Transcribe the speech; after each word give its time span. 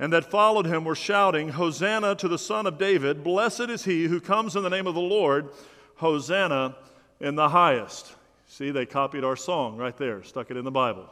and 0.00 0.12
that 0.12 0.28
followed 0.28 0.66
him 0.66 0.84
were 0.84 0.96
shouting, 0.96 1.50
Hosanna 1.50 2.16
to 2.16 2.26
the 2.26 2.38
Son 2.38 2.66
of 2.66 2.76
David! 2.76 3.22
Blessed 3.22 3.70
is 3.70 3.84
he 3.84 4.06
who 4.06 4.20
comes 4.20 4.56
in 4.56 4.64
the 4.64 4.68
name 4.68 4.88
of 4.88 4.96
the 4.96 5.00
Lord! 5.00 5.50
Hosanna 5.94 6.74
in 7.20 7.36
the 7.36 7.50
highest. 7.50 8.16
See, 8.48 8.72
they 8.72 8.84
copied 8.84 9.22
our 9.22 9.36
song 9.36 9.76
right 9.76 9.96
there, 9.96 10.24
stuck 10.24 10.50
it 10.50 10.56
in 10.56 10.64
the 10.64 10.72
Bible. 10.72 11.08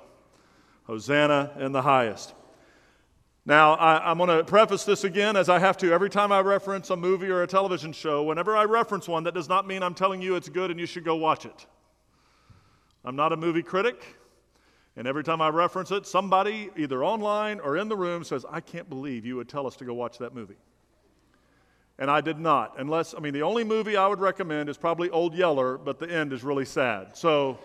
Hosanna 0.89 1.53
in 1.61 1.71
the 1.71 1.83
highest. 1.83 2.35
Now, 3.47 3.75
I, 3.75 4.11
am 4.11 4.19
going 4.19 4.29
to 4.29 4.45
preface 4.45 4.85
this 4.85 5.05
again 5.05 5.35
as 5.35 5.49
I 5.49 5.59
have 5.59 5.79
to 5.79 5.93
every 5.93 6.11
time 6.11 6.31
I 6.31 6.41
reference 6.41 6.91
a 6.91 6.97
movie 6.97 7.29
or 7.29 7.43
a 7.43 7.47
television 7.47 7.93
show. 7.93 8.23
Whenever 8.23 8.55
I 8.55 8.65
reference 8.65 9.09
one, 9.09 9.25
that 9.25 9.35
does 9.35 9.49
not 9.49 9.67
mean 9.67 9.83
I'm 9.83 9.95
telling 9.95 10.21
you 10.21 10.37
it's 10.37 10.49
good 10.49 10.71
and 10.71 10.79
you 10.79 10.87
should 10.87 11.05
go 11.05 11.17
watch 11.17 11.47
it. 11.47 11.67
I'm 13.03 13.17
not 13.17 13.33
a 13.33 13.37
movie 13.37 13.63
critic, 13.63 14.05
and 14.97 15.07
every 15.07 15.25
time 15.25 15.41
I 15.41 15.49
reference 15.49 15.91
it, 15.91 16.07
somebody, 16.07 16.69
either 16.77 17.03
online 17.03 17.61
or 17.61 17.79
in 17.79 17.89
the 17.89 17.97
room, 17.97 18.25
says, 18.25 18.45
I 18.51 18.61
can't 18.61 18.91
believe 18.91 19.25
you 19.25 19.37
would 19.37 19.49
tell 19.49 19.67
us 19.67 19.75
to 19.77 19.87
go 19.87 19.95
watch 19.95 20.19
that 20.19 20.35
movie. 20.35 20.59
And 21.99 22.11
I 22.11 22.21
did 22.21 22.39
not, 22.39 22.79
unless, 22.79 23.15
I 23.15 23.21
mean, 23.21 23.33
the 23.33 23.43
only 23.43 23.65
movie 23.65 23.97
I 23.97 24.07
would 24.07 24.21
recommend 24.21 24.69
is 24.69 24.77
probably 24.77 25.09
Old 25.09 25.35
Yeller, 25.35 25.79
but 25.79 25.99
the 25.99 26.11
end 26.11 26.35
is 26.35 26.45
really 26.45 26.67
sad. 26.67 27.17
So, 27.17 27.59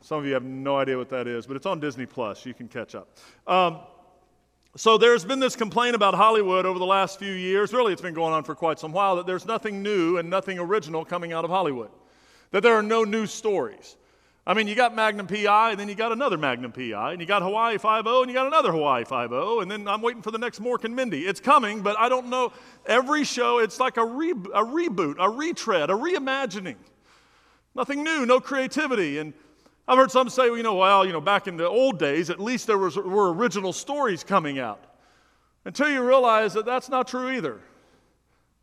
some 0.00 0.18
of 0.18 0.26
you 0.26 0.34
have 0.34 0.44
no 0.44 0.76
idea 0.76 0.96
what 0.96 1.08
that 1.10 1.26
is, 1.26 1.46
but 1.46 1.56
it's 1.56 1.66
on 1.66 1.80
Disney 1.80 2.06
Plus. 2.06 2.46
You 2.46 2.54
can 2.54 2.68
catch 2.68 2.94
up. 2.94 3.18
Um, 3.46 3.80
so 4.76 4.96
there's 4.96 5.24
been 5.24 5.40
this 5.40 5.56
complaint 5.56 5.96
about 5.96 6.14
Hollywood 6.14 6.64
over 6.64 6.78
the 6.78 6.86
last 6.86 7.18
few 7.18 7.32
years. 7.32 7.72
Really, 7.72 7.92
it's 7.92 8.02
been 8.02 8.14
going 8.14 8.32
on 8.32 8.44
for 8.44 8.54
quite 8.54 8.78
some 8.78 8.92
while 8.92 9.16
that 9.16 9.26
there's 9.26 9.44
nothing 9.44 9.82
new 9.82 10.18
and 10.18 10.30
nothing 10.30 10.58
original 10.58 11.04
coming 11.04 11.32
out 11.32 11.44
of 11.44 11.50
Hollywood. 11.50 11.90
That 12.52 12.62
there 12.62 12.74
are 12.74 12.82
no 12.82 13.04
new 13.04 13.26
stories. 13.26 13.96
I 14.46 14.54
mean, 14.54 14.66
you 14.66 14.74
got 14.74 14.94
Magnum 14.94 15.26
PI, 15.26 15.72
and 15.72 15.78
then 15.78 15.88
you 15.88 15.94
got 15.94 16.12
another 16.12 16.38
Magnum 16.38 16.72
PI, 16.72 17.12
and 17.12 17.20
you 17.20 17.26
got 17.26 17.42
Hawaii 17.42 17.78
Five-O, 17.78 18.22
and 18.22 18.30
you 18.30 18.34
got 18.34 18.46
another 18.46 18.72
Hawaii 18.72 19.04
Five-O, 19.04 19.60
and 19.60 19.70
then 19.70 19.86
I'm 19.86 20.00
waiting 20.00 20.22
for 20.22 20.30
the 20.30 20.38
next 20.38 20.62
Mork 20.62 20.84
and 20.84 20.96
Mindy. 20.96 21.26
It's 21.26 21.40
coming, 21.40 21.82
but 21.82 21.98
I 21.98 22.08
don't 22.08 22.30
know. 22.30 22.52
Every 22.86 23.22
show, 23.24 23.58
it's 23.58 23.78
like 23.78 23.96
a, 23.96 24.04
re- 24.04 24.30
a 24.30 24.64
reboot, 24.64 25.16
a 25.18 25.28
retread, 25.28 25.90
a 25.90 25.92
reimagining. 25.92 26.76
Nothing 27.74 28.02
new, 28.02 28.24
no 28.24 28.40
creativity. 28.40 29.18
And 29.18 29.34
I've 29.90 29.98
heard 29.98 30.12
some 30.12 30.28
say, 30.28 30.48
well, 30.48 30.56
you 30.56 30.62
know, 30.62 30.76
well, 30.76 31.04
you 31.04 31.12
know, 31.12 31.20
back 31.20 31.48
in 31.48 31.56
the 31.56 31.68
old 31.68 31.98
days, 31.98 32.30
at 32.30 32.38
least 32.38 32.68
there 32.68 32.78
was, 32.78 32.94
were 32.94 33.34
original 33.34 33.72
stories 33.72 34.22
coming 34.22 34.60
out. 34.60 34.84
Until 35.64 35.90
you 35.90 36.06
realize 36.06 36.54
that 36.54 36.64
that's 36.64 36.88
not 36.88 37.08
true 37.08 37.28
either. 37.32 37.60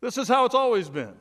This 0.00 0.16
is 0.16 0.26
how 0.26 0.46
it's 0.46 0.54
always 0.54 0.88
been. 0.88 1.12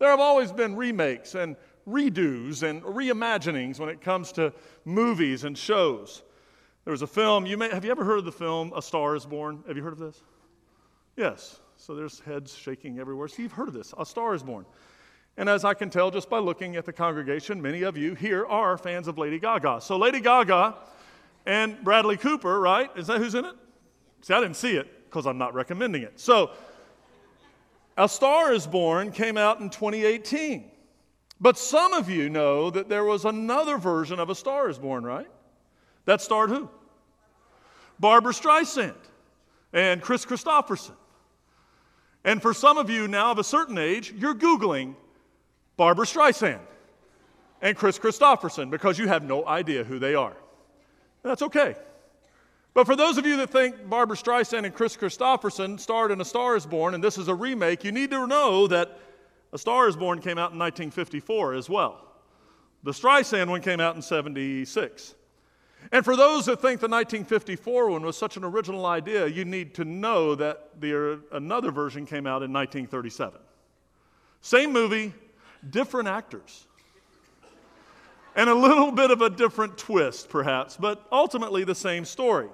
There 0.00 0.10
have 0.10 0.18
always 0.18 0.50
been 0.50 0.74
remakes 0.74 1.36
and 1.36 1.54
redos 1.88 2.64
and 2.64 2.82
reimaginings 2.82 3.78
when 3.78 3.88
it 3.90 4.00
comes 4.00 4.32
to 4.32 4.52
movies 4.84 5.44
and 5.44 5.56
shows. 5.56 6.24
There 6.84 6.90
was 6.90 7.02
a 7.02 7.06
film, 7.06 7.46
you 7.46 7.56
may, 7.56 7.68
have 7.70 7.84
you 7.84 7.92
ever 7.92 8.02
heard 8.02 8.18
of 8.18 8.24
the 8.24 8.32
film 8.32 8.72
A 8.74 8.82
Star 8.82 9.14
is 9.14 9.24
Born? 9.24 9.62
Have 9.68 9.76
you 9.76 9.84
heard 9.84 9.92
of 9.92 10.00
this? 10.00 10.20
Yes. 11.16 11.60
So 11.76 11.94
there's 11.94 12.18
heads 12.18 12.52
shaking 12.52 12.98
everywhere. 12.98 13.28
So 13.28 13.40
you've 13.40 13.52
heard 13.52 13.68
of 13.68 13.74
this. 13.74 13.94
A 13.96 14.04
Star 14.04 14.34
is 14.34 14.42
Born. 14.42 14.66
And 15.36 15.48
as 15.48 15.64
I 15.64 15.74
can 15.74 15.90
tell 15.90 16.10
just 16.10 16.30
by 16.30 16.38
looking 16.38 16.76
at 16.76 16.84
the 16.84 16.92
congregation, 16.92 17.60
many 17.60 17.82
of 17.82 17.96
you 17.96 18.14
here 18.14 18.46
are 18.46 18.78
fans 18.78 19.08
of 19.08 19.18
Lady 19.18 19.38
Gaga. 19.38 19.80
So 19.80 19.96
Lady 19.96 20.20
Gaga 20.20 20.76
and 21.44 21.82
Bradley 21.82 22.16
Cooper, 22.16 22.60
right? 22.60 22.90
Is 22.96 23.08
that 23.08 23.18
who's 23.18 23.34
in 23.34 23.44
it? 23.44 23.54
See, 24.22 24.32
I 24.32 24.40
didn't 24.40 24.56
see 24.56 24.76
it 24.76 25.04
because 25.04 25.26
I'm 25.26 25.38
not 25.38 25.52
recommending 25.52 26.02
it. 26.02 26.20
So 26.20 26.52
A 27.98 28.08
Star 28.08 28.52
is 28.52 28.66
Born 28.66 29.10
came 29.10 29.36
out 29.36 29.60
in 29.60 29.70
2018. 29.70 30.70
But 31.40 31.58
some 31.58 31.92
of 31.92 32.08
you 32.08 32.30
know 32.30 32.70
that 32.70 32.88
there 32.88 33.04
was 33.04 33.24
another 33.24 33.76
version 33.76 34.20
of 34.20 34.30
A 34.30 34.34
Star 34.34 34.70
is 34.70 34.78
Born, 34.78 35.04
right? 35.04 35.28
That 36.04 36.20
starred 36.20 36.50
who? 36.50 36.70
Barbra 37.98 38.32
Streisand 38.32 38.94
and 39.72 40.00
Kris 40.00 40.24
Kristofferson. 40.24 40.94
And 42.24 42.40
for 42.40 42.54
some 42.54 42.78
of 42.78 42.88
you 42.88 43.08
now 43.08 43.32
of 43.32 43.38
a 43.38 43.44
certain 43.44 43.78
age, 43.78 44.14
you're 44.16 44.34
Googling 44.34 44.94
Barbra 45.76 46.06
Streisand 46.06 46.60
and 47.62 47.76
Kris 47.76 47.98
Kristofferson 47.98 48.70
because 48.70 48.98
you 48.98 49.08
have 49.08 49.24
no 49.24 49.46
idea 49.46 49.84
who 49.84 49.98
they 49.98 50.14
are. 50.14 50.36
That's 51.22 51.42
okay. 51.42 51.74
But 52.74 52.86
for 52.86 52.96
those 52.96 53.18
of 53.18 53.24
you 53.26 53.36
that 53.38 53.50
think 53.50 53.88
Barbra 53.88 54.16
Streisand 54.16 54.64
and 54.64 54.74
Kris 54.74 54.96
Kristofferson 54.96 55.78
starred 55.78 56.10
in 56.10 56.20
A 56.20 56.24
Star 56.24 56.56
is 56.56 56.66
Born 56.66 56.94
and 56.94 57.02
this 57.02 57.18
is 57.18 57.28
a 57.28 57.34
remake, 57.34 57.84
you 57.84 57.92
need 57.92 58.10
to 58.10 58.26
know 58.26 58.66
that 58.66 58.98
A 59.52 59.58
Star 59.58 59.88
is 59.88 59.96
Born 59.96 60.20
came 60.20 60.38
out 60.38 60.52
in 60.52 60.58
1954 60.58 61.54
as 61.54 61.70
well. 61.70 62.04
The 62.82 62.90
Streisand 62.90 63.48
one 63.48 63.62
came 63.62 63.80
out 63.80 63.96
in 63.96 64.02
76. 64.02 65.14
And 65.92 66.04
for 66.04 66.16
those 66.16 66.46
that 66.46 66.60
think 66.60 66.80
the 66.80 66.88
1954 66.88 67.90
one 67.90 68.02
was 68.02 68.16
such 68.16 68.36
an 68.36 68.44
original 68.44 68.86
idea, 68.86 69.26
you 69.26 69.44
need 69.44 69.74
to 69.74 69.84
know 69.84 70.34
that 70.34 70.80
the, 70.80 71.20
another 71.32 71.70
version 71.70 72.06
came 72.06 72.26
out 72.26 72.42
in 72.42 72.52
1937. 72.52 73.40
Same 74.40 74.72
movie, 74.72 75.14
different 75.70 76.08
actors. 76.08 76.66
And 78.36 78.50
a 78.50 78.54
little 78.54 78.90
bit 78.90 79.10
of 79.10 79.22
a 79.22 79.30
different 79.30 79.78
twist, 79.78 80.28
perhaps, 80.28 80.76
but 80.76 81.06
ultimately 81.12 81.64
the 81.64 81.74
same 81.74 82.04
story. 82.04 82.48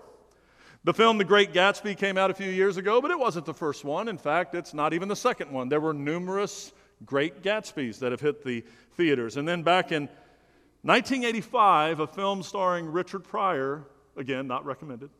The 0.84 0.94
film 0.94 1.19
The 1.19 1.25
Great 1.25 1.53
Gatsby 1.53 1.97
came 1.97 2.16
out 2.16 2.31
a 2.31 2.34
few 2.34 2.50
years 2.50 2.76
ago, 2.76 3.00
but 3.00 3.10
it 3.10 3.19
wasn't 3.19 3.47
the 3.47 3.54
first 3.54 3.84
one. 3.84 4.09
In 4.09 4.19
fact, 4.19 4.54
it's 4.54 4.72
not 4.72 4.93
even 4.93 5.09
the 5.09 5.16
second 5.16 5.50
one. 5.50 5.69
There 5.69 5.81
were 5.81 5.93
numerous 5.93 6.72
Great 7.04 7.43
Gatsbys 7.43 7.98
that 7.98 8.12
have 8.12 8.21
hit 8.21 8.44
the 8.44 8.65
theaters. 8.97 9.37
And 9.37 9.47
then 9.47 9.62
back 9.62 9.92
in 9.92 10.03
1985, 10.82 12.00
a 12.00 12.06
film 12.06 12.42
starring 12.42 12.87
Richard 12.87 13.25
Pryor, 13.25 13.84
again, 14.16 14.47
not 14.47 14.65
recommended, 14.65 15.10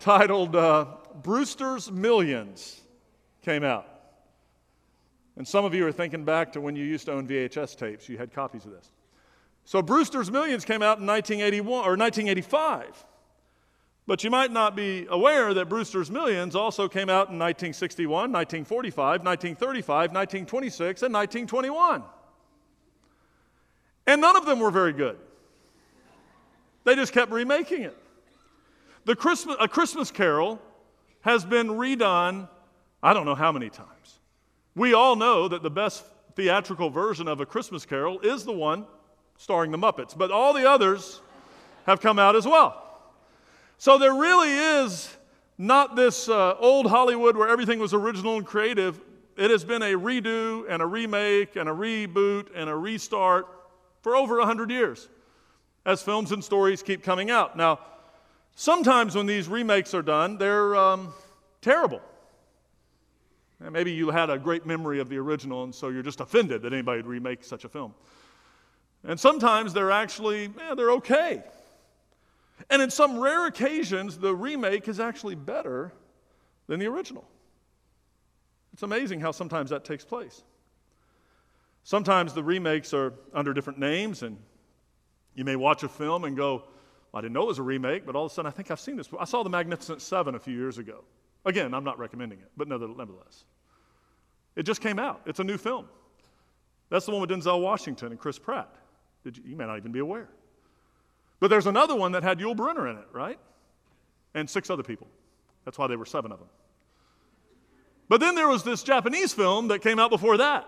titled 0.00 0.56
uh, 0.56 0.86
Brewster's 1.22 1.90
Millions, 1.90 2.80
came 3.42 3.62
out. 3.62 3.95
And 5.36 5.46
some 5.46 5.64
of 5.64 5.74
you 5.74 5.86
are 5.86 5.92
thinking 5.92 6.24
back 6.24 6.52
to 6.52 6.60
when 6.60 6.76
you 6.76 6.84
used 6.84 7.06
to 7.06 7.12
own 7.12 7.28
VHS 7.28 7.76
tapes. 7.76 8.08
You 8.08 8.16
had 8.16 8.32
copies 8.32 8.64
of 8.64 8.72
this. 8.72 8.90
So 9.64 9.82
Brewster's 9.82 10.30
Millions 10.30 10.64
came 10.64 10.82
out 10.82 10.98
in 10.98 11.06
1981 11.06 11.68
or 11.68 11.96
1985. 11.96 13.04
But 14.06 14.22
you 14.22 14.30
might 14.30 14.52
not 14.52 14.76
be 14.76 15.06
aware 15.10 15.52
that 15.52 15.68
Brewster's 15.68 16.10
Millions 16.10 16.54
also 16.54 16.88
came 16.88 17.08
out 17.08 17.28
in 17.28 17.38
1961, 17.38 18.08
1945, 18.32 19.24
1935, 19.24 20.12
1926, 20.12 21.02
and 21.02 21.12
1921. 21.12 22.02
And 24.06 24.20
none 24.20 24.36
of 24.36 24.46
them 24.46 24.60
were 24.60 24.70
very 24.70 24.92
good. 24.92 25.18
They 26.84 26.94
just 26.94 27.12
kept 27.12 27.32
remaking 27.32 27.82
it. 27.82 27.96
The 29.04 29.16
Christmas, 29.16 29.56
A 29.58 29.66
Christmas 29.66 30.12
Carol 30.12 30.60
has 31.22 31.44
been 31.44 31.66
redone, 31.68 32.48
I 33.02 33.12
don't 33.12 33.26
know 33.26 33.34
how 33.34 33.50
many 33.50 33.68
times. 33.68 34.15
We 34.76 34.92
all 34.92 35.16
know 35.16 35.48
that 35.48 35.62
the 35.62 35.70
best 35.70 36.04
theatrical 36.34 36.90
version 36.90 37.28
of 37.28 37.40
A 37.40 37.46
Christmas 37.46 37.86
Carol 37.86 38.20
is 38.20 38.44
the 38.44 38.52
one 38.52 38.84
starring 39.38 39.70
the 39.70 39.78
Muppets, 39.78 40.16
but 40.16 40.30
all 40.30 40.52
the 40.52 40.68
others 40.68 41.22
have 41.86 42.02
come 42.02 42.18
out 42.18 42.36
as 42.36 42.44
well. 42.44 42.82
So 43.78 43.96
there 43.96 44.12
really 44.12 44.52
is 44.52 45.16
not 45.56 45.96
this 45.96 46.28
uh, 46.28 46.56
old 46.58 46.86
Hollywood 46.88 47.38
where 47.38 47.48
everything 47.48 47.78
was 47.78 47.94
original 47.94 48.36
and 48.36 48.46
creative. 48.46 49.00
It 49.38 49.50
has 49.50 49.64
been 49.64 49.80
a 49.80 49.94
redo 49.94 50.66
and 50.68 50.82
a 50.82 50.86
remake 50.86 51.56
and 51.56 51.70
a 51.70 51.72
reboot 51.72 52.48
and 52.54 52.68
a 52.68 52.76
restart 52.76 53.46
for 54.02 54.14
over 54.14 54.36
100 54.36 54.70
years 54.70 55.08
as 55.86 56.02
films 56.02 56.32
and 56.32 56.44
stories 56.44 56.82
keep 56.82 57.02
coming 57.02 57.30
out. 57.30 57.56
Now, 57.56 57.80
sometimes 58.56 59.14
when 59.14 59.24
these 59.24 59.48
remakes 59.48 59.94
are 59.94 60.02
done, 60.02 60.36
they're 60.36 60.76
um, 60.76 61.14
terrible. 61.62 62.02
And 63.66 63.72
maybe 63.72 63.90
you 63.90 64.10
had 64.10 64.30
a 64.30 64.38
great 64.38 64.64
memory 64.64 65.00
of 65.00 65.08
the 65.08 65.16
original, 65.16 65.64
and 65.64 65.74
so 65.74 65.88
you're 65.88 66.04
just 66.04 66.20
offended 66.20 66.62
that 66.62 66.72
anybody 66.72 66.98
would 66.98 67.08
remake 67.08 67.42
such 67.42 67.64
a 67.64 67.68
film. 67.68 67.94
And 69.02 69.18
sometimes 69.18 69.72
they're 69.72 69.90
actually, 69.90 70.52
yeah, 70.56 70.76
they're 70.76 70.92
okay. 70.92 71.42
And 72.70 72.80
in 72.80 72.90
some 72.90 73.18
rare 73.18 73.48
occasions, 73.48 74.18
the 74.18 74.32
remake 74.32 74.86
is 74.86 75.00
actually 75.00 75.34
better 75.34 75.92
than 76.68 76.78
the 76.78 76.86
original. 76.86 77.24
It's 78.72 78.84
amazing 78.84 79.18
how 79.18 79.32
sometimes 79.32 79.70
that 79.70 79.84
takes 79.84 80.04
place. 80.04 80.44
Sometimes 81.82 82.34
the 82.34 82.44
remakes 82.44 82.94
are 82.94 83.14
under 83.34 83.52
different 83.52 83.80
names, 83.80 84.22
and 84.22 84.38
you 85.34 85.44
may 85.44 85.56
watch 85.56 85.82
a 85.82 85.88
film 85.88 86.22
and 86.22 86.36
go, 86.36 86.62
well, 87.10 87.18
I 87.18 87.20
didn't 87.20 87.32
know 87.32 87.42
it 87.42 87.48
was 87.48 87.58
a 87.58 87.64
remake, 87.64 88.06
but 88.06 88.14
all 88.14 88.26
of 88.26 88.30
a 88.30 88.34
sudden 88.36 88.48
I 88.48 88.52
think 88.52 88.70
I've 88.70 88.78
seen 88.78 88.94
this. 88.94 89.08
I 89.18 89.24
saw 89.24 89.42
The 89.42 89.50
Magnificent 89.50 90.02
Seven 90.02 90.36
a 90.36 90.38
few 90.38 90.56
years 90.56 90.78
ago. 90.78 91.02
Again, 91.44 91.74
I'm 91.74 91.82
not 91.82 91.98
recommending 91.98 92.38
it, 92.38 92.52
but 92.56 92.68
nevertheless. 92.68 93.44
It 94.56 94.64
just 94.64 94.80
came 94.80 94.98
out. 94.98 95.20
It's 95.26 95.38
a 95.38 95.44
new 95.44 95.58
film. 95.58 95.86
That's 96.88 97.04
the 97.04 97.12
one 97.12 97.20
with 97.20 97.30
Denzel 97.30 97.60
Washington 97.60 98.08
and 98.08 98.18
Chris 98.18 98.38
Pratt. 98.38 98.74
You, 99.24 99.32
you, 99.44 99.56
may 99.56 99.66
not 99.66 99.76
even 99.76 99.92
be 99.92 99.98
aware. 99.98 100.28
But 101.40 101.48
there's 101.48 101.66
another 101.66 101.94
one 101.94 102.12
that 102.12 102.22
had 102.22 102.38
Yul 102.38 102.56
Brynner 102.56 102.90
in 102.90 102.96
it, 102.96 103.08
right? 103.12 103.38
And 104.34 104.48
six 104.48 104.70
other 104.70 104.82
people. 104.82 105.08
That's 105.64 105.78
why 105.78 105.86
there 105.88 105.98
were 105.98 106.06
seven 106.06 106.32
of 106.32 106.38
them. 106.38 106.48
But 108.08 108.20
then 108.20 108.34
there 108.34 108.48
was 108.48 108.62
this 108.62 108.82
Japanese 108.82 109.32
film 109.32 109.68
that 109.68 109.82
came 109.82 109.98
out 109.98 110.10
before 110.10 110.36
that, 110.36 110.66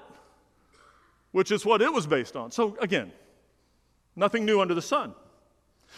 which 1.31 1.53
is 1.53 1.65
what 1.65 1.81
it 1.81 1.93
was 1.93 2.07
based 2.07 2.37
on. 2.37 2.51
So 2.51 2.77
again, 2.81 3.13
nothing 4.17 4.45
new 4.45 4.61
under 4.61 4.75
the 4.75 4.83
sun. 4.83 5.15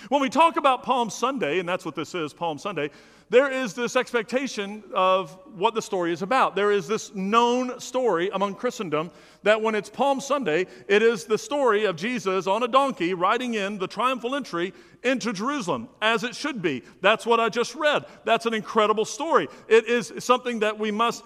When 0.09 0.23
we 0.23 0.29
talk 0.29 0.57
about 0.57 0.83
Palm 0.83 1.11
Sunday, 1.11 1.59
and 1.59 1.69
that's 1.69 1.85
what 1.85 1.95
this 1.95 2.15
is, 2.15 2.33
Palm 2.33 2.59
Sunday, 2.59 2.91
there 3.29 3.51
is 3.51 3.75
this 3.75 3.95
expectation 3.95 4.83
of 4.93 5.39
what 5.55 5.75
the 5.75 5.83
story 5.83 6.13
is 6.13 6.23
about. 6.23 6.57
There 6.57 6.73
is 6.73 6.89
this 6.89 7.15
known 7.15 7.79
story 7.79 8.29
among 8.33 8.57
Christendom 8.57 9.11
that 9.45 9.61
when 9.61 9.75
it's 9.75 9.89
Palm 9.89 10.21
Sunday, 10.21 10.67
it 10.89 11.03
is 11.03 11.27
the 11.27 11.39
story 11.39 11.85
of 11.85 11.97
Jesus 11.97 12.47
on 12.47 12.65
a 12.65 12.69
donkey 12.69 13.15
riding 13.15 13.55
in 13.55 13.79
the 13.79 13.87
triumphal 13.87 14.35
entry 14.35 14.73
into 15.05 15.33
Jerusalem, 15.33 15.89
as 16.03 16.25
it 16.25 16.35
should 16.35 16.61
be. 16.61 16.83
That's 17.03 17.25
what 17.25 17.39
I 17.39 17.49
just 17.49 17.75
read. 17.77 18.05
That's 18.25 18.47
an 18.47 18.55
incredible 18.55 19.05
story. 19.05 19.49
It 19.69 19.87
is 19.87 20.13
something 20.19 20.61
that 20.61 20.79
we 20.79 20.91
must 20.91 21.23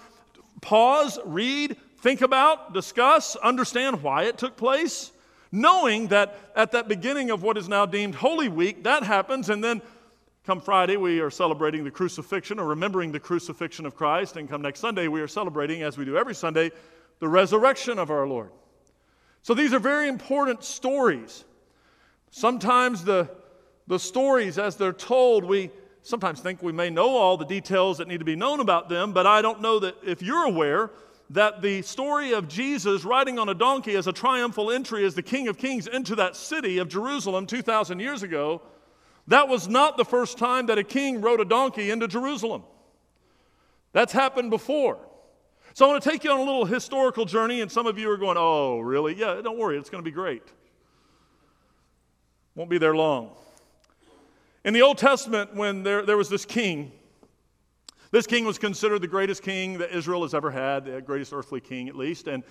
pause, 0.60 1.18
read, 1.24 1.76
think 2.00 2.20
about, 2.20 2.74
discuss, 2.74 3.34
understand 3.36 4.02
why 4.02 4.24
it 4.24 4.36
took 4.36 4.56
place 4.56 5.10
knowing 5.54 6.08
that 6.08 6.36
at 6.56 6.72
that 6.72 6.88
beginning 6.88 7.30
of 7.30 7.42
what 7.42 7.56
is 7.56 7.68
now 7.68 7.86
deemed 7.86 8.16
Holy 8.16 8.48
Week, 8.48 8.82
that 8.82 9.04
happens, 9.04 9.48
and 9.50 9.62
then 9.62 9.80
come 10.44 10.60
Friday, 10.60 10.96
we 10.96 11.20
are 11.20 11.30
celebrating 11.30 11.84
the 11.84 11.90
crucifixion 11.90 12.58
or 12.58 12.66
remembering 12.66 13.12
the 13.12 13.20
crucifixion 13.20 13.86
of 13.86 13.94
Christ, 13.94 14.36
and 14.36 14.48
come 14.48 14.62
next 14.62 14.80
Sunday, 14.80 15.06
we 15.06 15.20
are 15.20 15.28
celebrating, 15.28 15.82
as 15.82 15.96
we 15.96 16.04
do 16.04 16.16
every 16.16 16.34
Sunday, 16.34 16.72
the 17.20 17.28
resurrection 17.28 18.00
of 18.00 18.10
our 18.10 18.26
Lord. 18.26 18.50
So 19.42 19.54
these 19.54 19.72
are 19.72 19.78
very 19.78 20.08
important 20.08 20.64
stories. 20.64 21.44
Sometimes 22.30 23.04
the, 23.04 23.30
the 23.86 23.98
stories, 23.98 24.58
as 24.58 24.74
they're 24.76 24.92
told, 24.92 25.44
we 25.44 25.70
sometimes 26.02 26.40
think 26.40 26.62
we 26.62 26.72
may 26.72 26.90
know 26.90 27.16
all 27.16 27.36
the 27.36 27.46
details 27.46 27.98
that 27.98 28.08
need 28.08 28.18
to 28.18 28.24
be 28.24 28.36
known 28.36 28.58
about 28.58 28.88
them, 28.88 29.12
but 29.12 29.24
I 29.24 29.40
don't 29.40 29.60
know 29.60 29.78
that 29.78 29.94
if 30.04 30.20
you're 30.20 30.46
aware 30.46 30.90
that 31.30 31.62
the 31.62 31.82
story 31.82 32.32
of 32.32 32.48
Jesus 32.48 33.04
riding 33.04 33.38
on 33.38 33.48
a 33.48 33.54
donkey 33.54 33.96
as 33.96 34.06
a 34.06 34.12
triumphal 34.12 34.70
entry 34.70 35.04
as 35.04 35.14
the 35.14 35.22
King 35.22 35.48
of 35.48 35.56
Kings 35.56 35.86
into 35.86 36.14
that 36.16 36.36
city 36.36 36.78
of 36.78 36.88
Jerusalem 36.88 37.46
2,000 37.46 37.98
years 37.98 38.22
ago, 38.22 38.62
that 39.28 39.48
was 39.48 39.68
not 39.68 39.96
the 39.96 40.04
first 40.04 40.36
time 40.36 40.66
that 40.66 40.78
a 40.78 40.84
king 40.84 41.20
rode 41.20 41.40
a 41.40 41.44
donkey 41.44 41.90
into 41.90 42.06
Jerusalem. 42.06 42.62
That's 43.92 44.12
happened 44.12 44.50
before. 44.50 44.98
So 45.72 45.86
I 45.86 45.88
want 45.88 46.02
to 46.02 46.10
take 46.10 46.24
you 46.24 46.30
on 46.30 46.38
a 46.38 46.42
little 46.42 46.66
historical 46.66 47.24
journey, 47.24 47.60
and 47.60 47.72
some 47.72 47.86
of 47.86 47.98
you 47.98 48.10
are 48.10 48.16
going, 48.16 48.36
oh, 48.38 48.80
really? 48.80 49.14
Yeah, 49.14 49.40
don't 49.42 49.58
worry, 49.58 49.78
it's 49.78 49.90
going 49.90 50.04
to 50.04 50.08
be 50.08 50.14
great. 50.14 50.42
Won't 52.54 52.70
be 52.70 52.78
there 52.78 52.94
long. 52.94 53.30
In 54.64 54.72
the 54.72 54.82
Old 54.82 54.98
Testament, 54.98 55.54
when 55.54 55.82
there, 55.82 56.02
there 56.02 56.16
was 56.16 56.28
this 56.28 56.44
king, 56.44 56.92
this 58.14 58.28
king 58.28 58.44
was 58.44 58.58
considered 58.58 59.02
the 59.02 59.08
greatest 59.08 59.42
king 59.42 59.78
that 59.78 59.90
Israel 59.90 60.22
has 60.22 60.34
ever 60.34 60.48
had, 60.48 60.84
the 60.84 61.02
greatest 61.02 61.32
earthly 61.32 61.60
king 61.60 61.88
at 61.88 61.96
least. 61.96 62.28
And 62.28 62.44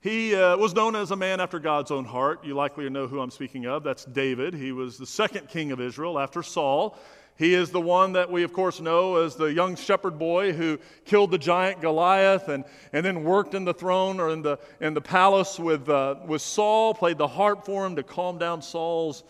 he 0.00 0.34
uh, 0.34 0.56
was 0.56 0.74
known 0.74 0.96
as 0.96 1.12
a 1.12 1.16
man 1.16 1.38
after 1.38 1.60
God's 1.60 1.92
own 1.92 2.04
heart. 2.04 2.44
You 2.44 2.54
likely 2.54 2.90
know 2.90 3.06
who 3.06 3.20
I'm 3.20 3.30
speaking 3.30 3.64
of. 3.64 3.84
That's 3.84 4.04
David. 4.04 4.54
He 4.54 4.72
was 4.72 4.98
the 4.98 5.06
second 5.06 5.48
king 5.48 5.70
of 5.70 5.80
Israel 5.80 6.18
after 6.18 6.42
Saul. 6.42 6.98
He 7.38 7.54
is 7.54 7.70
the 7.70 7.80
one 7.80 8.14
that 8.14 8.28
we, 8.28 8.42
of 8.42 8.52
course, 8.52 8.80
know 8.80 9.22
as 9.22 9.36
the 9.36 9.52
young 9.52 9.76
shepherd 9.76 10.18
boy 10.18 10.52
who 10.52 10.80
killed 11.04 11.30
the 11.30 11.38
giant 11.38 11.80
Goliath 11.80 12.48
and, 12.48 12.64
and 12.92 13.06
then 13.06 13.22
worked 13.22 13.54
in 13.54 13.64
the 13.64 13.74
throne 13.74 14.18
or 14.18 14.30
in 14.30 14.42
the, 14.42 14.58
in 14.80 14.94
the 14.94 15.00
palace 15.00 15.60
with, 15.60 15.88
uh, 15.88 16.16
with 16.26 16.42
Saul, 16.42 16.92
played 16.92 17.18
the 17.18 17.28
harp 17.28 17.64
for 17.64 17.86
him 17.86 17.94
to 17.94 18.02
calm 18.02 18.36
down 18.36 18.62
Saul's 18.62 19.22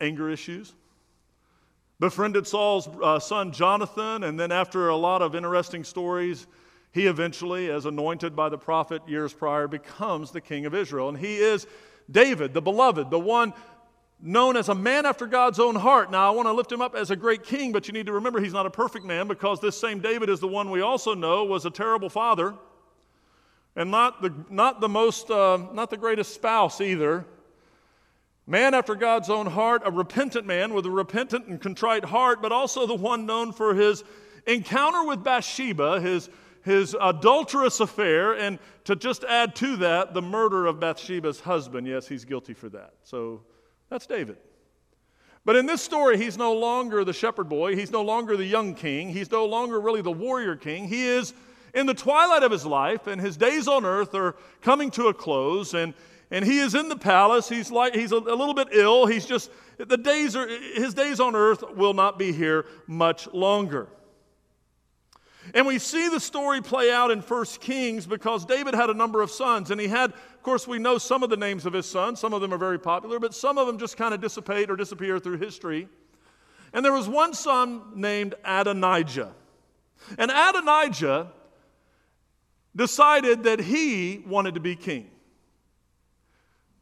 anger 0.00 0.30
issues 0.30 0.74
befriended 2.02 2.44
Saul's 2.44 2.88
uh, 3.00 3.20
son 3.20 3.52
Jonathan, 3.52 4.24
and 4.24 4.38
then 4.38 4.50
after 4.50 4.88
a 4.88 4.96
lot 4.96 5.22
of 5.22 5.36
interesting 5.36 5.84
stories, 5.84 6.48
he 6.90 7.06
eventually, 7.06 7.70
as 7.70 7.86
anointed 7.86 8.34
by 8.34 8.48
the 8.48 8.58
prophet 8.58 9.08
years 9.08 9.32
prior, 9.32 9.68
becomes 9.68 10.32
the 10.32 10.40
king 10.40 10.66
of 10.66 10.74
Israel. 10.74 11.08
And 11.10 11.16
he 11.16 11.36
is 11.36 11.64
David, 12.10 12.54
the 12.54 12.60
beloved, 12.60 13.08
the 13.08 13.20
one 13.20 13.54
known 14.20 14.56
as 14.56 14.68
a 14.68 14.74
man 14.74 15.06
after 15.06 15.28
God's 15.28 15.60
own 15.60 15.76
heart. 15.76 16.10
Now, 16.10 16.26
I 16.26 16.34
want 16.34 16.48
to 16.48 16.52
lift 16.52 16.72
him 16.72 16.82
up 16.82 16.96
as 16.96 17.12
a 17.12 17.16
great 17.16 17.44
king, 17.44 17.70
but 17.70 17.86
you 17.86 17.94
need 17.94 18.06
to 18.06 18.12
remember 18.14 18.40
he's 18.40 18.52
not 18.52 18.66
a 18.66 18.70
perfect 18.70 19.06
man 19.06 19.28
because 19.28 19.60
this 19.60 19.78
same 19.78 20.00
David 20.00 20.28
is 20.28 20.40
the 20.40 20.48
one 20.48 20.70
we 20.72 20.80
also 20.80 21.14
know 21.14 21.44
was 21.44 21.66
a 21.66 21.70
terrible 21.70 22.08
father 22.08 22.52
and 23.76 23.92
not 23.92 24.20
the, 24.20 24.34
not 24.50 24.80
the 24.80 24.88
most, 24.88 25.30
uh, 25.30 25.56
not 25.72 25.88
the 25.88 25.96
greatest 25.96 26.34
spouse 26.34 26.80
either. 26.80 27.24
Man 28.46 28.74
after 28.74 28.94
God's 28.94 29.30
own 29.30 29.46
heart, 29.46 29.82
a 29.84 29.90
repentant 29.90 30.46
man 30.46 30.74
with 30.74 30.84
a 30.84 30.90
repentant 30.90 31.46
and 31.46 31.60
contrite 31.60 32.04
heart, 32.04 32.42
but 32.42 32.50
also 32.50 32.86
the 32.86 32.94
one 32.94 33.24
known 33.24 33.52
for 33.52 33.74
his 33.74 34.02
encounter 34.46 35.04
with 35.04 35.22
Bathsheba, 35.22 36.00
his, 36.00 36.28
his 36.62 36.96
adulterous 37.00 37.78
affair, 37.78 38.32
and 38.32 38.58
to 38.84 38.96
just 38.96 39.22
add 39.24 39.54
to 39.56 39.76
that, 39.76 40.12
the 40.12 40.22
murder 40.22 40.66
of 40.66 40.80
Bathsheba's 40.80 41.38
husband. 41.38 41.86
Yes, 41.86 42.08
he's 42.08 42.24
guilty 42.24 42.52
for 42.52 42.68
that. 42.70 42.94
So 43.04 43.42
that's 43.88 44.06
David. 44.06 44.38
But 45.44 45.56
in 45.56 45.66
this 45.66 45.82
story, 45.82 46.18
he's 46.18 46.36
no 46.36 46.52
longer 46.52 47.04
the 47.04 47.12
shepherd 47.12 47.48
boy. 47.48 47.76
He's 47.76 47.90
no 47.90 48.02
longer 48.02 48.36
the 48.36 48.44
young 48.44 48.74
king. 48.74 49.08
He's 49.08 49.30
no 49.30 49.44
longer 49.44 49.80
really 49.80 50.02
the 50.02 50.12
warrior 50.12 50.56
king. 50.56 50.88
He 50.88 51.04
is 51.04 51.32
in 51.74 51.86
the 51.86 51.94
twilight 51.94 52.42
of 52.42 52.52
his 52.52 52.66
life, 52.66 53.06
and 53.06 53.20
his 53.20 53.36
days 53.36 53.66
on 53.66 53.84
earth 53.84 54.14
are 54.14 54.36
coming 54.60 54.90
to 54.92 55.08
a 55.08 55.14
close. 55.14 55.74
And 55.74 55.94
and 56.32 56.44
he 56.44 56.58
is 56.58 56.74
in 56.74 56.88
the 56.88 56.96
palace. 56.96 57.48
He's 57.48 57.70
like 57.70 57.94
he's 57.94 58.10
a, 58.10 58.16
a, 58.16 58.34
little 58.34 58.54
bit 58.54 58.68
ill. 58.72 59.06
He's 59.06 59.26
just 59.26 59.50
the 59.76 59.98
days 59.98 60.34
are 60.34 60.48
his 60.48 60.94
days 60.94 61.20
on 61.20 61.36
earth 61.36 61.62
will 61.76 61.94
not 61.94 62.18
be 62.18 62.32
here 62.32 62.64
much 62.86 63.28
longer. 63.32 63.88
And 65.54 65.66
we 65.66 65.78
see 65.78 66.08
the 66.08 66.20
story 66.20 66.62
play 66.62 66.90
out 66.90 67.10
in 67.10 67.20
First 67.20 67.60
Kings 67.60 68.06
because 68.06 68.46
David 68.46 68.74
had 68.74 68.90
a 68.90 68.94
number 68.94 69.20
of 69.20 69.30
sons, 69.30 69.70
and 69.70 69.80
he 69.80 69.88
had, 69.88 70.12
of 70.12 70.42
course, 70.42 70.68
we 70.68 70.78
know 70.78 70.98
some 70.98 71.22
of 71.22 71.30
the 71.30 71.36
names 71.36 71.66
of 71.66 71.72
his 71.72 71.84
sons. 71.84 72.20
Some 72.20 72.32
of 72.32 72.40
them 72.40 72.54
are 72.54 72.58
very 72.58 72.78
popular, 72.78 73.18
but 73.18 73.34
some 73.34 73.58
of 73.58 73.66
them 73.66 73.76
just 73.76 73.96
kind 73.96 74.14
of 74.14 74.20
dissipate 74.20 74.70
or 74.70 74.76
disappear 74.76 75.18
through 75.18 75.38
history. 75.38 75.88
And 76.72 76.84
there 76.84 76.92
was 76.92 77.08
one 77.08 77.34
son 77.34 77.82
named 77.96 78.36
Adonijah. 78.44 79.34
And 80.16 80.30
Adonijah 80.30 81.32
decided 82.74 83.42
that 83.42 83.60
he 83.60 84.22
wanted 84.26 84.54
to 84.54 84.60
be 84.60 84.76
king. 84.76 85.10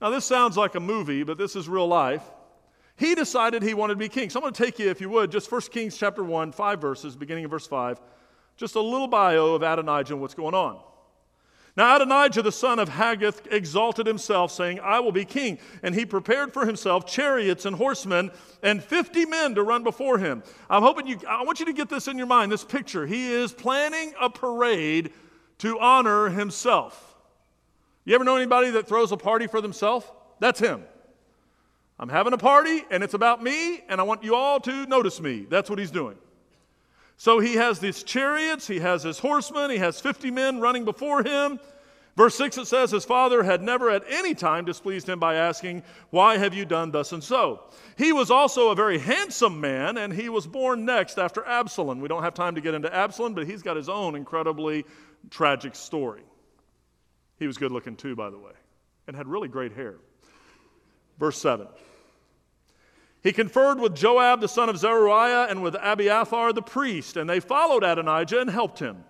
Now, 0.00 0.10
this 0.10 0.24
sounds 0.24 0.56
like 0.56 0.74
a 0.74 0.80
movie, 0.80 1.22
but 1.22 1.36
this 1.36 1.56
is 1.56 1.68
real 1.68 1.86
life. 1.86 2.22
He 2.96 3.14
decided 3.14 3.62
he 3.62 3.74
wanted 3.74 3.94
to 3.94 3.98
be 3.98 4.08
king. 4.08 4.30
So 4.30 4.38
I'm 4.38 4.42
going 4.42 4.52
to 4.52 4.62
take 4.62 4.78
you, 4.78 4.90
if 4.90 5.00
you 5.00 5.08
would, 5.10 5.30
just 5.30 5.50
1 5.50 5.60
Kings 5.72 5.96
chapter 5.96 6.22
1, 6.22 6.52
five 6.52 6.80
verses, 6.80 7.16
beginning 7.16 7.44
of 7.46 7.50
verse 7.50 7.66
5, 7.66 8.00
just 8.56 8.74
a 8.74 8.80
little 8.80 9.08
bio 9.08 9.54
of 9.54 9.62
Adonijah 9.62 10.14
and 10.14 10.20
what's 10.20 10.34
going 10.34 10.54
on. 10.54 10.80
Now, 11.76 11.96
Adonijah, 11.96 12.42
the 12.42 12.52
son 12.52 12.78
of 12.78 12.88
Haggith, 12.88 13.46
exalted 13.50 14.06
himself, 14.06 14.50
saying, 14.52 14.80
I 14.80 15.00
will 15.00 15.12
be 15.12 15.24
king. 15.24 15.58
And 15.82 15.94
he 15.94 16.04
prepared 16.04 16.52
for 16.52 16.66
himself 16.66 17.06
chariots 17.06 17.64
and 17.64 17.76
horsemen 17.76 18.32
and 18.62 18.82
50 18.82 19.24
men 19.26 19.54
to 19.54 19.62
run 19.62 19.82
before 19.82 20.18
him. 20.18 20.42
I'm 20.68 20.82
hoping 20.82 21.06
you, 21.06 21.18
I 21.28 21.42
want 21.42 21.60
you 21.60 21.66
to 21.66 21.72
get 21.72 21.88
this 21.88 22.08
in 22.08 22.18
your 22.18 22.26
mind, 22.26 22.50
this 22.50 22.64
picture. 22.64 23.06
He 23.06 23.32
is 23.32 23.52
planning 23.52 24.12
a 24.20 24.28
parade 24.28 25.12
to 25.58 25.78
honor 25.78 26.28
himself. 26.28 27.09
You 28.04 28.14
ever 28.14 28.24
know 28.24 28.36
anybody 28.36 28.70
that 28.70 28.88
throws 28.88 29.12
a 29.12 29.16
party 29.16 29.46
for 29.46 29.60
themselves? 29.60 30.06
That's 30.38 30.58
him. 30.58 30.82
I'm 31.98 32.08
having 32.08 32.32
a 32.32 32.38
party 32.38 32.82
and 32.90 33.04
it's 33.04 33.14
about 33.14 33.42
me 33.42 33.82
and 33.88 34.00
I 34.00 34.04
want 34.04 34.24
you 34.24 34.34
all 34.34 34.58
to 34.60 34.86
notice 34.86 35.20
me. 35.20 35.46
That's 35.48 35.68
what 35.68 35.78
he's 35.78 35.90
doing. 35.90 36.16
So 37.18 37.38
he 37.38 37.56
has 37.56 37.78
these 37.78 38.02
chariots, 38.02 38.66
he 38.66 38.78
has 38.78 39.02
his 39.02 39.18
horsemen, 39.18 39.70
he 39.70 39.76
has 39.76 40.00
50 40.00 40.30
men 40.30 40.60
running 40.60 40.86
before 40.86 41.22
him. 41.22 41.60
Verse 42.16 42.34
6 42.36 42.58
it 42.58 42.66
says, 42.66 42.90
His 42.90 43.04
father 43.04 43.42
had 43.42 43.62
never 43.62 43.90
at 43.90 44.04
any 44.08 44.34
time 44.34 44.64
displeased 44.64 45.08
him 45.08 45.18
by 45.18 45.34
asking, 45.34 45.82
Why 46.08 46.38
have 46.38 46.54
you 46.54 46.64
done 46.64 46.90
thus 46.90 47.12
and 47.12 47.22
so? 47.22 47.62
He 47.96 48.12
was 48.12 48.30
also 48.30 48.70
a 48.70 48.74
very 48.74 48.98
handsome 48.98 49.60
man, 49.60 49.96
and 49.96 50.12
he 50.12 50.28
was 50.28 50.46
born 50.46 50.84
next 50.84 51.18
after 51.18 51.46
Absalom. 51.46 52.00
We 52.00 52.08
don't 52.08 52.22
have 52.22 52.34
time 52.34 52.54
to 52.56 52.60
get 52.60 52.74
into 52.74 52.94
Absalom, 52.94 53.34
but 53.34 53.46
he's 53.46 53.62
got 53.62 53.76
his 53.76 53.88
own 53.88 54.16
incredibly 54.16 54.84
tragic 55.30 55.74
story. 55.74 56.22
He 57.40 57.48
was 57.48 57.56
good 57.56 57.72
looking 57.72 57.96
too, 57.96 58.14
by 58.14 58.30
the 58.30 58.38
way, 58.38 58.52
and 59.08 59.16
had 59.16 59.26
really 59.26 59.48
great 59.48 59.72
hair. 59.72 59.96
Verse 61.18 61.40
7. 61.40 61.66
He 63.22 63.32
conferred 63.32 63.80
with 63.80 63.96
Joab 63.96 64.40
the 64.40 64.48
son 64.48 64.68
of 64.68 64.78
Zeruiah 64.78 65.46
and 65.50 65.62
with 65.62 65.74
Abiathar 65.74 66.52
the 66.52 66.62
priest, 66.62 67.16
and 67.16 67.28
they 67.28 67.40
followed 67.40 67.82
Adonijah 67.82 68.40
and 68.40 68.50
helped 68.50 68.78
him. 68.78 69.04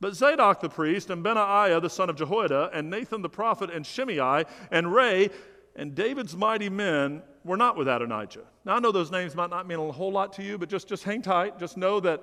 But 0.00 0.14
Zadok 0.14 0.60
the 0.60 0.68
priest, 0.68 1.10
and 1.10 1.22
Benaiah 1.22 1.80
the 1.80 1.90
son 1.90 2.10
of 2.10 2.16
Jehoiada, 2.16 2.70
and 2.72 2.90
Nathan 2.90 3.22
the 3.22 3.28
prophet, 3.28 3.70
and 3.70 3.86
Shimei, 3.86 4.44
and 4.70 4.92
Rei, 4.92 5.30
and 5.74 5.94
David's 5.94 6.36
mighty 6.36 6.68
men 6.68 7.22
were 7.44 7.56
not 7.56 7.76
with 7.76 7.88
Adonijah. 7.88 8.44
Now, 8.64 8.76
I 8.76 8.80
know 8.80 8.92
those 8.92 9.10
names 9.10 9.34
might 9.34 9.50
not 9.50 9.66
mean 9.66 9.78
a 9.78 9.92
whole 9.92 10.12
lot 10.12 10.32
to 10.34 10.42
you, 10.42 10.58
but 10.58 10.68
just, 10.68 10.88
just 10.88 11.04
hang 11.04 11.22
tight. 11.22 11.58
Just 11.58 11.76
know 11.76 11.98
that 12.00 12.22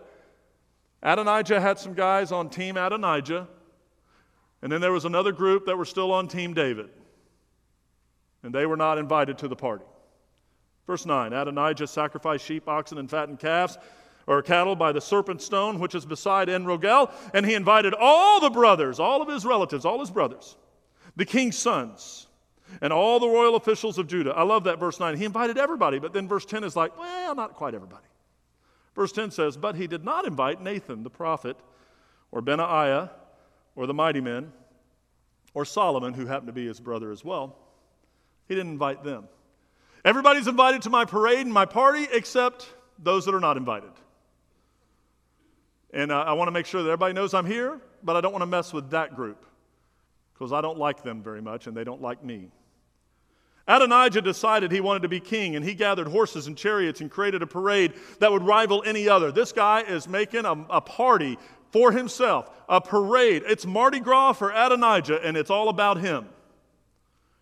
Adonijah 1.04 1.60
had 1.60 1.80
some 1.80 1.94
guys 1.94 2.32
on 2.32 2.50
Team 2.50 2.78
Adonijah, 2.78 3.48
and 4.65 4.72
then 4.72 4.81
there 4.81 4.91
was 4.91 5.05
another 5.05 5.31
group 5.31 5.67
that 5.67 5.77
were 5.77 5.86
still 5.86 6.12
on 6.12 6.27
Team 6.27 6.55
David, 6.55 6.89
and 8.41 8.51
they 8.51 8.65
were 8.65 8.75
not 8.75 8.98
invited 8.98 9.38
to 9.38 9.48
the 9.48 9.55
party. 9.55 9.86
Verse 10.88 11.05
9 11.05 11.34
Adonijah 11.34 11.86
sacrificed 11.86 12.43
sheep, 12.43 12.67
oxen, 12.67 12.98
and 12.98 13.07
fattened 13.07 13.38
calves 13.38 13.77
or 14.25 14.41
cattle 14.41 14.75
by 14.75 14.91
the 14.91 15.00
serpent 15.00 15.43
stone, 15.43 15.77
which 15.77 15.93
is 15.93 16.03
beside 16.03 16.50
En 16.50 16.65
Rogel, 16.65 17.12
and 17.31 17.45
he 17.45 17.53
invited 17.53 17.93
all 17.93 18.39
the 18.39 18.50
brothers, 18.50 19.00
all 19.00 19.22
of 19.22 19.27
his 19.27 19.45
relatives, 19.45 19.86
all 19.86 20.00
his 20.00 20.10
brothers, 20.10 20.55
the 21.15 21.25
king's 21.25 21.60
sons, 21.60 22.25
and 22.81 22.91
all 22.91 23.19
the 23.19 23.29
royal 23.29 23.55
officials 23.55 24.00
of 24.00 24.07
Judah. 24.07 24.31
I 24.31 24.41
love 24.41 24.63
that 24.63 24.79
verse 24.79 25.00
9. 25.00 25.15
He 25.15 25.25
invited 25.25 25.60
everybody, 25.60 26.00
but 26.00 26.12
then 26.12 26.27
verse 26.27 26.43
10 26.43 26.63
is 26.63 26.75
like, 26.75 26.98
well, 26.98 27.36
not 27.36 27.53
quite 27.53 27.75
everybody. 27.75 28.07
Verse 28.95 29.12
10 29.12 29.29
says, 29.29 29.57
But 29.57 29.75
he 29.75 29.86
did 29.86 30.03
not 30.03 30.25
invite 30.25 30.60
Nathan 30.60 31.03
the 31.03 31.12
prophet, 31.12 31.55
or 32.31 32.41
Benaiah, 32.41 33.12
or 33.75 33.88
the 33.88 33.94
mighty 33.94 34.22
men, 34.22 34.51
or 35.53 35.65
Solomon, 35.65 36.13
who 36.13 36.25
happened 36.25 36.48
to 36.48 36.53
be 36.53 36.67
his 36.67 36.79
brother 36.79 37.12
as 37.12 37.24
well. 37.24 37.58
He 38.48 38.55
didn't 38.55 38.72
invite 38.72 39.03
them. 39.03 39.27
Everybody's 40.03 40.48
invited 40.48 40.84
to 40.84 40.89
my 40.89 41.05
parade 41.05 41.39
and 41.39 41.53
my 41.53 41.65
party 41.65 42.08
except 42.12 42.70
those 43.00 43.25
that 43.25 43.34
are 43.34 43.39
not 43.39 43.58
invited. 43.58 43.91
And 45.91 46.12
uh, 46.12 46.22
I 46.22 46.34
want 46.34 46.48
to 46.48 46.51
make 46.51 46.65
sure 46.65 46.84
that 46.84 46.89
everybody 46.89 47.13
knows 47.13 47.34
I'm 47.34 47.46
here, 47.46 47.79
but 48.03 48.15
I 48.15 48.22
don't 48.22 48.32
want 48.32 48.44
to 48.44 48.48
mess 48.48 48.74
with 48.74 48.91
that 48.91 49.15
group 49.15 49.46
because 50.34 50.51
I 50.51 50.62
don't 50.62 50.77
like 50.77 51.03
them 51.03 51.24
very 51.24 51.41
much 51.41 51.67
and 51.67 51.75
they 51.75 51.84
don't 51.84 52.01
like 52.01 52.24
me. 52.24 52.50
Adonijah 53.67 54.22
decided 54.22 54.72
he 54.72 54.79
wanted 54.79 55.01
to 55.01 55.08
be 55.08 55.20
king, 55.20 55.55
and 55.55 55.65
he 55.65 55.74
gathered 55.74 56.08
horses 56.08 56.46
and 56.46 56.55
chariots 56.55 57.01
and 57.01 57.10
created 57.10 57.41
a 57.41 57.48
parade 57.48 57.94
that 58.20 58.32
would 58.32 58.44
rival 58.44 58.84
any 58.86 59.10
other. 59.10 59.32
This 59.32 59.51
guy 59.51 59.82
is 59.82 60.08
making 60.08 60.46
a, 60.46 60.51
a 60.70 60.82
party 60.82 61.39
for 61.75 61.91
himself, 61.91 62.50
a 62.70 62.79
parade. 62.79 63.44
It's 63.46 63.65
Mardi 63.65 64.00
Gras 64.00 64.32
for 64.32 64.50
Adonijah, 64.50 65.20
and 65.22 65.36
it's 65.36 65.50
all 65.50 65.67
about 65.67 65.98
him. 65.98 66.29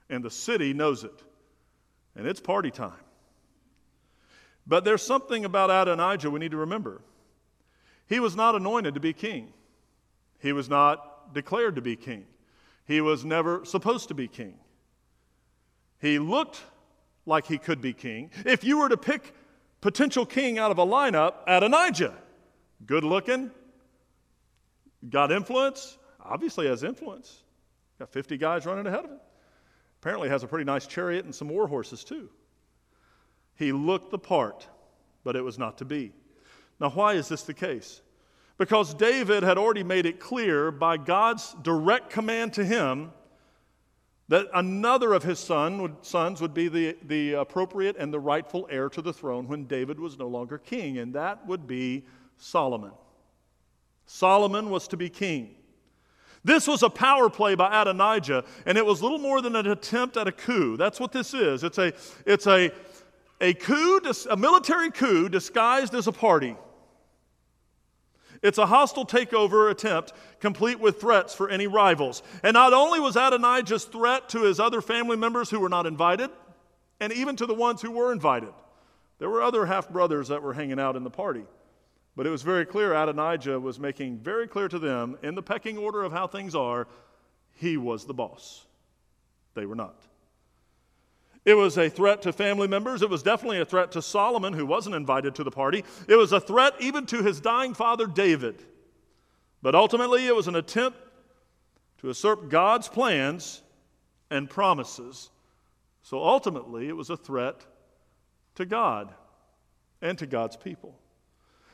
And 0.09 0.23
the 0.23 0.31
city 0.31 0.73
knows 0.73 1.03
it. 1.03 1.13
And 2.15 2.25
it's 2.25 2.39
party 2.39 2.71
time. 2.71 2.97
But 4.65 4.85
there's 4.85 5.03
something 5.03 5.45
about 5.45 5.69
Adonijah 5.69 6.31
we 6.31 6.39
need 6.39 6.49
to 6.49 6.57
remember. 6.57 7.03
He 8.09 8.19
was 8.19 8.35
not 8.35 8.55
anointed 8.55 8.95
to 8.95 8.99
be 8.99 9.13
king, 9.13 9.53
he 10.39 10.51
was 10.51 10.67
not 10.67 11.35
declared 11.35 11.75
to 11.75 11.83
be 11.83 11.95
king, 11.95 12.25
he 12.87 13.01
was 13.01 13.23
never 13.23 13.63
supposed 13.65 14.07
to 14.07 14.15
be 14.15 14.27
king. 14.27 14.55
He 16.01 16.17
looked 16.17 16.59
like 17.27 17.45
he 17.45 17.59
could 17.59 17.81
be 17.81 17.93
king. 17.93 18.31
If 18.47 18.63
you 18.63 18.79
were 18.79 18.89
to 18.89 18.97
pick 18.97 19.35
potential 19.79 20.25
king 20.25 20.57
out 20.57 20.71
of 20.71 20.79
a 20.79 20.85
lineup, 20.87 21.35
Adonijah, 21.45 22.15
good 22.87 23.03
looking, 23.03 23.51
got 25.09 25.31
influence, 25.31 25.97
obviously 26.19 26.67
has 26.67 26.83
influence. 26.83 27.43
Got 27.99 28.09
50 28.09 28.37
guys 28.37 28.65
running 28.65 28.87
ahead 28.87 29.05
of 29.05 29.11
him. 29.11 29.19
Apparently 30.01 30.29
has 30.29 30.43
a 30.43 30.47
pretty 30.47 30.65
nice 30.65 30.87
chariot 30.87 31.25
and 31.25 31.33
some 31.33 31.49
war 31.49 31.67
horses 31.67 32.03
too. 32.03 32.29
He 33.55 33.71
looked 33.71 34.11
the 34.11 34.19
part, 34.19 34.67
but 35.23 35.35
it 35.35 35.41
was 35.41 35.59
not 35.59 35.77
to 35.77 35.85
be. 35.85 36.11
Now, 36.79 36.89
why 36.89 37.13
is 37.13 37.27
this 37.27 37.43
the 37.43 37.53
case? 37.53 38.01
Because 38.57 38.93
David 38.93 39.43
had 39.43 39.57
already 39.57 39.83
made 39.83 40.05
it 40.05 40.19
clear 40.19 40.71
by 40.71 40.97
God's 40.97 41.55
direct 41.61 42.09
command 42.09 42.53
to 42.53 42.65
him 42.65 43.11
that 44.29 44.47
another 44.53 45.13
of 45.13 45.23
his 45.23 45.39
son 45.39 45.81
would, 45.81 45.95
sons 46.01 46.41
would 46.41 46.53
be 46.53 46.67
the, 46.67 46.97
the 47.03 47.33
appropriate 47.33 47.95
and 47.97 48.13
the 48.13 48.19
rightful 48.19 48.67
heir 48.69 48.89
to 48.89 49.01
the 49.01 49.13
throne 49.13 49.47
when 49.47 49.65
David 49.65 49.99
was 49.99 50.17
no 50.17 50.27
longer 50.27 50.57
king, 50.57 50.97
and 50.97 51.13
that 51.13 51.45
would 51.45 51.67
be 51.67 52.05
Solomon. 52.37 52.91
Solomon 54.05 54.69
was 54.69 54.87
to 54.89 54.97
be 54.97 55.09
king. 55.09 55.55
This 56.43 56.67
was 56.67 56.83
a 56.83 56.89
power 56.89 57.29
play 57.29 57.55
by 57.55 57.81
Adonijah, 57.81 58.43
and 58.65 58.77
it 58.77 58.85
was 58.85 59.01
little 59.01 59.17
more 59.17 59.41
than 59.41 59.55
an 59.55 59.67
attempt 59.67 60.17
at 60.17 60.27
a 60.27 60.31
coup. 60.31 60.75
That's 60.75 60.99
what 60.99 61.11
this 61.11 61.33
is. 61.33 61.63
It's 61.63 61.77
a, 61.77 61.93
it's 62.25 62.47
a, 62.47 62.71
a 63.39 63.53
coup, 63.53 64.01
a 64.29 64.35
military 64.35 64.91
coup 64.91 65.29
disguised 65.29 65.95
as 65.95 66.07
a 66.07 66.11
party. 66.11 66.57
It's 68.41 68.57
a 68.57 68.65
hostile 68.65 69.05
takeover 69.05 69.71
attempt, 69.71 70.11
complete 70.41 70.77
with 70.77 70.99
threats 70.99 71.33
for 71.33 71.49
any 71.49 71.65
rivals. 71.65 72.23
And 72.43 72.55
not 72.55 72.73
only 72.73 72.99
was 72.99 73.15
Adonijah's 73.15 73.85
threat 73.85 74.27
to 74.29 74.43
his 74.43 74.59
other 74.59 74.81
family 74.81 75.15
members 75.15 75.49
who 75.49 75.61
were 75.61 75.69
not 75.69 75.85
invited, 75.85 76.29
and 76.99 77.13
even 77.13 77.37
to 77.37 77.45
the 77.45 77.53
ones 77.53 77.81
who 77.81 77.91
were 77.91 78.11
invited. 78.11 78.53
There 79.19 79.29
were 79.29 79.41
other 79.41 79.65
half 79.65 79.89
brothers 79.89 80.27
that 80.27 80.41
were 80.41 80.53
hanging 80.53 80.79
out 80.79 80.97
in 80.97 81.05
the 81.05 81.09
party. 81.09 81.45
But 82.15 82.27
it 82.27 82.29
was 82.29 82.43
very 82.43 82.65
clear 82.65 82.93
Adonijah 82.93 83.59
was 83.59 83.79
making 83.79 84.19
very 84.19 84.47
clear 84.47 84.67
to 84.67 84.79
them, 84.79 85.17
in 85.23 85.35
the 85.35 85.41
pecking 85.41 85.77
order 85.77 86.03
of 86.03 86.11
how 86.11 86.27
things 86.27 86.53
are, 86.53 86.87
he 87.55 87.77
was 87.77 88.05
the 88.05 88.13
boss. 88.13 88.65
They 89.55 89.65
were 89.65 89.75
not. 89.75 89.95
It 91.45 91.55
was 91.55 91.77
a 91.77 91.89
threat 91.89 92.21
to 92.21 92.31
family 92.31 92.67
members. 92.67 93.01
It 93.01 93.09
was 93.09 93.21
definitely 93.21 93.59
a 93.59 93.65
threat 93.65 93.91
to 93.93 94.01
Solomon, 94.01 94.53
who 94.53 94.65
wasn't 94.65 94.95
invited 94.95 95.35
to 95.35 95.43
the 95.43 95.51
party. 95.51 95.83
It 96.07 96.15
was 96.15 96.31
a 96.31 96.39
threat 96.39 96.73
even 96.79 97.05
to 97.07 97.21
his 97.21 97.41
dying 97.41 97.73
father, 97.73 98.07
David. 98.07 98.63
But 99.61 99.75
ultimately, 99.75 100.25
it 100.25 100.35
was 100.35 100.47
an 100.47 100.55
attempt 100.55 100.97
to 101.99 102.07
usurp 102.07 102.49
God's 102.49 102.87
plans 102.87 103.61
and 104.29 104.49
promises. 104.49 105.29
So 106.01 106.23
ultimately, 106.23 106.87
it 106.87 106.95
was 106.95 107.09
a 107.09 107.17
threat 107.17 107.65
to 108.55 108.65
God 108.65 109.13
and 110.01 110.17
to 110.19 110.25
God's 110.25 110.55
people. 110.55 110.97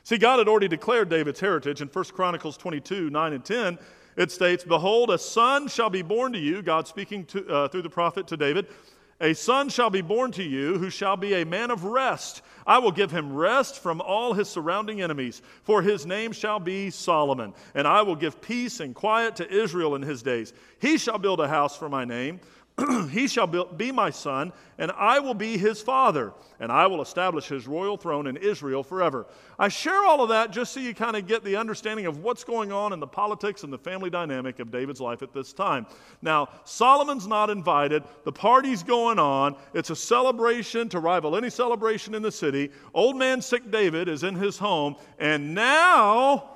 See, 0.10 0.18
God 0.18 0.40
had 0.40 0.48
already 0.48 0.68
declared 0.68 1.08
David's 1.08 1.40
heritage 1.40 1.82
in 1.82 1.88
1 1.88 2.06
Chronicles 2.06 2.58
22 2.58 3.12
9 3.12 3.34
and 3.34 3.46
10. 3.46 3.78
It 4.18 4.32
states, 4.32 4.64
Behold, 4.64 5.12
a 5.12 5.20
son 5.20 5.68
shall 5.68 5.92
be 5.92 6.02
born 6.02 6.34
to 6.34 6.40
you, 6.40 6.64
God 6.64 6.88
speaking 6.88 7.26
to, 7.26 7.48
uh, 7.48 7.68
through 7.68 7.84
the 7.84 7.92
prophet 7.92 8.26
to 8.30 8.36
David. 8.36 8.66
A 9.22 9.36
son 9.36 9.70
shall 9.70 9.92
be 9.92 10.02
born 10.02 10.32
to 10.32 10.42
you 10.42 10.80
who 10.80 10.90
shall 10.90 11.16
be 11.16 11.36
a 11.36 11.46
man 11.46 11.70
of 11.70 11.84
rest. 11.84 12.42
I 12.66 12.80
will 12.80 12.92
give 12.92 13.12
him 13.12 13.36
rest 13.36 13.84
from 13.84 14.02
all 14.02 14.34
his 14.34 14.50
surrounding 14.50 15.00
enemies, 15.00 15.44
for 15.62 15.84
his 15.84 16.08
name 16.08 16.32
shall 16.32 16.60
be 16.60 16.90
Solomon. 16.90 17.54
And 17.76 17.88
I 17.88 18.02
will 18.02 18.16
give 18.16 18.42
peace 18.42 18.80
and 18.80 18.96
quiet 18.96 19.36
to 19.36 19.48
Israel 19.48 19.94
in 19.94 20.02
his 20.02 20.24
days. 20.24 20.54
He 20.80 20.98
shall 20.98 21.20
build 21.20 21.40
a 21.40 21.48
house 21.48 21.78
for 21.78 21.88
my 21.88 22.04
name 22.04 22.40
he 23.12 23.28
shall 23.28 23.48
be 23.48 23.92
my 23.92 24.10
son, 24.10 24.54
and 24.78 24.92
I 24.92 25.20
will 25.20 25.34
be 25.34 25.58
his 25.58 25.82
father, 25.82 26.34
and 26.60 26.72
I 26.72 26.88
will 26.88 27.02
establish 27.02 27.48
his 27.48 27.68
royal 27.68 27.98
throne 27.98 28.28
in 28.28 28.38
Israel 28.38 28.84
forever. 28.84 29.26
I 29.58 29.68
share 29.70 30.06
all 30.06 30.22
of 30.22 30.30
that 30.30 30.52
just 30.52 30.74
so 30.74 30.80
you 30.80 30.94
kind 30.94 31.16
of 31.16 31.28
get 31.28 31.44
the 31.44 31.56
understanding 31.56 32.06
of 32.06 32.24
what's 32.24 32.44
going 32.44 32.72
on 32.72 32.94
in 32.94 33.00
the 33.00 33.08
politics 33.08 33.64
and 33.64 33.74
the 33.74 33.78
family 33.78 34.10
dynamic 34.10 34.60
of 34.60 34.72
David's 34.72 35.02
life 35.02 35.22
at 35.22 35.34
this 35.34 35.54
time. 35.54 35.86
Now, 36.22 36.50
Solomon's 36.64 37.28
not 37.28 37.50
invited, 37.50 38.04
the 38.24 38.32
party's 38.32 38.84
going 38.84 39.20
on, 39.20 39.56
it's 39.74 39.90
a 39.90 39.96
celebration 39.96 40.90
to 40.90 41.00
rival 41.00 41.36
any 41.36 41.50
celebration 41.50 42.16
in 42.16 42.22
the 42.22 42.32
city. 42.32 42.72
Old 42.94 43.18
man 43.18 43.42
sick 43.42 43.70
David 43.72 44.08
is 44.08 44.24
in 44.24 44.36
his 44.36 44.58
home, 44.58 44.96
and 45.20 45.54
now. 45.54 46.56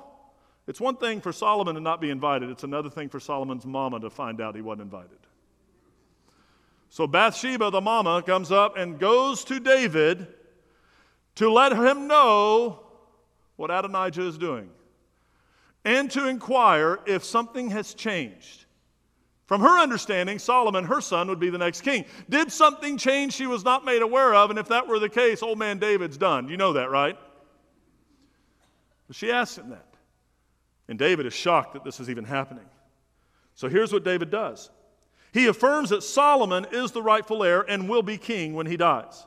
It's 0.66 0.80
one 0.80 0.96
thing 0.96 1.20
for 1.20 1.30
Solomon 1.30 1.74
to 1.74 1.80
not 1.82 2.00
be 2.00 2.08
invited. 2.08 2.48
It's 2.48 2.64
another 2.64 2.88
thing 2.88 3.10
for 3.10 3.20
Solomon's 3.20 3.66
mama 3.66 4.00
to 4.00 4.08
find 4.08 4.40
out 4.40 4.54
he 4.56 4.62
wasn't 4.62 4.84
invited. 4.84 5.18
So 6.94 7.08
Bathsheba, 7.08 7.72
the 7.72 7.80
mama, 7.80 8.22
comes 8.22 8.52
up 8.52 8.76
and 8.76 9.00
goes 9.00 9.42
to 9.46 9.58
David 9.58 10.28
to 11.34 11.50
let 11.50 11.72
him 11.72 12.06
know 12.06 12.84
what 13.56 13.72
Adonijah 13.72 14.24
is 14.24 14.38
doing 14.38 14.70
and 15.84 16.08
to 16.12 16.28
inquire 16.28 17.00
if 17.04 17.24
something 17.24 17.70
has 17.70 17.94
changed. 17.94 18.66
From 19.46 19.60
her 19.60 19.76
understanding, 19.80 20.38
Solomon, 20.38 20.84
her 20.84 21.00
son, 21.00 21.26
would 21.26 21.40
be 21.40 21.50
the 21.50 21.58
next 21.58 21.80
king. 21.80 22.04
Did 22.30 22.52
something 22.52 22.96
change 22.96 23.32
she 23.32 23.48
was 23.48 23.64
not 23.64 23.84
made 23.84 24.02
aware 24.02 24.32
of? 24.32 24.50
And 24.50 24.58
if 24.60 24.68
that 24.68 24.86
were 24.86 25.00
the 25.00 25.08
case, 25.08 25.42
old 25.42 25.58
man 25.58 25.80
David's 25.80 26.16
done. 26.16 26.48
You 26.48 26.56
know 26.56 26.74
that, 26.74 26.92
right? 26.92 27.18
But 29.08 29.16
she 29.16 29.32
asks 29.32 29.58
him 29.58 29.70
that. 29.70 29.96
And 30.86 30.96
David 30.96 31.26
is 31.26 31.34
shocked 31.34 31.72
that 31.72 31.82
this 31.82 31.98
is 31.98 32.08
even 32.08 32.24
happening. 32.24 32.66
So 33.56 33.68
here's 33.68 33.92
what 33.92 34.04
David 34.04 34.30
does 34.30 34.70
he 35.34 35.48
affirms 35.48 35.90
that 35.90 36.04
Solomon 36.04 36.64
is 36.70 36.92
the 36.92 37.02
rightful 37.02 37.42
heir 37.42 37.62
and 37.62 37.88
will 37.88 38.02
be 38.02 38.16
king 38.16 38.54
when 38.54 38.66
he 38.66 38.76
dies. 38.76 39.26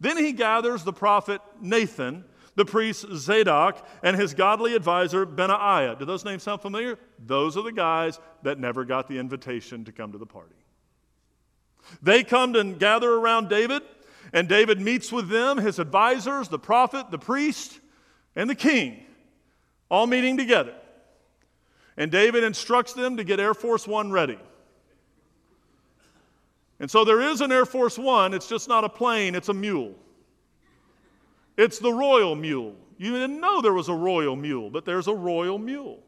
Then 0.00 0.16
he 0.16 0.32
gathers 0.32 0.84
the 0.84 0.92
prophet 0.92 1.42
Nathan, 1.60 2.24
the 2.54 2.64
priest 2.64 3.04
Zadok, 3.14 3.86
and 4.02 4.16
his 4.16 4.32
godly 4.32 4.74
advisor 4.74 5.26
Benaiah. 5.26 5.96
Do 5.98 6.06
those 6.06 6.24
names 6.24 6.42
sound 6.42 6.62
familiar? 6.62 6.98
Those 7.18 7.58
are 7.58 7.62
the 7.62 7.72
guys 7.72 8.18
that 8.42 8.58
never 8.58 8.86
got 8.86 9.06
the 9.06 9.18
invitation 9.18 9.84
to 9.84 9.92
come 9.92 10.12
to 10.12 10.18
the 10.18 10.24
party. 10.24 10.54
They 12.02 12.24
come 12.24 12.54
and 12.54 12.78
gather 12.78 13.12
around 13.12 13.50
David, 13.50 13.82
and 14.32 14.48
David 14.48 14.80
meets 14.80 15.12
with 15.12 15.28
them, 15.28 15.58
his 15.58 15.78
advisors, 15.78 16.48
the 16.48 16.58
prophet, 16.58 17.10
the 17.10 17.18
priest, 17.18 17.78
and 18.34 18.48
the 18.48 18.54
king, 18.54 19.04
all 19.90 20.06
meeting 20.06 20.38
together. 20.38 20.74
And 21.98 22.10
David 22.10 22.44
instructs 22.44 22.94
them 22.94 23.18
to 23.18 23.24
get 23.24 23.40
Air 23.40 23.52
Force 23.52 23.86
One 23.86 24.10
ready. 24.10 24.38
And 26.80 26.90
so 26.90 27.04
there 27.04 27.20
is 27.20 27.40
an 27.40 27.52
Air 27.52 27.66
Force 27.66 27.98
One, 27.98 28.34
it's 28.34 28.48
just 28.48 28.68
not 28.68 28.84
a 28.84 28.88
plane, 28.88 29.34
it's 29.34 29.48
a 29.48 29.54
mule. 29.54 29.94
It's 31.56 31.78
the 31.78 31.92
royal 31.92 32.34
mule. 32.34 32.74
You 32.98 33.12
didn't 33.12 33.40
know 33.40 33.60
there 33.60 33.72
was 33.72 33.88
a 33.88 33.94
royal 33.94 34.36
mule, 34.36 34.70
but 34.70 34.84
there's 34.84 35.08
a 35.08 35.14
royal 35.14 35.58
mule. 35.58 36.02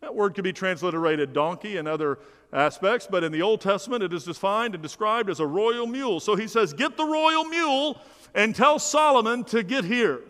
That 0.00 0.14
word 0.14 0.34
could 0.34 0.44
be 0.44 0.52
transliterated 0.52 1.32
donkey 1.32 1.76
and 1.76 1.86
other 1.86 2.18
aspects, 2.52 3.06
but 3.10 3.24
in 3.24 3.32
the 3.32 3.42
Old 3.42 3.60
Testament 3.60 4.02
it 4.02 4.12
is 4.12 4.24
defined 4.24 4.74
and 4.74 4.82
described 4.82 5.30
as 5.30 5.40
a 5.40 5.46
royal 5.46 5.86
mule. 5.86 6.20
So 6.20 6.34
he 6.34 6.46
says, 6.46 6.72
Get 6.72 6.96
the 6.96 7.04
royal 7.04 7.44
mule 7.44 8.00
and 8.34 8.54
tell 8.54 8.78
Solomon 8.78 9.44
to 9.44 9.62
get 9.62 9.84
here. 9.84 10.20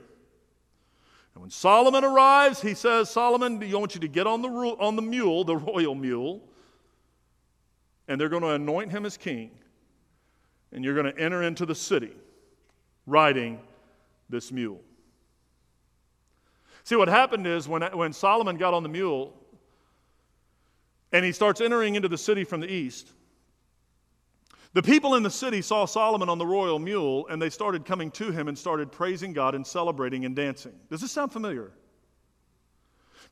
And 1.35 1.43
when 1.43 1.51
Solomon 1.51 2.05
arrives, 2.05 2.61
he 2.61 2.75
says, 2.75 3.09
Solomon, 3.11 3.63
I 3.63 3.75
want 3.75 3.95
you 3.95 4.01
to 4.03 4.09
get 4.09 4.27
on 4.27 4.43
the, 4.43 4.49
on 4.49 4.97
the 4.97 5.03
mule, 5.03 5.45
the 5.45 5.57
royal 5.73 5.95
mule, 5.95 6.43
and 8.09 8.21
they're 8.21 8.29
going 8.29 8.43
to 8.43 8.51
anoint 8.51 8.91
him 8.91 9.07
as 9.07 9.17
king. 9.17 9.51
And 10.73 10.85
you're 10.85 10.95
going 10.95 11.13
to 11.13 11.19
enter 11.19 11.43
into 11.43 11.67
the 11.67 11.75
city 11.75 12.13
riding 13.07 13.61
this 14.29 14.51
mule. 14.51 14.81
See, 16.85 16.97
what 16.97 17.09
happened 17.09 17.47
is 17.47 17.69
when, 17.69 17.83
when 17.97 18.13
Solomon 18.13 18.57
got 18.57 18.75
on 18.75 18.83
the 18.83 18.89
mule 18.89 19.35
and 21.13 21.25
he 21.25 21.33
starts 21.33 21.61
entering 21.61 21.95
into 21.95 22.09
the 22.09 22.19
city 22.19 22.45
from 22.45 22.61
the 22.61 22.73
east, 22.73 23.13
the 24.73 24.83
people 24.83 25.15
in 25.17 25.23
the 25.23 25.31
city 25.31 25.61
saw 25.61 25.85
Solomon 25.85 26.29
on 26.29 26.39
the 26.39 26.47
royal 26.47 26.79
mule 26.79 27.27
and 27.29 27.41
they 27.41 27.51
started 27.51 27.85
coming 27.85 28.11
to 28.13 28.31
him 28.31 28.49
and 28.49 28.59
started 28.59 28.91
praising 28.91 29.33
God 29.33 29.55
and 29.55 29.67
celebrating 29.67 30.25
and 30.25 30.35
dancing. 30.35 30.73
Does 30.91 31.03
this 31.03 31.13
sound 31.13 31.33
familiar? 31.33 31.73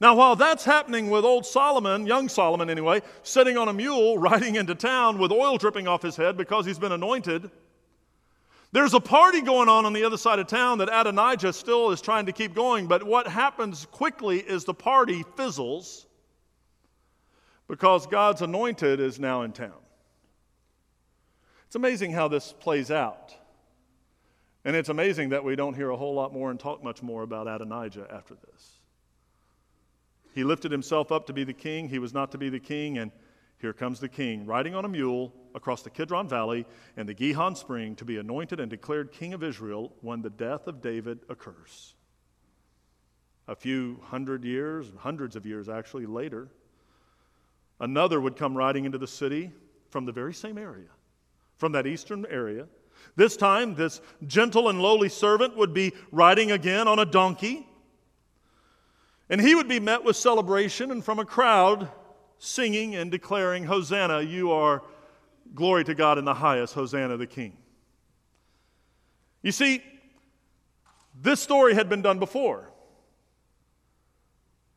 Now, 0.00 0.14
while 0.14 0.34
that's 0.34 0.64
happening 0.64 1.10
with 1.10 1.26
old 1.26 1.44
Solomon, 1.44 2.06
young 2.06 2.30
Solomon 2.30 2.70
anyway, 2.70 3.02
sitting 3.22 3.58
on 3.58 3.68
a 3.68 3.72
mule 3.72 4.16
riding 4.18 4.56
into 4.56 4.74
town 4.74 5.18
with 5.18 5.30
oil 5.30 5.58
dripping 5.58 5.86
off 5.86 6.02
his 6.02 6.16
head 6.16 6.36
because 6.36 6.64
he's 6.64 6.78
been 6.78 6.92
anointed, 6.92 7.50
there's 8.72 8.94
a 8.94 9.00
party 9.00 9.42
going 9.42 9.68
on 9.68 9.84
on 9.84 9.92
the 9.92 10.04
other 10.04 10.16
side 10.16 10.38
of 10.38 10.46
town 10.46 10.78
that 10.78 10.88
Adonijah 10.88 11.52
still 11.52 11.90
is 11.90 12.00
trying 12.00 12.26
to 12.26 12.32
keep 12.32 12.54
going. 12.54 12.86
But 12.86 13.02
what 13.02 13.26
happens 13.26 13.86
quickly 13.90 14.38
is 14.38 14.64
the 14.64 14.74
party 14.74 15.24
fizzles 15.36 16.06
because 17.68 18.06
God's 18.06 18.42
anointed 18.42 19.00
is 19.00 19.18
now 19.18 19.42
in 19.42 19.52
town. 19.52 19.72
It's 21.66 21.76
amazing 21.76 22.12
how 22.12 22.28
this 22.28 22.52
plays 22.52 22.90
out. 22.90 23.34
And 24.64 24.76
it's 24.76 24.88
amazing 24.88 25.30
that 25.30 25.44
we 25.44 25.56
don't 25.56 25.74
hear 25.74 25.90
a 25.90 25.96
whole 25.96 26.14
lot 26.14 26.32
more 26.32 26.50
and 26.50 26.58
talk 26.58 26.82
much 26.82 27.02
more 27.02 27.22
about 27.22 27.48
Adonijah 27.48 28.06
after 28.10 28.34
this. 28.34 28.72
He 30.34 30.44
lifted 30.44 30.72
himself 30.72 31.10
up 31.12 31.26
to 31.26 31.32
be 31.32 31.44
the 31.44 31.52
king. 31.52 31.88
He 31.88 31.98
was 31.98 32.14
not 32.14 32.32
to 32.32 32.38
be 32.38 32.48
the 32.48 32.60
king. 32.60 32.98
And 32.98 33.10
here 33.58 33.72
comes 33.72 34.00
the 34.00 34.08
king, 34.08 34.46
riding 34.46 34.74
on 34.74 34.84
a 34.84 34.88
mule 34.88 35.34
across 35.54 35.82
the 35.82 35.90
Kidron 35.90 36.28
Valley 36.28 36.66
and 36.96 37.08
the 37.08 37.14
Gihon 37.14 37.54
Spring 37.54 37.94
to 37.96 38.04
be 38.04 38.16
anointed 38.18 38.58
and 38.60 38.70
declared 38.70 39.12
king 39.12 39.34
of 39.34 39.42
Israel 39.42 39.92
when 40.00 40.22
the 40.22 40.30
death 40.30 40.66
of 40.66 40.80
David 40.80 41.20
occurs. 41.28 41.94
A 43.48 43.54
few 43.54 44.00
hundred 44.04 44.44
years, 44.44 44.86
hundreds 44.98 45.36
of 45.36 45.44
years 45.44 45.68
actually 45.68 46.06
later, 46.06 46.48
another 47.80 48.20
would 48.20 48.36
come 48.36 48.56
riding 48.56 48.84
into 48.84 48.98
the 48.98 49.06
city 49.06 49.50
from 49.90 50.06
the 50.06 50.12
very 50.12 50.32
same 50.32 50.56
area 50.56 50.88
from 51.60 51.72
that 51.72 51.86
eastern 51.86 52.26
area. 52.30 52.66
This 53.16 53.36
time, 53.36 53.74
this 53.74 54.00
gentle 54.26 54.70
and 54.70 54.80
lowly 54.80 55.10
servant 55.10 55.56
would 55.58 55.74
be 55.74 55.92
riding 56.10 56.50
again 56.50 56.88
on 56.88 56.98
a 56.98 57.04
donkey. 57.04 57.68
And 59.30 59.40
he 59.40 59.54
would 59.54 59.68
be 59.68 59.78
met 59.78 60.04
with 60.04 60.16
celebration 60.16 60.90
and 60.90 61.04
from 61.04 61.20
a 61.20 61.24
crowd 61.24 61.88
singing 62.38 62.96
and 62.96 63.12
declaring, 63.12 63.64
Hosanna, 63.64 64.22
you 64.22 64.50
are 64.50 64.82
glory 65.54 65.84
to 65.84 65.94
God 65.94 66.18
in 66.18 66.24
the 66.24 66.34
highest, 66.34 66.74
Hosanna 66.74 67.16
the 67.16 67.28
King. 67.28 67.56
You 69.42 69.52
see, 69.52 69.82
this 71.22 71.40
story 71.40 71.74
had 71.74 71.88
been 71.88 72.02
done 72.02 72.18
before. 72.18 72.70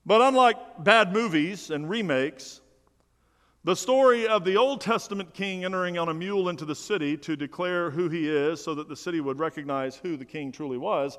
But 0.06 0.22
unlike 0.22 0.84
bad 0.84 1.14
movies 1.14 1.72
and 1.72 1.90
remakes, 1.90 2.62
the 3.64 3.76
story 3.76 4.28
of 4.28 4.44
the 4.44 4.58
Old 4.58 4.82
Testament 4.82 5.34
king 5.34 5.64
entering 5.64 5.98
on 5.98 6.10
a 6.10 6.14
mule 6.14 6.50
into 6.50 6.66
the 6.66 6.76
city 6.76 7.18
to 7.18 7.36
declare 7.36 7.90
who 7.90 8.10
he 8.10 8.30
is 8.30 8.62
so 8.62 8.76
that 8.76 8.90
the 8.90 8.96
city 8.96 9.22
would 9.22 9.40
recognize 9.40 9.96
who 9.96 10.18
the 10.18 10.26
king 10.26 10.52
truly 10.52 10.78
was, 10.78 11.18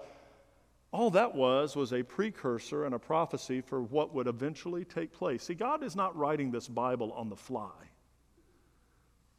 all 0.95 1.11
that 1.11 1.35
was 1.35 1.75
was 1.75 1.93
a 1.93 2.05
precursor 2.05 2.85
and 2.85 2.95
a 2.95 3.01
prophecy 3.01 3.61
for 3.61 3.83
what 3.83 4.15
would 4.15 4.29
eventually 4.29 4.85
take 4.85 5.13
place. 5.13 5.43
See, 5.43 5.55
God 5.55 5.83
is 5.83 5.97
not 5.97 6.17
writing 6.17 6.53
this 6.53 6.69
Bible 6.69 7.11
on 7.15 7.29
the 7.29 7.35
fly, 7.37 7.73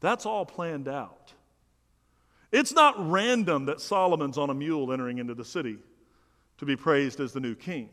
that's 0.01 0.25
all 0.25 0.45
planned 0.45 0.89
out. 0.89 1.31
It's 2.51 2.73
not 2.73 2.95
random 3.09 3.65
that 3.65 3.79
Solomon's 3.79 4.37
on 4.37 4.49
a 4.49 4.53
mule 4.53 4.91
entering 4.91 5.17
into 5.17 5.33
the 5.33 5.45
city 5.45 5.77
to 6.57 6.65
be 6.65 6.75
praised 6.75 7.21
as 7.21 7.31
the 7.31 7.39
new 7.39 7.55
king. 7.55 7.89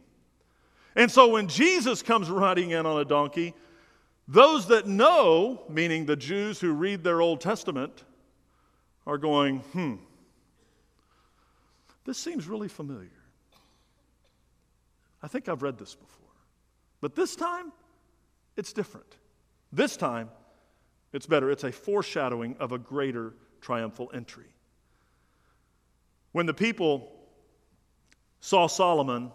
And 0.96 1.09
so 1.09 1.29
when 1.29 1.46
Jesus 1.46 2.03
comes 2.03 2.29
riding 2.31 2.70
in 2.70 2.85
on 2.85 3.01
a 3.01 3.05
donkey, 3.05 3.55
those 4.27 4.66
that 4.68 4.88
know, 4.88 5.62
meaning 5.68 6.05
the 6.05 6.16
Jews 6.16 6.61
who 6.61 6.72
read 6.72 7.05
their 7.05 7.20
Old 7.20 7.40
Testament, 7.40 8.03
are 9.07 9.18
going, 9.18 9.61
hmm, 9.61 9.94
this 12.05 12.18
seems 12.18 12.48
really 12.48 12.68
familiar. 12.68 13.21
I 15.22 15.28
think 15.28 15.48
I've 15.48 15.62
read 15.62 15.78
this 15.78 15.94
before. 15.94 16.28
But 17.00 17.14
this 17.14 17.37
time, 17.37 17.72
it's 18.56 18.72
different. 18.72 19.16
This 19.72 19.96
time, 19.96 20.30
it's 21.12 21.26
better. 21.26 21.50
It's 21.50 21.64
a 21.64 21.72
foreshadowing 21.72 22.56
of 22.58 22.72
a 22.72 22.78
greater 22.78 23.35
triumphal 23.61 24.11
entry. 24.12 24.52
When 26.32 26.46
the 26.46 26.54
people 26.54 27.12
saw 28.40 28.66
Solomon 28.66 29.30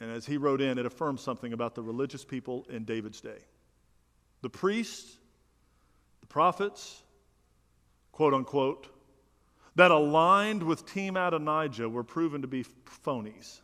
and 0.00 0.10
as 0.10 0.26
he 0.26 0.36
wrote 0.36 0.60
in, 0.60 0.78
it 0.78 0.86
affirms 0.86 1.22
something 1.22 1.52
about 1.52 1.74
the 1.74 1.82
religious 1.82 2.24
people 2.24 2.66
in 2.68 2.84
David's 2.84 3.20
day. 3.20 3.38
The 4.42 4.50
priests, 4.50 5.18
the 6.20 6.26
prophets, 6.26 7.02
quote 8.12 8.34
unquote, 8.34 8.88
that 9.74 9.90
aligned 9.90 10.62
with 10.62 10.86
Team 10.86 11.16
Adonijah 11.16 11.88
were 11.88 12.04
proven 12.04 12.42
to 12.42 12.48
be 12.48 12.64
phonies. 13.04 13.60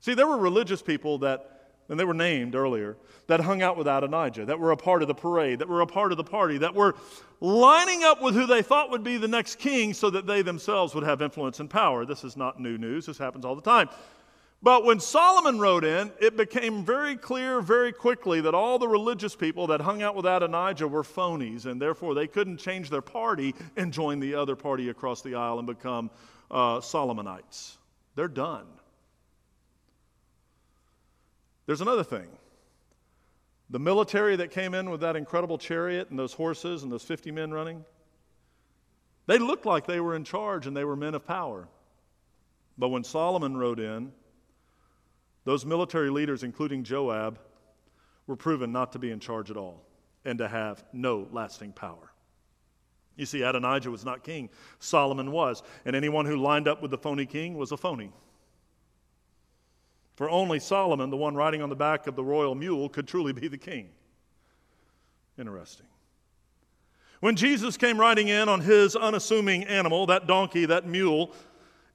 See, 0.00 0.14
there 0.14 0.26
were 0.26 0.38
religious 0.38 0.82
people 0.82 1.18
that, 1.18 1.72
and 1.88 2.00
they 2.00 2.04
were 2.04 2.14
named 2.14 2.54
earlier, 2.54 2.96
that 3.26 3.40
hung 3.40 3.62
out 3.62 3.76
with 3.76 3.86
Adonijah, 3.86 4.46
that 4.46 4.58
were 4.58 4.70
a 4.70 4.76
part 4.76 5.02
of 5.02 5.08
the 5.08 5.14
parade, 5.14 5.58
that 5.58 5.68
were 5.68 5.82
a 5.82 5.86
part 5.86 6.10
of 6.10 6.16
the 6.16 6.24
party, 6.24 6.58
that 6.58 6.74
were 6.74 6.94
lining 7.40 8.02
up 8.02 8.22
with 8.22 8.34
who 8.34 8.46
they 8.46 8.62
thought 8.62 8.90
would 8.90 9.04
be 9.04 9.18
the 9.18 9.28
next 9.28 9.58
king 9.58 9.92
so 9.92 10.10
that 10.10 10.26
they 10.26 10.42
themselves 10.42 10.94
would 10.94 11.04
have 11.04 11.20
influence 11.20 11.60
and 11.60 11.68
power. 11.68 12.06
This 12.06 12.24
is 12.24 12.36
not 12.36 12.58
new 12.60 12.78
news, 12.78 13.06
this 13.06 13.18
happens 13.18 13.44
all 13.44 13.54
the 13.54 13.62
time. 13.62 13.88
But 14.62 14.84
when 14.84 15.00
Solomon 15.00 15.58
wrote 15.58 15.84
in, 15.84 16.12
it 16.20 16.36
became 16.36 16.84
very 16.84 17.16
clear 17.16 17.62
very 17.62 17.92
quickly 17.92 18.42
that 18.42 18.54
all 18.54 18.78
the 18.78 18.88
religious 18.88 19.34
people 19.34 19.66
that 19.68 19.80
hung 19.80 20.02
out 20.02 20.14
with 20.14 20.26
Adonijah 20.26 20.86
were 20.86 21.02
phonies, 21.02 21.64
and 21.64 21.80
therefore 21.80 22.14
they 22.14 22.26
couldn't 22.26 22.58
change 22.58 22.90
their 22.90 23.00
party 23.00 23.54
and 23.76 23.90
join 23.90 24.20
the 24.20 24.34
other 24.34 24.56
party 24.56 24.90
across 24.90 25.22
the 25.22 25.34
aisle 25.34 25.58
and 25.58 25.66
become 25.66 26.10
uh, 26.50 26.80
Solomonites. 26.80 27.78
They're 28.16 28.28
done. 28.28 28.66
There's 31.70 31.82
another 31.82 32.02
thing. 32.02 32.26
The 33.70 33.78
military 33.78 34.34
that 34.34 34.50
came 34.50 34.74
in 34.74 34.90
with 34.90 35.02
that 35.02 35.14
incredible 35.14 35.56
chariot 35.56 36.10
and 36.10 36.18
those 36.18 36.32
horses 36.32 36.82
and 36.82 36.90
those 36.90 37.04
50 37.04 37.30
men 37.30 37.52
running, 37.52 37.84
they 39.28 39.38
looked 39.38 39.66
like 39.66 39.86
they 39.86 40.00
were 40.00 40.16
in 40.16 40.24
charge 40.24 40.66
and 40.66 40.76
they 40.76 40.82
were 40.82 40.96
men 40.96 41.14
of 41.14 41.24
power. 41.24 41.68
But 42.76 42.88
when 42.88 43.04
Solomon 43.04 43.56
rode 43.56 43.78
in, 43.78 44.10
those 45.44 45.64
military 45.64 46.10
leaders, 46.10 46.42
including 46.42 46.82
Joab, 46.82 47.38
were 48.26 48.34
proven 48.34 48.72
not 48.72 48.90
to 48.94 48.98
be 48.98 49.12
in 49.12 49.20
charge 49.20 49.48
at 49.48 49.56
all 49.56 49.86
and 50.24 50.40
to 50.40 50.48
have 50.48 50.82
no 50.92 51.28
lasting 51.30 51.70
power. 51.70 52.10
You 53.14 53.26
see, 53.26 53.42
Adonijah 53.42 53.92
was 53.92 54.04
not 54.04 54.24
king, 54.24 54.50
Solomon 54.80 55.30
was. 55.30 55.62
And 55.84 55.94
anyone 55.94 56.26
who 56.26 56.36
lined 56.36 56.66
up 56.66 56.82
with 56.82 56.90
the 56.90 56.98
phony 56.98 57.26
king 57.26 57.56
was 57.56 57.70
a 57.70 57.76
phony. 57.76 58.12
For 60.20 60.28
only 60.28 60.60
Solomon, 60.60 61.08
the 61.08 61.16
one 61.16 61.34
riding 61.34 61.62
on 61.62 61.70
the 61.70 61.74
back 61.74 62.06
of 62.06 62.14
the 62.14 62.22
royal 62.22 62.54
mule, 62.54 62.90
could 62.90 63.08
truly 63.08 63.32
be 63.32 63.48
the 63.48 63.56
king. 63.56 63.88
Interesting. 65.38 65.86
When 67.20 67.36
Jesus 67.36 67.78
came 67.78 67.98
riding 67.98 68.28
in 68.28 68.46
on 68.46 68.60
his 68.60 68.94
unassuming 68.94 69.64
animal, 69.64 70.04
that 70.08 70.26
donkey, 70.26 70.66
that 70.66 70.86
mule, 70.86 71.32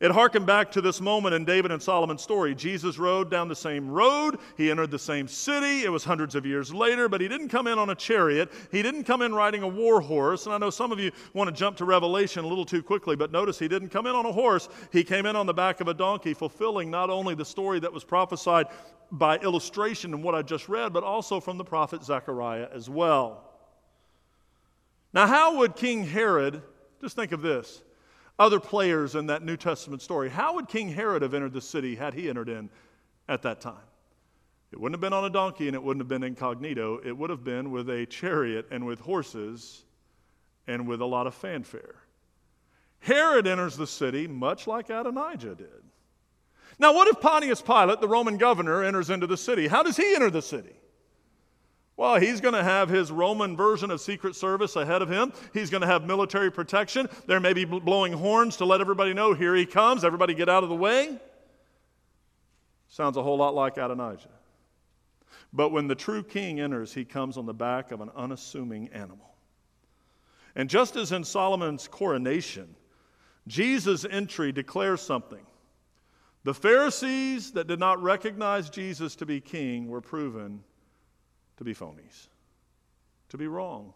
it 0.01 0.12
harkened 0.12 0.45
back 0.45 0.71
to 0.73 0.81
this 0.81 0.99
moment 0.99 1.36
in 1.36 1.45
David 1.45 1.71
and 1.71 1.81
Solomon's 1.81 2.21
story. 2.21 2.53
Jesus 2.53 2.97
rode 2.97 3.31
down 3.31 3.47
the 3.47 3.55
same 3.55 3.89
road. 3.89 4.39
He 4.58 4.69
entered 4.69 4.91
the 4.91 4.99
same 4.99 5.27
city. 5.27 5.84
It 5.84 5.89
was 5.89 6.03
hundreds 6.03 6.36
of 6.36 6.45
years 6.45 6.73
later, 6.73 7.08
but 7.08 7.21
he 7.21 7.29
didn't 7.29 7.47
come 7.47 7.65
in 7.65 7.79
on 7.79 7.89
a 7.89 7.95
chariot. 7.95 8.51
He 8.71 8.81
didn't 8.81 9.05
come 9.05 9.21
in 9.21 9.34
riding 9.34 9.63
a 9.63 9.67
war 9.67 10.01
horse. 10.01 10.45
And 10.45 10.53
I 10.53 10.58
know 10.58 10.69
some 10.69 10.91
of 10.91 10.99
you 10.99 11.12
want 11.34 11.49
to 11.49 11.55
jump 11.55 11.77
to 11.77 11.86
Revelation 11.86 12.43
a 12.43 12.47
little 12.47 12.65
too 12.65 12.84
quickly, 12.84 13.15
but 13.15 13.31
notice 13.31 13.58
he 13.58 13.69
didn't 13.69 13.89
come 13.89 14.05
in 14.05 14.15
on 14.15 14.25
a 14.25 14.31
horse. 14.34 14.67
He 14.91 15.03
came 15.03 15.25
in 15.25 15.38
on 15.38 15.45
the 15.45 15.53
back 15.53 15.79
of 15.79 15.88
a 15.88 15.93
donkey, 15.93 16.34
fulfilling 16.34 16.91
not 16.91 17.10
only 17.10 17.34
the 17.34 17.45
story 17.45 17.79
that 17.79 17.93
was 17.93 18.03
prophesied 18.03 18.67
by 19.12 19.38
illustration 19.38 20.13
in 20.13 20.21
what 20.21 20.36
I 20.36 20.41
just 20.41 20.67
read, 20.67 20.91
but 20.91 21.03
also 21.03 21.39
from 21.39 21.58
the 21.58 21.63
prophet 21.63 22.03
Zechariah 22.03 22.67
as 22.73 22.89
well. 22.89 23.43
Now, 25.13 25.27
how 25.27 25.60
would 25.60 25.77
King 25.77 26.03
Herod, 26.03 26.62
just 26.99 27.15
think 27.15 27.31
of 27.31 27.41
this, 27.41 27.81
other 28.37 28.59
players 28.59 29.15
in 29.15 29.27
that 29.27 29.43
New 29.43 29.57
Testament 29.57 30.01
story, 30.01 30.29
how 30.29 30.55
would 30.55 30.67
King 30.67 30.89
Herod 30.89 31.21
have 31.21 31.33
entered 31.33 31.53
the 31.53 31.61
city 31.61 31.95
had 31.95 32.13
he 32.13 32.29
entered 32.29 32.49
in 32.49 32.69
at 33.27 33.41
that 33.43 33.61
time? 33.61 33.77
It 34.71 34.79
wouldn't 34.79 34.95
have 34.95 35.01
been 35.01 35.13
on 35.13 35.23
a 35.23 35.29
donkey 35.29 35.67
and 35.67 35.75
it 35.75 35.81
wouldn't 35.81 36.01
have 36.01 36.09
been 36.09 36.23
incognito. 36.23 36.99
It 37.03 37.17
would 37.17 37.29
have 37.29 37.43
been 37.43 37.71
with 37.71 37.89
a 37.89 38.05
chariot 38.05 38.67
and 38.71 38.85
with 38.85 38.99
horses 38.99 39.83
and 40.67 40.87
with 40.87 41.01
a 41.01 41.05
lot 41.05 41.27
of 41.27 41.35
fanfare. 41.35 41.95
Herod 42.99 43.47
enters 43.47 43.77
the 43.77 43.87
city 43.87 44.27
much 44.27 44.67
like 44.67 44.89
Adonijah 44.89 45.55
did. 45.55 45.83
Now, 46.77 46.93
what 46.93 47.07
if 47.07 47.21
Pontius 47.21 47.61
Pilate, 47.61 48.01
the 48.01 48.07
Roman 48.07 48.37
governor, 48.37 48.83
enters 48.83 49.09
into 49.09 49.27
the 49.27 49.37
city? 49.37 49.67
How 49.67 49.83
does 49.83 49.95
he 49.95 50.13
enter 50.13 50.29
the 50.29 50.41
city? 50.41 50.75
Well, 51.97 52.19
he's 52.19 52.41
going 52.41 52.53
to 52.53 52.63
have 52.63 52.89
his 52.89 53.10
Roman 53.10 53.55
version 53.55 53.89
of 53.89 54.01
Secret 54.01 54.36
Service 54.36 54.75
ahead 54.75 55.01
of 55.01 55.10
him. 55.10 55.31
He's 55.53 55.69
going 55.69 55.81
to 55.81 55.88
have 55.88 56.03
military 56.03 56.51
protection. 56.51 57.08
There 57.25 57.39
may 57.39 57.53
be 57.53 57.63
blowing 57.63 58.12
horns 58.12 58.58
to 58.58 58.65
let 58.65 58.81
everybody 58.81 59.13
know 59.13 59.34
here 59.34 59.55
he 59.55 59.65
comes. 59.65 60.03
Everybody 60.03 60.34
get 60.34 60.49
out 60.49 60.63
of 60.63 60.69
the 60.69 60.75
way. 60.75 61.17
Sounds 62.89 63.15
a 63.15 63.23
whole 63.23 63.38
lot 63.38 63.55
like 63.55 63.77
Adonijah. 63.77 64.27
But 65.53 65.69
when 65.69 65.88
the 65.88 65.95
true 65.95 66.21
king 66.21 66.60
enters, 66.60 66.93
he 66.93 67.05
comes 67.05 67.38
on 67.38 67.45
the 67.45 67.53
back 67.53 67.91
of 67.91 68.01
an 68.01 68.10
unassuming 68.13 68.89
animal. 68.89 69.34
And 70.53 70.69
just 70.69 70.97
as 70.97 71.13
in 71.13 71.23
Solomon's 71.23 71.88
coronation, 71.88 72.75
Jesus' 73.47 74.05
entry 74.10 74.51
declares 74.51 75.01
something. 75.01 75.45
The 76.43 76.53
Pharisees 76.53 77.53
that 77.53 77.67
did 77.67 77.79
not 77.79 78.01
recognize 78.03 78.69
Jesus 78.69 79.15
to 79.17 79.25
be 79.25 79.39
king 79.39 79.88
were 79.88 80.01
proven 80.01 80.62
to 81.57 81.63
be 81.63 81.73
phonies, 81.73 82.27
to 83.29 83.37
be 83.37 83.47
wrong, 83.47 83.93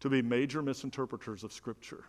to 0.00 0.08
be 0.08 0.22
major 0.22 0.62
misinterpreters 0.62 1.44
of 1.44 1.52
Scripture. 1.52 2.04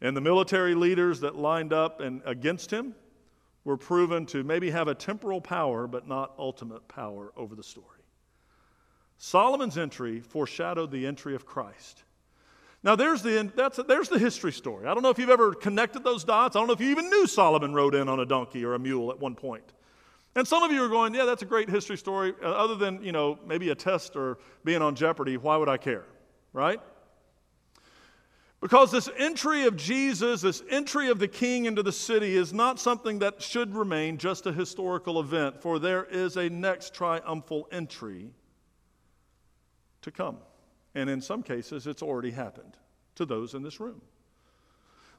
And 0.00 0.16
the 0.16 0.20
military 0.20 0.74
leaders 0.74 1.20
that 1.20 1.36
lined 1.36 1.72
up 1.72 2.00
and 2.00 2.22
against 2.24 2.72
him 2.72 2.94
were 3.64 3.76
proven 3.76 4.24
to 4.26 4.44
maybe 4.44 4.70
have 4.70 4.88
a 4.88 4.94
temporal 4.94 5.40
power, 5.40 5.86
but 5.86 6.06
not 6.06 6.32
ultimate 6.38 6.86
power 6.88 7.32
over 7.36 7.54
the 7.54 7.62
story. 7.62 7.86
Solomon's 9.18 9.76
entry 9.76 10.20
foreshadowed 10.20 10.92
the 10.92 11.06
entry 11.06 11.34
of 11.34 11.44
Christ. 11.44 12.04
Now, 12.84 12.94
there's 12.94 13.22
the, 13.22 13.50
that's, 13.56 13.80
there's 13.88 14.08
the 14.08 14.20
history 14.20 14.52
story. 14.52 14.86
I 14.86 14.94
don't 14.94 15.02
know 15.02 15.10
if 15.10 15.18
you've 15.18 15.30
ever 15.30 15.52
connected 15.52 16.04
those 16.04 16.22
dots. 16.22 16.54
I 16.54 16.60
don't 16.60 16.68
know 16.68 16.74
if 16.74 16.80
you 16.80 16.90
even 16.90 17.10
knew 17.10 17.26
Solomon 17.26 17.74
rode 17.74 17.96
in 17.96 18.08
on 18.08 18.20
a 18.20 18.24
donkey 18.24 18.64
or 18.64 18.74
a 18.74 18.78
mule 18.78 19.10
at 19.10 19.18
one 19.18 19.34
point. 19.34 19.64
And 20.38 20.46
some 20.46 20.62
of 20.62 20.70
you 20.70 20.84
are 20.84 20.88
going, 20.88 21.14
yeah, 21.14 21.24
that's 21.24 21.42
a 21.42 21.46
great 21.46 21.68
history 21.68 21.98
story. 21.98 22.32
Uh, 22.40 22.46
other 22.46 22.76
than, 22.76 23.02
you 23.02 23.10
know, 23.10 23.40
maybe 23.44 23.70
a 23.70 23.74
test 23.74 24.14
or 24.14 24.38
being 24.64 24.82
on 24.82 24.94
Jeopardy, 24.94 25.36
why 25.36 25.56
would 25.56 25.68
I 25.68 25.78
care? 25.78 26.04
Right? 26.52 26.80
Because 28.60 28.92
this 28.92 29.08
entry 29.18 29.64
of 29.64 29.76
Jesus, 29.76 30.42
this 30.42 30.62
entry 30.70 31.10
of 31.10 31.18
the 31.18 31.26
king 31.26 31.64
into 31.64 31.82
the 31.82 31.90
city, 31.90 32.36
is 32.36 32.52
not 32.52 32.78
something 32.78 33.18
that 33.18 33.42
should 33.42 33.74
remain 33.74 34.16
just 34.16 34.46
a 34.46 34.52
historical 34.52 35.18
event, 35.18 35.60
for 35.60 35.80
there 35.80 36.04
is 36.04 36.36
a 36.36 36.48
next 36.48 36.94
triumphal 36.94 37.66
entry 37.72 38.30
to 40.02 40.12
come. 40.12 40.36
And 40.94 41.10
in 41.10 41.20
some 41.20 41.42
cases, 41.42 41.88
it's 41.88 42.00
already 42.00 42.30
happened 42.30 42.76
to 43.16 43.26
those 43.26 43.54
in 43.54 43.64
this 43.64 43.80
room. 43.80 44.00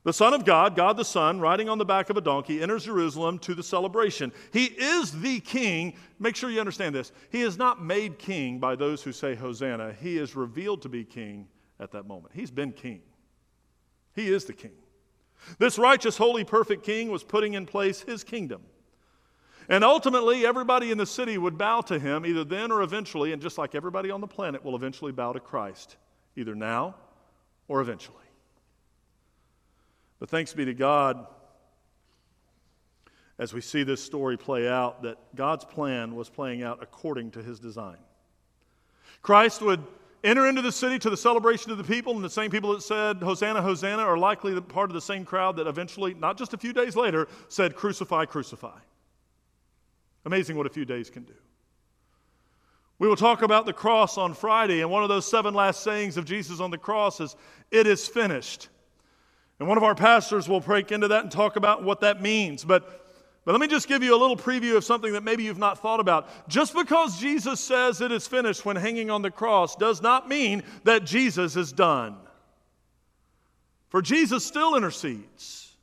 The 0.04 0.14
Son 0.14 0.34
of 0.34 0.46
God, 0.46 0.76
God 0.76 0.96
the 0.96 1.04
Son, 1.04 1.42
riding 1.42 1.68
on 1.68 1.78
the 1.78 1.86
back 1.86 2.10
of 2.10 2.16
a 2.16 2.22
donkey, 2.22 2.62
enters 2.62 2.86
Jerusalem 2.86 3.38
to 3.40 3.54
the 3.54 3.64
celebration. 3.64 4.32
He 4.54 4.66
is 4.66 5.12
the 5.12 5.42
king. 5.42 5.94
Make 6.20 6.38
sure 6.38 6.50
you 6.50 6.60
understand 6.60 6.96
this. 6.96 7.12
He 7.30 7.42
is 7.42 7.58
not 7.58 7.84
made 7.84 8.18
king 8.18 8.60
by 8.60 8.76
those 8.76 9.04
who 9.04 9.12
say 9.12 9.36
Hosanna. 9.36 9.94
He 10.02 10.18
is 10.18 10.36
revealed 10.36 10.82
to 10.84 10.90
be 10.90 11.04
king 11.04 11.48
at 11.82 11.92
that 11.92 12.08
moment. 12.08 12.34
He's 12.34 12.52
been 12.52 12.72
king. 12.72 13.02
He 14.16 14.34
is 14.34 14.46
the 14.46 14.54
king. 14.54 14.72
This 15.58 15.78
righteous, 15.78 16.18
holy, 16.18 16.44
perfect 16.44 16.84
king 16.84 17.10
was 17.10 17.24
putting 17.24 17.54
in 17.54 17.66
place 17.66 18.02
his 18.02 18.24
kingdom. 18.24 18.62
And 19.68 19.84
ultimately, 19.84 20.46
everybody 20.46 20.92
in 20.92 20.98
the 20.98 21.06
city 21.06 21.38
would 21.38 21.58
bow 21.58 21.82
to 21.82 22.00
him, 22.00 22.26
either 22.26 22.44
then 22.44 22.72
or 22.72 22.82
eventually, 22.82 23.34
and 23.34 23.42
just 23.42 23.58
like 23.58 23.76
everybody 23.76 24.10
on 24.12 24.22
the 24.22 24.28
planet 24.28 24.64
will 24.64 24.76
eventually 24.76 25.12
bow 25.12 25.34
to 25.34 25.40
Christ, 25.40 25.98
either 26.36 26.56
now 26.56 26.96
or 27.68 27.82
eventually. 27.82 28.16
But 30.20 30.30
thanks 30.30 30.54
be 30.54 30.66
to 30.66 30.74
God, 30.74 31.26
as 33.38 33.54
we 33.54 33.62
see 33.62 33.84
this 33.84 34.04
story 34.04 34.38
play 34.38 34.68
out, 34.68 35.04
that 35.04 35.18
God's 35.36 35.64
plan 35.64 36.16
was 36.16 36.30
playing 36.30 36.62
out 36.62 36.80
according 36.82 37.32
to 37.32 37.44
his 37.44 37.60
design. 37.60 37.98
Christ 39.22 39.62
would 39.62 39.82
enter 40.24 40.48
into 40.48 40.62
the 40.62 40.72
city 40.72 41.00
to 41.00 41.10
the 41.10 41.18
celebration 41.18 41.72
of 41.72 41.78
the 41.78 41.84
people, 41.84 42.16
and 42.16 42.24
the 42.24 42.30
same 42.30 42.52
people 42.52 42.74
that 42.74 42.82
said, 42.82 43.18
Hosanna, 43.18 43.62
Hosanna, 43.62 44.04
are 44.04 44.18
likely 44.18 44.60
part 44.60 44.90
of 44.90 44.94
the 44.94 45.02
same 45.02 45.24
crowd 45.24 45.56
that 45.56 45.68
eventually, 45.68 46.14
not 46.14 46.38
just 46.38 46.54
a 46.54 46.58
few 46.58 46.74
days 46.74 46.96
later, 46.96 47.28
said, 47.48 47.76
Crucify, 47.76 48.26
crucify. 48.26 48.78
Amazing 50.26 50.58
what 50.58 50.66
a 50.66 50.70
few 50.70 50.84
days 50.84 51.10
can 51.10 51.24
do. 51.24 51.34
We 53.00 53.08
will 53.08 53.16
talk 53.16 53.42
about 53.42 53.66
the 53.66 53.72
cross 53.72 54.18
on 54.18 54.34
Friday, 54.34 54.82
and 54.82 54.92
one 54.92 55.04
of 55.04 55.10
those 55.10 55.26
seven 55.26 55.54
last 55.54 55.82
sayings 55.84 56.18
of 56.18 56.26
Jesus 56.26 56.60
on 56.60 56.72
the 56.72 56.78
cross 56.78 57.22
is, 57.22 57.38
It 57.72 57.88
is 57.88 58.06
finished. 58.06 58.68
And 59.60 59.68
one 59.68 59.78
of 59.78 59.84
our 59.84 59.96
pastors 59.96 60.48
will 60.48 60.62
break 60.62 60.92
into 60.92 61.10
that 61.10 61.24
and 61.24 61.32
talk 61.32 61.58
about 61.58 61.84
what 61.84 62.00
that 62.02 62.22
means. 62.22 62.64
But, 62.64 63.06
but 63.44 63.52
let 63.52 63.60
me 63.60 63.68
just 63.68 63.88
give 63.90 64.02
you 64.02 64.16
a 64.16 64.18
little 64.18 64.38
preview 64.38 64.78
of 64.78 64.86
something 64.86 65.12
that 65.14 65.24
maybe 65.24 65.44
you've 65.44 65.58
not 65.58 65.80
thought 65.80 66.00
about. 66.00 66.30
Just 66.48 66.74
because 66.74 67.20
Jesus 67.20 67.60
says 67.60 68.00
it 68.00 68.12
is 68.12 68.26
finished 68.26 68.66
when 68.66 68.78
hanging 68.78 69.10
on 69.10 69.22
the 69.22 69.32
cross 69.32 69.76
does 69.76 70.02
not 70.02 70.30
mean 70.30 70.64
that 70.86 71.06
Jesus 71.06 71.58
is 71.58 71.74
done. 71.74 72.16
For 73.90 74.02
Jesus 74.02 74.46
still 74.46 74.76
intercedes, 74.76 75.76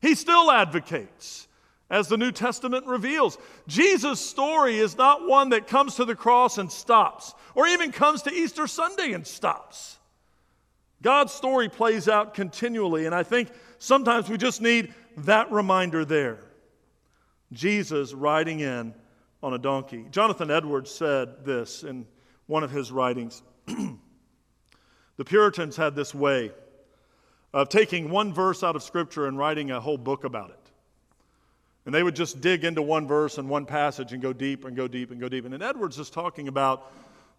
he 0.00 0.14
still 0.14 0.50
advocates. 0.50 1.42
As 1.88 2.08
the 2.08 2.16
New 2.16 2.32
Testament 2.32 2.84
reveals, 2.86 3.38
Jesus' 3.68 4.18
story 4.18 4.78
is 4.78 4.98
not 4.98 5.28
one 5.28 5.50
that 5.50 5.68
comes 5.68 5.94
to 5.94 6.04
the 6.04 6.16
cross 6.16 6.58
and 6.58 6.70
stops, 6.70 7.32
or 7.54 7.68
even 7.68 7.92
comes 7.92 8.22
to 8.22 8.32
Easter 8.32 8.66
Sunday 8.66 9.12
and 9.12 9.24
stops. 9.24 9.98
God's 11.02 11.32
story 11.32 11.68
plays 11.68 12.08
out 12.08 12.34
continually, 12.34 13.06
and 13.06 13.14
I 13.14 13.22
think 13.22 13.50
sometimes 13.78 14.28
we 14.28 14.36
just 14.36 14.60
need 14.60 14.94
that 15.18 15.50
reminder 15.52 16.04
there. 16.04 16.38
Jesus 17.52 18.12
riding 18.12 18.60
in 18.60 18.94
on 19.42 19.54
a 19.54 19.58
donkey. 19.58 20.06
Jonathan 20.10 20.50
Edwards 20.50 20.90
said 20.90 21.44
this 21.44 21.84
in 21.84 22.06
one 22.46 22.64
of 22.64 22.70
his 22.70 22.90
writings. 22.90 23.42
the 23.66 25.24
Puritans 25.24 25.76
had 25.76 25.94
this 25.94 26.14
way 26.14 26.50
of 27.52 27.68
taking 27.68 28.10
one 28.10 28.32
verse 28.32 28.62
out 28.62 28.76
of 28.76 28.82
Scripture 28.82 29.26
and 29.26 29.38
writing 29.38 29.70
a 29.70 29.80
whole 29.80 29.98
book 29.98 30.24
about 30.24 30.50
it. 30.50 30.58
And 31.84 31.94
they 31.94 32.02
would 32.02 32.16
just 32.16 32.40
dig 32.40 32.64
into 32.64 32.82
one 32.82 33.06
verse 33.06 33.38
and 33.38 33.48
one 33.48 33.64
passage 33.64 34.12
and 34.12 34.20
go 34.20 34.32
deep 34.32 34.64
and 34.64 34.76
go 34.76 34.88
deep 34.88 35.12
and 35.12 35.20
go 35.20 35.28
deep. 35.28 35.44
And 35.44 35.62
Edwards 35.62 35.98
is 35.98 36.10
talking 36.10 36.48
about 36.48 36.92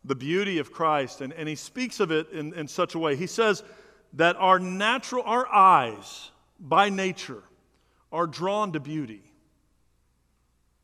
the 0.07 0.15
beauty 0.15 0.57
of 0.57 0.71
Christ, 0.71 1.21
and, 1.21 1.33
and 1.33 1.47
he 1.47 1.55
speaks 1.55 1.99
of 1.99 2.11
it 2.11 2.29
in, 2.31 2.53
in 2.53 2.67
such 2.67 2.95
a 2.95 2.99
way. 2.99 3.15
He 3.15 3.27
says 3.27 3.63
that 4.13 4.35
our 4.37 4.57
natural, 4.57 5.23
our 5.25 5.47
eyes 5.47 6.31
by 6.59 6.89
nature 6.89 7.43
are 8.11 8.25
drawn 8.25 8.71
to 8.71 8.79
beauty. 8.79 9.21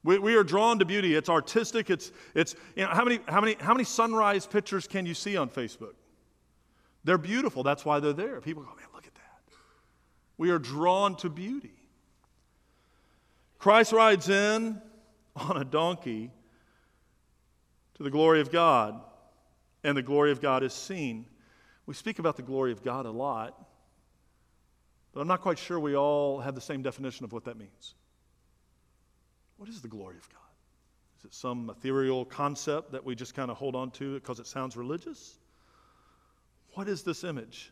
We, 0.04 0.20
we 0.20 0.36
are 0.36 0.44
drawn 0.44 0.80
to 0.80 0.86
beauty. 0.86 1.16
It's 1.16 1.30
artistic. 1.30 1.90
It's, 1.90 2.12
it's 2.36 2.56
you 2.76 2.84
know, 2.84 2.90
how 2.90 3.06
many, 3.06 3.20
how, 3.28 3.40
many, 3.40 3.56
how 3.60 3.74
many 3.74 3.86
sunrise 3.86 4.46
pictures 4.46 4.88
can 4.88 5.06
you 5.06 5.14
see 5.14 5.38
on 5.38 5.50
Facebook? 5.50 5.94
They're 7.06 7.18
beautiful. 7.18 7.64
That's 7.64 7.86
why 7.86 8.02
they're 8.02 8.14
there. 8.14 8.42
People 8.42 8.64
go, 8.64 8.76
man, 8.76 8.88
look 8.94 9.08
at 9.08 9.16
that. 9.16 9.56
We 10.38 10.52
are 10.52 10.60
drawn 10.60 11.16
to 11.18 11.30
beauty. 11.30 11.72
Christ 13.58 13.94
rides 13.94 14.28
in 14.28 14.82
on 15.38 15.56
a 15.56 15.64
donkey 15.64 16.32
to 17.96 18.04
the 18.04 18.10
glory 18.10 18.42
of 18.42 18.52
God, 18.52 19.00
and 19.84 19.98
the 19.98 20.02
glory 20.02 20.32
of 20.32 20.42
God 20.42 20.64
is 20.64 20.74
seen. 20.74 21.26
We 21.86 21.94
speak 21.94 22.20
about 22.20 22.38
the 22.38 22.44
glory 22.44 22.72
of 22.72 22.84
God 22.84 23.06
a 23.06 23.12
lot, 23.12 23.68
but 25.14 25.22
I'm 25.22 25.28
not 25.28 25.42
quite 25.42 25.60
sure 25.60 25.80
we 25.80 25.96
all 25.96 26.40
have 26.40 26.56
the 26.56 26.62
same 26.62 26.82
definition 26.82 27.24
of 27.26 27.34
what 27.34 27.46
that 27.46 27.58
means. 27.58 27.96
What 29.58 29.70
is 29.70 29.82
the 29.82 29.88
glory 29.88 30.18
of 30.18 30.30
God? 30.30 30.40
Is 31.20 31.26
it 31.26 31.34
some 31.34 31.70
ethereal 31.70 32.26
concept 32.26 32.92
that 32.92 33.04
we 33.04 33.16
just 33.16 33.36
kind 33.36 33.52
of 33.52 33.58
hold 33.58 33.76
on 33.76 33.92
to 33.92 34.16
because 34.16 34.40
it 34.40 34.48
sounds 34.48 34.76
religious? 34.76 35.38
What 36.74 36.88
is 36.88 37.04
this 37.04 37.24
image? 37.24 37.72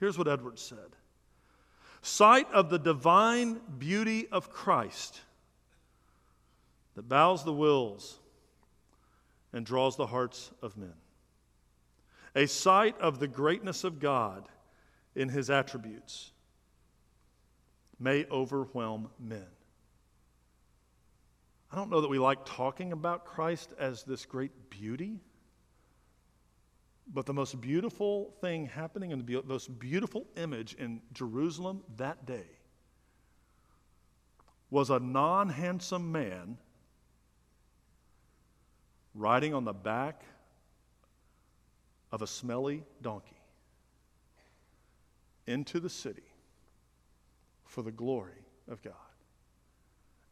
Here's 0.00 0.18
what 0.18 0.28
Edwards 0.28 0.62
said 0.62 0.96
Sight 2.02 2.50
of 2.52 2.70
the 2.70 2.78
divine 2.78 3.60
beauty 3.78 4.28
of 4.30 4.50
Christ 4.50 5.20
that 6.94 7.08
bows 7.08 7.44
the 7.44 7.52
wills 7.52 8.18
and 9.52 9.64
draws 9.64 9.96
the 9.96 10.06
hearts 10.06 10.50
of 10.62 10.76
men. 10.76 10.94
A 12.38 12.46
sight 12.46 12.96
of 13.00 13.18
the 13.18 13.26
greatness 13.26 13.82
of 13.82 13.98
God 13.98 14.48
in 15.16 15.28
his 15.28 15.50
attributes 15.50 16.30
may 17.98 18.26
overwhelm 18.30 19.08
men. 19.18 19.48
I 21.72 21.74
don't 21.74 21.90
know 21.90 22.00
that 22.00 22.06
we 22.06 22.20
like 22.20 22.44
talking 22.44 22.92
about 22.92 23.24
Christ 23.24 23.72
as 23.76 24.04
this 24.04 24.24
great 24.24 24.70
beauty, 24.70 25.18
but 27.12 27.26
the 27.26 27.34
most 27.34 27.60
beautiful 27.60 28.32
thing 28.40 28.66
happening 28.66 29.12
and 29.12 29.26
the 29.26 29.42
most 29.42 29.76
beautiful 29.76 30.24
image 30.36 30.74
in 30.74 31.00
Jerusalem 31.12 31.82
that 31.96 32.24
day 32.24 32.46
was 34.70 34.90
a 34.90 35.00
non 35.00 35.48
handsome 35.48 36.12
man 36.12 36.56
riding 39.12 39.54
on 39.54 39.64
the 39.64 39.72
back 39.72 40.22
of 42.10 42.22
a 42.22 42.26
smelly 42.26 42.82
donkey 43.02 43.40
into 45.46 45.80
the 45.80 45.90
city 45.90 46.22
for 47.64 47.82
the 47.82 47.90
glory 47.90 48.44
of 48.70 48.82
God. 48.82 48.94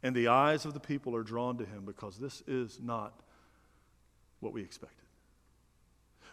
And 0.03 0.15
the 0.15 0.27
eyes 0.27 0.65
of 0.65 0.73
the 0.73 0.79
people 0.79 1.15
are 1.15 1.23
drawn 1.23 1.57
to 1.57 1.65
him 1.65 1.83
because 1.85 2.17
this 2.17 2.43
is 2.47 2.79
not 2.81 3.19
what 4.39 4.53
we 4.53 4.61
expected. 4.61 4.97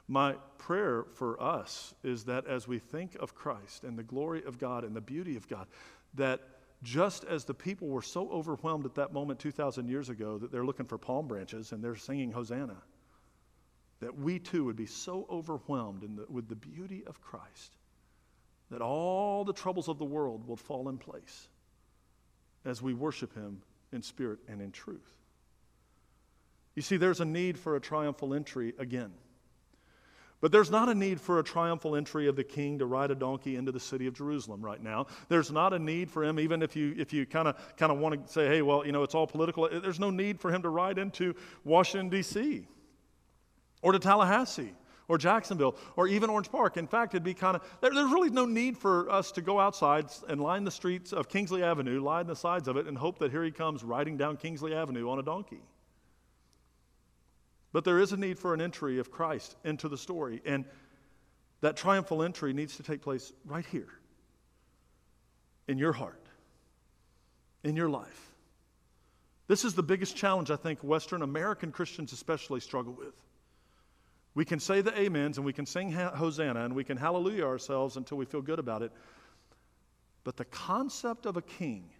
My 0.06 0.34
prayer 0.58 1.04
for 1.14 1.42
us 1.42 1.94
is 2.02 2.24
that 2.24 2.46
as 2.46 2.68
we 2.68 2.78
think 2.78 3.16
of 3.20 3.34
Christ 3.34 3.84
and 3.84 3.98
the 3.98 4.02
glory 4.02 4.44
of 4.44 4.58
God 4.58 4.84
and 4.84 4.94
the 4.94 5.00
beauty 5.00 5.36
of 5.36 5.48
God, 5.48 5.66
that 6.14 6.40
just 6.82 7.24
as 7.24 7.44
the 7.44 7.54
people 7.54 7.88
were 7.88 8.02
so 8.02 8.28
overwhelmed 8.30 8.84
at 8.84 8.94
that 8.96 9.14
moment 9.14 9.40
2,000 9.40 9.88
years 9.88 10.10
ago 10.10 10.36
that 10.36 10.52
they're 10.52 10.66
looking 10.66 10.84
for 10.84 10.98
palm 10.98 11.26
branches 11.26 11.72
and 11.72 11.82
they're 11.82 11.96
singing 11.96 12.30
Hosanna, 12.32 12.76
that 14.04 14.18
we 14.18 14.38
too 14.38 14.66
would 14.66 14.76
be 14.76 14.84
so 14.84 15.26
overwhelmed 15.30 16.02
the, 16.02 16.26
with 16.30 16.46
the 16.46 16.54
beauty 16.54 17.02
of 17.06 17.22
Christ 17.22 17.74
that 18.70 18.82
all 18.82 19.44
the 19.44 19.52
troubles 19.54 19.88
of 19.88 19.98
the 19.98 20.04
world 20.04 20.46
will 20.46 20.56
fall 20.56 20.90
in 20.90 20.98
place 20.98 21.48
as 22.66 22.82
we 22.82 22.92
worship 22.92 23.34
Him 23.34 23.62
in 23.92 24.02
spirit 24.02 24.40
and 24.46 24.60
in 24.60 24.72
truth. 24.72 25.14
You 26.74 26.82
see, 26.82 26.98
there's 26.98 27.20
a 27.20 27.24
need 27.24 27.58
for 27.58 27.76
a 27.76 27.80
triumphal 27.80 28.34
entry 28.34 28.74
again. 28.78 29.12
But 30.42 30.52
there's 30.52 30.70
not 30.70 30.90
a 30.90 30.94
need 30.94 31.18
for 31.18 31.38
a 31.38 31.42
triumphal 31.42 31.96
entry 31.96 32.28
of 32.28 32.36
the 32.36 32.44
king 32.44 32.80
to 32.80 32.86
ride 32.86 33.10
a 33.10 33.14
donkey 33.14 33.56
into 33.56 33.72
the 33.72 33.80
city 33.80 34.06
of 34.06 34.12
Jerusalem 34.12 34.60
right 34.60 34.82
now. 34.82 35.06
There's 35.30 35.50
not 35.50 35.72
a 35.72 35.78
need 35.78 36.10
for 36.10 36.22
him, 36.22 36.38
even 36.38 36.60
if 36.60 36.76
you, 36.76 36.94
if 36.98 37.14
you 37.14 37.24
kind 37.24 37.48
of 37.48 37.56
kind 37.78 37.90
of 37.90 37.96
want 37.96 38.26
to 38.26 38.30
say, 38.30 38.48
hey, 38.48 38.60
well, 38.60 38.84
you 38.84 38.92
know, 38.92 39.02
it's 39.02 39.14
all 39.14 39.26
political. 39.26 39.66
There's 39.66 40.00
no 40.00 40.10
need 40.10 40.38
for 40.38 40.50
him 40.50 40.60
to 40.60 40.68
ride 40.68 40.98
into 40.98 41.34
Washington, 41.64 42.10
D.C. 42.10 42.66
or 43.84 43.92
to 43.92 43.98
Tallahassee 43.98 44.72
or 45.06 45.18
Jacksonville 45.18 45.76
or 45.94 46.08
even 46.08 46.30
Orange 46.30 46.50
Park. 46.50 46.78
In 46.78 46.86
fact, 46.86 47.14
it'd 47.14 47.22
be 47.22 47.34
kind 47.34 47.54
of, 47.54 47.62
there, 47.82 47.92
there's 47.92 48.10
really 48.10 48.30
no 48.30 48.46
need 48.46 48.78
for 48.78 49.08
us 49.10 49.30
to 49.32 49.42
go 49.42 49.60
outside 49.60 50.06
and 50.26 50.40
line 50.40 50.64
the 50.64 50.70
streets 50.70 51.12
of 51.12 51.28
Kingsley 51.28 51.62
Avenue, 51.62 52.00
line 52.02 52.26
the 52.26 52.34
sides 52.34 52.66
of 52.66 52.78
it, 52.78 52.86
and 52.86 52.96
hope 52.96 53.18
that 53.18 53.30
here 53.30 53.44
he 53.44 53.50
comes 53.50 53.84
riding 53.84 54.16
down 54.16 54.38
Kingsley 54.38 54.74
Avenue 54.74 55.08
on 55.10 55.18
a 55.18 55.22
donkey. 55.22 55.60
But 57.72 57.84
there 57.84 58.00
is 58.00 58.12
a 58.12 58.16
need 58.16 58.38
for 58.38 58.54
an 58.54 58.62
entry 58.62 58.98
of 58.98 59.10
Christ 59.10 59.54
into 59.64 59.88
the 59.88 59.98
story. 59.98 60.40
And 60.46 60.64
that 61.60 61.76
triumphal 61.76 62.22
entry 62.22 62.54
needs 62.54 62.76
to 62.78 62.82
take 62.82 63.02
place 63.02 63.32
right 63.44 63.66
here 63.66 63.88
in 65.68 65.76
your 65.76 65.92
heart, 65.92 66.26
in 67.64 67.76
your 67.76 67.90
life. 67.90 68.32
This 69.46 69.62
is 69.62 69.74
the 69.74 69.82
biggest 69.82 70.16
challenge 70.16 70.50
I 70.50 70.56
think 70.56 70.82
Western 70.82 71.20
American 71.20 71.70
Christians 71.70 72.12
especially 72.14 72.60
struggle 72.60 72.94
with. 72.94 73.14
We 74.34 74.44
can 74.44 74.58
say 74.58 74.80
the 74.80 74.92
amens 75.06 75.36
and 75.36 75.46
we 75.46 75.52
can 75.52 75.66
sing 75.66 75.92
Hosanna 75.92 76.64
and 76.64 76.74
we 76.74 76.84
can 76.84 76.96
hallelujah 76.96 77.44
ourselves 77.44 77.96
until 77.96 78.18
we 78.18 78.24
feel 78.24 78.42
good 78.42 78.58
about 78.58 78.82
it. 78.82 78.92
But 80.24 80.36
the 80.36 80.44
concept 80.44 81.26
of 81.26 81.36
a 81.36 81.42
king 81.42 81.90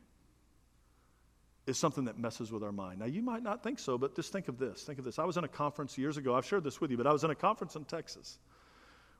is 1.66 1.78
something 1.78 2.04
that 2.04 2.18
messes 2.18 2.52
with 2.52 2.62
our 2.62 2.72
mind. 2.72 2.98
Now, 2.98 3.06
you 3.06 3.22
might 3.22 3.42
not 3.42 3.62
think 3.62 3.78
so, 3.78 3.96
but 3.96 4.16
just 4.16 4.32
think 4.32 4.48
of 4.48 4.58
this. 4.58 4.82
Think 4.82 4.98
of 4.98 5.04
this. 5.04 5.18
I 5.18 5.24
was 5.24 5.36
in 5.36 5.44
a 5.44 5.48
conference 5.48 5.96
years 5.96 6.16
ago. 6.16 6.34
I've 6.34 6.44
shared 6.44 6.64
this 6.64 6.80
with 6.80 6.90
you, 6.90 6.96
but 6.96 7.06
I 7.06 7.12
was 7.12 7.24
in 7.24 7.30
a 7.30 7.34
conference 7.34 7.76
in 7.76 7.84
Texas 7.84 8.38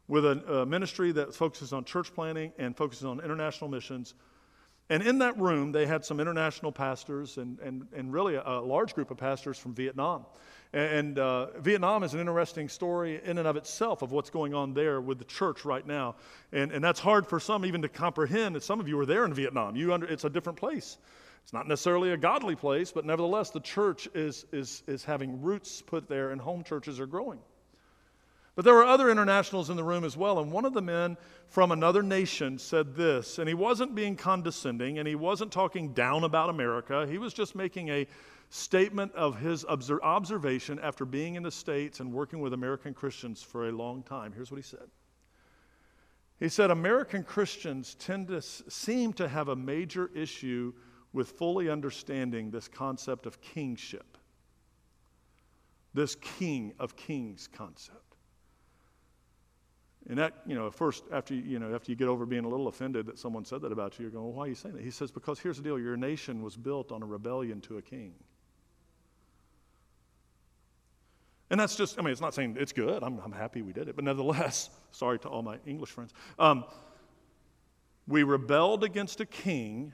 with 0.09 0.27
a, 0.27 0.61
a 0.61 0.67
ministry 0.67 1.13
that 1.13 1.35
focuses 1.35 1.73
on 1.73 1.85
church 1.85 2.13
planting 2.15 2.53
and 2.59 2.77
focuses 2.77 3.05
on 3.05 3.21
international 3.21 3.71
missions. 3.71 4.15
And 4.91 5.03
in 5.03 5.19
that 5.19 5.39
room, 5.39 5.73
they 5.73 5.87
had 5.87 6.05
some 6.05 6.21
international 6.21 6.73
pastors 6.73 7.39
and, 7.39 7.59
and, 7.61 7.87
and 7.95 8.13
really 8.13 8.35
a, 8.35 8.43
a 8.43 8.61
large 8.61 8.95
group 8.95 9.11
of 9.11 9.17
pastors 9.17 9.59
from 9.59 9.75
Vietnam. 9.75 10.27
And, 10.75 11.21
uh, 11.21 11.57
Vietnam 11.61 12.03
is 12.03 12.15
an 12.15 12.21
interesting 12.21 12.69
story 12.69 13.21
in 13.25 13.39
and 13.39 13.47
of 13.47 13.55
itself 13.57 14.03
of 14.03 14.11
what's 14.11 14.29
going 14.29 14.55
on 14.55 14.75
there 14.75 15.01
with 15.01 15.21
the 15.21 15.25
church 15.25 15.65
right 15.65 15.87
now. 15.87 16.17
And, 16.51 16.73
and 16.73 16.83
that's 16.83 16.99
hard 16.99 17.29
for 17.29 17.39
some 17.39 17.65
even 17.65 17.81
to 17.83 17.89
comprehend. 17.89 18.57
That 18.57 18.65
some 18.65 18.81
of 18.81 18.89
you 18.89 18.97
were 18.97 19.07
there 19.07 19.25
in 19.25 19.33
Vietnam. 19.33 19.77
You 19.77 19.95
under, 19.95 20.07
it's 20.07 20.25
a 20.25 20.31
different 20.31 20.59
place. 20.59 20.99
It's 21.45 21.53
not 21.53 21.69
necessarily 21.69 22.11
a 22.11 22.17
godly 22.17 22.57
place, 22.57 22.91
but 22.91 23.05
nevertheless, 23.05 23.51
the 23.51 23.61
church 23.61 24.09
is, 24.15 24.47
is, 24.51 24.83
is 24.89 25.05
having 25.05 25.43
roots 25.43 25.81
put 25.81 26.09
there, 26.09 26.33
and 26.33 26.41
home 26.41 26.65
churches 26.65 26.99
are 26.99 27.07
growing. 27.07 27.39
But 28.57 28.65
there 28.65 28.75
were 28.75 28.85
other 28.85 29.11
internationals 29.11 29.71
in 29.71 29.77
the 29.77 29.85
room 29.85 30.03
as 30.03 30.17
well, 30.17 30.41
and 30.41 30.51
one 30.51 30.65
of 30.65 30.73
the 30.75 30.83
men 30.83 31.17
from 31.47 31.71
another 31.71 32.03
nation 32.03 32.59
said 32.59 32.97
this, 32.97 33.39
and 33.39 33.47
he 33.47 33.55
wasn't 33.55 33.95
being 33.95 34.17
condescending, 34.17 34.99
and 34.99 35.07
he 35.07 35.15
wasn't 35.15 35.53
talking 35.53 35.93
down 35.93 36.25
about 36.25 36.51
America. 36.51 37.07
He 37.09 37.19
was 37.19 37.33
just 37.33 37.55
making 37.55 37.91
a 37.91 38.07
statement 38.51 39.13
of 39.15 39.39
his 39.39 39.65
observation 39.65 40.79
after 40.81 41.05
being 41.05 41.35
in 41.35 41.43
the 41.43 41.51
States 41.51 42.01
and 42.01 42.13
working 42.13 42.41
with 42.41 42.53
American 42.53 42.95
Christians 42.95 43.43
for 43.43 43.69
a 43.69 43.73
long 43.73 44.03
time. 44.03 44.33
Here's 44.33 44.51
what 44.51 44.57
he 44.57 44.63
said. 44.63 44.89
He 46.41 46.49
said, 46.49 46.71
American 46.71 47.23
Christians 47.23 47.95
tend 47.95 48.29
to 48.29 48.43
seem 48.43 49.13
to 49.15 49.29
have 49.29 49.49
a 49.49 49.57
major 49.57 50.11
issue 50.15 50.73
with 51.13 51.31
fully 51.31 51.71
understanding 51.71 52.51
this 52.51 52.67
concept 52.67 53.27
of 53.27 53.41
kingship, 53.41 54.19
this 55.95 56.17
king 56.17 56.75
of 56.79 56.97
kings 56.97 57.49
concept. 57.53 58.17
And 60.09 60.19
that, 60.19 60.35
you 60.45 60.55
know, 60.55 60.71
first, 60.71 61.05
after 61.13 61.35
you, 61.35 61.43
you, 61.43 61.59
know, 61.59 61.75
after 61.75 61.91
you 61.91 61.97
get 61.97 62.09
over 62.09 62.27
being 62.27 62.45
a 62.45 62.49
little 62.49 62.69
offended 62.69 63.07
that 63.07 63.19
someone 63.19 63.45
said 63.45 63.63
that 63.63 63.73
about 63.73 63.99
you, 63.99 64.03
you're 64.03 64.11
going, 64.11 64.25
well, 64.25 64.35
why 64.35 64.45
are 64.45 64.49
you 64.49 64.55
saying 64.55 64.75
that? 64.75 64.85
He 64.85 64.91
says, 64.91 65.11
because 65.11 65.39
here's 65.39 65.57
the 65.57 65.63
deal 65.63 65.79
your 65.79 65.97
nation 65.97 66.43
was 66.43 66.57
built 66.57 66.93
on 66.93 67.03
a 67.03 67.07
rebellion 67.07 67.61
to 67.63 67.79
a 67.79 67.83
king. 67.83 68.13
And 71.51 71.61
that's 71.61 71.77
just, 71.77 71.99
I 71.99 72.03
mean, 72.03 72.13
it's 72.13 72.21
not 72.21 72.35
saying 72.35 72.57
it's 72.59 72.73
good. 72.73 73.03
I'm, 73.03 73.21
I'm 73.21 73.33
happy 73.33 73.63
we 73.63 73.73
did 73.73 73.89
it. 73.89 73.97
But 73.97 74.05
nevertheless, 74.05 74.71
sorry 74.93 75.19
to 75.21 75.29
all 75.29 75.43
my 75.43 75.59
English 75.67 75.91
friends. 75.91 76.13
Um, 76.39 76.65
we 78.07 78.23
rebelled 78.23 78.85
against 78.85 79.21
a 79.21 79.27
king 79.27 79.93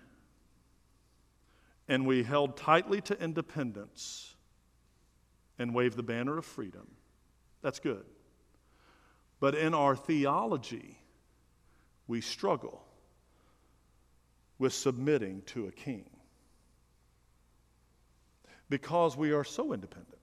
and 1.88 2.06
we 2.06 2.22
held 2.22 2.56
tightly 2.56 3.00
to 3.02 3.20
independence 3.20 4.34
and 5.58 5.74
waved 5.74 5.96
the 5.96 6.02
banner 6.02 6.38
of 6.38 6.44
freedom. 6.44 6.86
That's 7.62 7.80
good. 7.80 8.04
But 9.40 9.54
in 9.54 9.74
our 9.74 9.96
theology, 9.96 10.98
we 12.06 12.20
struggle 12.20 12.84
with 14.58 14.72
submitting 14.72 15.42
to 15.46 15.66
a 15.66 15.72
king 15.72 16.04
because 18.68 19.16
we 19.16 19.32
are 19.32 19.44
so 19.44 19.72
independent 19.72 20.19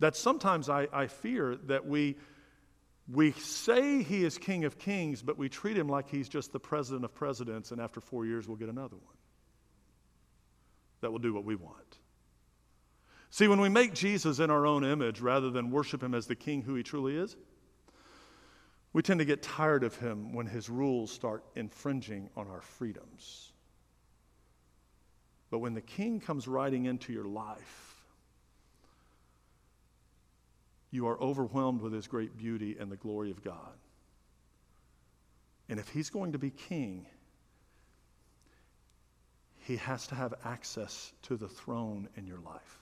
that 0.00 0.16
sometimes 0.16 0.68
I, 0.68 0.88
I 0.92 1.06
fear 1.06 1.56
that 1.66 1.86
we, 1.86 2.16
we 3.10 3.32
say 3.32 4.02
he 4.02 4.24
is 4.24 4.38
king 4.38 4.64
of 4.64 4.78
kings, 4.78 5.22
but 5.22 5.38
we 5.38 5.48
treat 5.48 5.76
him 5.76 5.88
like 5.88 6.08
he's 6.08 6.28
just 6.28 6.52
the 6.52 6.60
president 6.60 7.04
of 7.04 7.14
presidents, 7.14 7.72
and 7.72 7.80
after 7.80 8.00
four 8.00 8.26
years, 8.26 8.46
we'll 8.46 8.56
get 8.56 8.68
another 8.68 8.96
one 8.96 9.16
that 11.00 11.10
will 11.10 11.18
do 11.18 11.32
what 11.32 11.44
we 11.44 11.54
want. 11.54 11.98
See, 13.30 13.46
when 13.46 13.60
we 13.60 13.68
make 13.68 13.94
Jesus 13.94 14.38
in 14.38 14.50
our 14.50 14.66
own 14.66 14.84
image 14.84 15.20
rather 15.20 15.50
than 15.50 15.70
worship 15.70 16.02
him 16.02 16.14
as 16.14 16.26
the 16.26 16.34
king 16.34 16.62
who 16.62 16.74
he 16.74 16.82
truly 16.82 17.16
is, 17.16 17.36
we 18.92 19.02
tend 19.02 19.18
to 19.20 19.26
get 19.26 19.42
tired 19.42 19.84
of 19.84 19.96
him 19.96 20.32
when 20.32 20.46
his 20.46 20.70
rules 20.70 21.12
start 21.12 21.44
infringing 21.54 22.30
on 22.36 22.48
our 22.48 22.62
freedoms. 22.62 23.52
But 25.50 25.58
when 25.58 25.74
the 25.74 25.82
king 25.82 26.20
comes 26.20 26.48
riding 26.48 26.86
into 26.86 27.12
your 27.12 27.26
life, 27.26 27.87
you 30.90 31.06
are 31.06 31.20
overwhelmed 31.20 31.80
with 31.80 31.92
his 31.92 32.06
great 32.06 32.36
beauty 32.36 32.76
and 32.78 32.90
the 32.90 32.96
glory 32.96 33.30
of 33.30 33.42
God. 33.44 33.76
And 35.68 35.78
if 35.78 35.88
he's 35.88 36.08
going 36.08 36.32
to 36.32 36.38
be 36.38 36.50
king, 36.50 37.06
he 39.64 39.76
has 39.76 40.06
to 40.06 40.14
have 40.14 40.32
access 40.44 41.12
to 41.22 41.36
the 41.36 41.48
throne 41.48 42.08
in 42.16 42.26
your 42.26 42.40
life. 42.40 42.78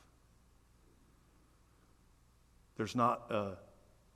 There's 2.77 2.95
not 2.95 3.31
a, 3.31 3.57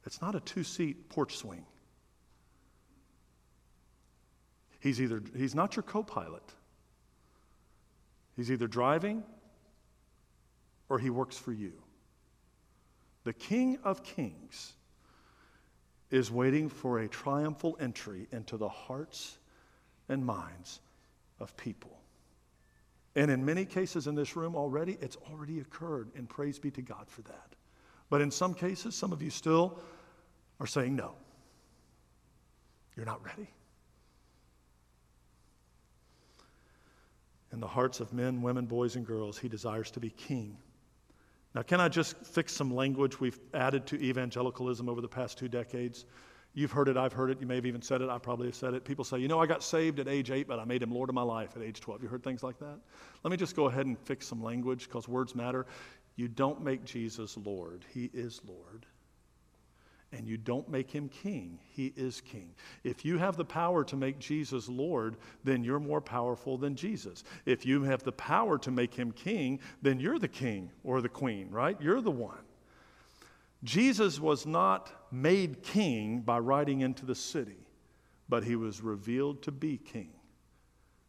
it's 0.07 0.23
not 0.23 0.35
a 0.35 0.41
two 0.41 0.63
seat 0.63 1.09
porch 1.09 1.37
swing. 1.37 1.65
He's 4.79 5.01
either, 5.01 5.23
he's 5.37 5.55
not 5.55 5.77
your 5.77 5.83
co 5.83 6.03
pilot. 6.03 6.43
He's 8.37 8.53
either 8.53 8.69
driving 8.69 9.25
or 10.89 10.99
he 10.99 11.11
works 11.11 11.37
for 11.37 11.53
you. 11.53 11.73
The 13.25 13.33
King 13.33 13.79
of 13.85 14.03
Kings 14.03 14.73
is 16.11 16.31
waiting 16.31 16.69
for 16.69 17.01
a 17.01 17.09
triumphal 17.09 17.77
entry 17.81 18.27
into 18.33 18.57
the 18.57 18.69
hearts 18.69 19.39
and 20.09 20.25
minds 20.25 20.81
of 21.39 21.57
people. 21.57 21.97
And 23.15 23.31
in 23.31 23.45
many 23.45 23.65
cases 23.65 24.07
in 24.07 24.15
this 24.15 24.37
room 24.37 24.55
already, 24.55 24.97
it's 25.01 25.17
already 25.31 25.61
occurred, 25.61 26.11
and 26.17 26.29
praise 26.29 26.59
be 26.59 26.71
to 26.73 26.83
God 26.83 27.09
for 27.09 27.23
that. 27.23 27.55
But 28.09 28.21
in 28.21 28.31
some 28.31 28.55
cases, 28.55 28.95
some 28.95 29.13
of 29.13 29.23
you 29.23 29.31
still 29.31 29.79
are 30.59 30.67
saying 30.67 30.97
no. 30.97 31.15
You're 32.97 33.07
not 33.07 33.25
ready. 33.25 33.49
In 37.53 37.61
the 37.61 37.67
hearts 37.67 38.01
of 38.01 38.13
men, 38.13 38.43
women, 38.43 38.67
boys, 38.67 38.97
and 38.97 39.05
girls, 39.05 39.39
he 39.39 39.49
desires 39.49 39.91
to 39.93 40.01
be 40.01 40.11
king. 40.11 40.57
Now, 41.55 41.63
can 41.63 41.81
I 41.81 41.89
just 41.89 42.17
fix 42.19 42.53
some 42.53 42.75
language 42.75 43.19
we've 43.19 43.39
added 43.55 43.87
to 43.89 44.01
evangelicalism 44.01 44.89
over 44.89 45.01
the 45.01 45.09
past 45.09 45.37
two 45.39 45.49
decades? 45.49 46.07
You've 46.53 46.73
heard 46.73 46.89
it, 46.89 46.97
I've 46.97 47.13
heard 47.13 47.31
it, 47.31 47.41
you 47.41 47.47
may 47.47 47.57
have 47.57 47.67
even 47.67 47.83
said 47.83 48.03
it, 48.03 48.09
I 48.09 48.19
probably 48.19 48.47
have 48.47 48.55
said 48.55 48.75
it. 48.75 48.85
People 48.85 49.05
say, 49.05 49.19
you 49.19 49.29
know, 49.29 49.39
I 49.39 49.47
got 49.47 49.63
saved 49.63 50.01
at 50.01 50.09
age 50.09 50.31
eight, 50.31 50.49
but 50.49 50.59
I 50.59 50.65
made 50.65 50.83
him 50.83 50.93
Lord 50.93 51.09
of 51.09 51.15
my 51.15 51.23
life 51.23 51.57
at 51.57 51.63
age 51.63 51.81
12. 51.81 52.03
You 52.03 52.09
heard 52.09 52.25
things 52.25 52.43
like 52.43 52.59
that? 52.59 52.79
Let 53.23 53.31
me 53.31 53.37
just 53.37 53.55
go 53.55 53.67
ahead 53.67 53.87
and 53.87 53.99
fix 53.99 54.27
some 54.27 54.43
language 54.43 54.89
because 54.89 55.07
words 55.09 55.35
matter. 55.35 55.67
You 56.17 56.29
don't 56.29 56.63
make 56.63 56.85
Jesus 56.85 57.37
Lord, 57.37 57.85
He 57.93 58.11
is 58.13 58.41
Lord. 58.47 58.87
And 60.13 60.27
you 60.27 60.37
don't 60.37 60.69
make 60.69 60.91
him 60.91 61.09
king, 61.09 61.61
he 61.71 61.93
is 61.97 62.21
king. 62.21 62.53
If 62.83 63.05
you 63.05 63.17
have 63.19 63.37
the 63.37 63.45
power 63.45 63.85
to 63.85 63.97
make 63.97 64.19
Jesus 64.19 64.69
Lord, 64.69 65.17
then 65.45 65.63
you're 65.63 65.79
more 65.79 66.01
powerful 66.01 66.59
than 66.59 66.75
Jesus. 66.75 67.23
If 67.47 67.65
you 67.65 67.85
have 67.85 68.03
the 68.03 68.13
power 68.13 68.59
to 68.59 68.73
make 68.73 68.93
him 68.93 69.13
king, 69.13 69.61
then 69.83 70.01
you're 70.01 70.19
the 70.19 70.27
king 70.27 70.71
or 70.83 71.01
the 71.01 71.09
queen, 71.09 71.49
right? 71.51 71.81
You're 71.81 72.01
the 72.01 72.11
one. 72.11 72.43
Jesus 73.63 74.19
was 74.19 74.47
not 74.47 74.91
made 75.13 75.63
king 75.63 76.21
by 76.21 76.39
riding 76.39 76.81
into 76.81 77.07
the 77.07 77.15
city, 77.15 77.67
but 78.29 78.43
he 78.43 78.57
was 78.57 78.81
revealed 78.81 79.43
to 79.43 79.53
be 79.53 79.77
king 79.77 80.11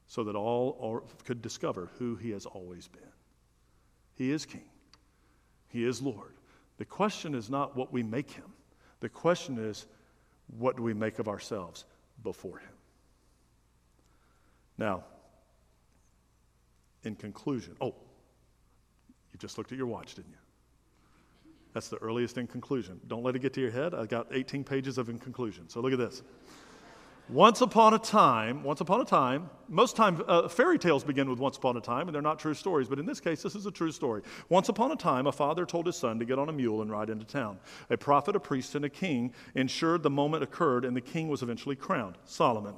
so 0.08 0.26
that 0.26 0.36
all 0.36 1.08
could 1.24 1.42
discover 1.42 1.90
who 1.98 2.16
he 2.16 2.32
has 2.32 2.46
always 2.46 2.88
been. 2.88 3.02
He 4.16 4.32
is 4.32 4.46
king. 4.46 4.70
He 5.70 5.86
is 5.86 6.02
Lord. 6.02 6.34
The 6.78 6.86
question 6.86 7.34
is 7.34 7.50
not 7.50 7.78
what 7.78 7.94
we 7.94 8.04
make 8.04 8.30
him, 8.30 8.52
the 9.02 9.10
question 9.10 9.58
is 9.58 9.86
what 10.58 10.78
do 10.78 10.84
we 10.84 10.94
make 10.94 11.20
of 11.20 11.28
ourselves 11.28 11.86
before 12.24 12.58
him? 12.60 12.70
Now, 14.78 15.04
in 17.04 17.16
conclusion, 17.16 17.76
oh, 17.82 17.94
you 19.32 19.40
just 19.40 19.58
looked 19.58 19.72
at 19.72 19.78
your 19.78 19.88
watch, 19.88 20.16
didn't 20.16 20.32
you? 20.32 20.38
That's 21.74 21.88
the 21.88 21.98
earliest 21.98 22.38
in 22.38 22.48
conclusion. 22.48 23.00
Don't 23.08 23.24
let 23.24 23.36
it 23.36 23.40
get 23.40 23.54
to 23.54 23.62
your 23.62 23.72
head. 23.72 23.94
I 23.94 24.06
got 24.06 24.28
18 24.32 24.64
pages 24.64 24.98
of 24.98 25.10
in 25.10 25.18
conclusion. 25.18 25.70
So 25.70 25.80
look 25.80 25.94
at 25.94 26.00
this. 26.00 26.22
Once 27.32 27.62
upon 27.62 27.94
a 27.94 28.00
time, 28.00 28.62
once 28.62 28.82
upon 28.82 29.00
a 29.00 29.06
time, 29.06 29.50
most 29.70 29.96
times 29.96 30.20
uh, 30.28 30.50
fairy 30.50 30.78
tales 30.78 31.02
begin 31.02 31.30
with 31.30 31.40
once 31.40 31.56
upon 31.56 31.78
a 31.78 31.80
time, 31.80 32.10
and 32.10 32.14
they're 32.14 32.22
not 32.22 32.38
true 32.38 32.54
stories, 32.54 32.90
but 32.90 33.00
in 33.00 33.06
this 33.06 33.22
case, 33.22 33.42
this 33.42 33.56
is 33.56 33.66
a 33.66 33.72
true 33.72 33.94
story. 33.94 34.22
Once 34.50 34.68
upon 34.68 34.92
a 34.92 34.98
time, 34.98 35.28
a 35.28 35.32
father 35.32 35.66
told 35.66 35.86
his 35.86 35.96
son 35.96 36.20
to 36.20 36.26
get 36.26 36.38
on 36.38 36.50
a 36.50 36.52
mule 36.52 36.82
and 36.82 36.92
ride 36.92 37.10
into 37.10 37.24
town. 37.24 37.58
A 37.90 37.96
prophet, 37.96 38.36
a 38.36 38.40
priest, 38.40 38.76
and 38.76 38.84
a 38.84 38.90
king 38.90 39.34
ensured 39.56 40.04
the 40.04 40.10
moment 40.10 40.44
occurred, 40.44 40.84
and 40.84 40.94
the 40.94 41.00
king 41.00 41.30
was 41.30 41.42
eventually 41.42 41.78
crowned 41.78 42.18
Solomon. 42.26 42.76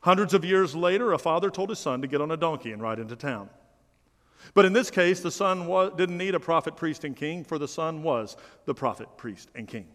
Hundreds 0.00 0.32
of 0.32 0.42
years 0.42 0.74
later, 0.74 1.12
a 1.12 1.18
father 1.18 1.50
told 1.50 1.68
his 1.68 1.78
son 1.78 2.00
to 2.00 2.08
get 2.08 2.22
on 2.22 2.30
a 2.30 2.38
donkey 2.38 2.72
and 2.72 2.80
ride 2.80 2.98
into 2.98 3.16
town. 3.16 3.50
But 4.54 4.64
in 4.64 4.72
this 4.72 4.90
case, 4.90 5.20
the 5.20 5.30
son 5.30 5.66
was, 5.66 5.92
didn't 5.98 6.16
need 6.16 6.34
a 6.34 6.40
prophet, 6.40 6.74
priest, 6.74 7.04
and 7.04 7.14
king, 7.14 7.44
for 7.44 7.58
the 7.58 7.68
son 7.68 8.02
was 8.02 8.38
the 8.64 8.74
prophet, 8.74 9.08
priest, 9.18 9.50
and 9.54 9.68
king. 9.68 9.88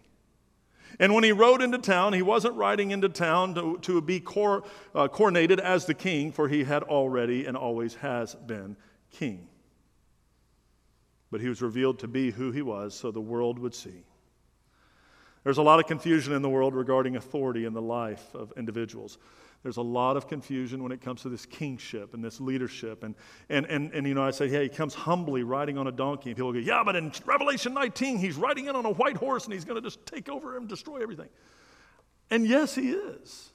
And 1.00 1.14
when 1.14 1.24
he 1.24 1.32
rode 1.32 1.62
into 1.62 1.78
town, 1.78 2.14
he 2.14 2.22
wasn't 2.22 2.56
riding 2.56 2.92
into 2.92 3.10
town 3.10 3.56
to, 3.56 3.78
to 3.80 4.02
be 4.02 4.20
cor, 4.20 4.64
uh, 4.94 5.08
coronated 5.08 5.60
as 5.60 5.86
the 5.86 5.94
king, 5.94 6.32
for 6.32 6.48
he 6.48 6.64
had 6.64 6.84
already 6.84 7.46
and 7.46 7.56
always 7.58 7.96
has 7.96 8.36
been 8.36 8.76
king. 9.12 9.48
But 11.32 11.42
he 11.42 11.48
was 11.48 11.62
revealed 11.62 12.00
to 12.00 12.08
be 12.08 12.32
who 12.32 12.52
he 12.52 12.62
was 12.62 12.94
so 12.94 13.12
the 13.12 13.22
world 13.22 13.58
would 13.60 13.74
see. 13.74 14.04
There's 15.44 15.58
a 15.58 15.64
lot 15.64 15.80
of 15.80 15.88
confusion 15.88 16.34
in 16.34 16.42
the 16.42 16.50
world 16.50 16.76
regarding 16.76 17.16
authority 17.16 17.66
in 17.66 17.74
the 17.74 17.82
life 17.82 18.36
of 18.36 18.54
individuals. 18.58 19.18
There's 19.64 19.78
a 19.78 19.82
lot 19.82 20.18
of 20.18 20.28
confusion 20.28 20.82
when 20.82 20.92
it 20.92 21.02
comes 21.02 21.22
to 21.22 21.30
this 21.30 21.46
kingship 21.46 22.14
and 22.14 22.24
this 22.24 22.42
leadership. 22.42 23.04
And, 23.04 23.14
and, 23.50 23.66
and, 23.68 23.92
and 23.94 24.08
you 24.08 24.16
know, 24.16 24.24
I 24.24 24.32
say, 24.32 24.50
hey, 24.50 24.64
he 24.64 24.70
comes 24.70 24.96
humbly 24.96 25.44
riding 25.44 25.78
on 25.78 25.86
a 25.86 25.92
donkey. 25.92 26.32
And 26.32 26.38
people 26.38 26.52
go, 26.52 26.60
yeah, 26.60 26.82
but 26.84 26.96
in 26.96 27.12
Revelation 27.26 27.74
19, 27.74 28.18
he's 28.18 28.38
riding 28.38 28.66
in 28.66 28.76
on 28.76 28.86
a 28.86 28.92
white 28.92 29.18
horse 29.18 29.46
and 29.46 29.54
he's 29.54 29.66
going 29.66 29.76
to 29.76 29.88
just 29.88 30.04
take 30.08 30.30
over 30.30 30.58
and 30.58 30.68
destroy 30.68 31.02
everything. 31.04 31.30
And 32.32 32.48
yes, 32.48 32.74
he 32.74 32.92
is. 32.92 33.52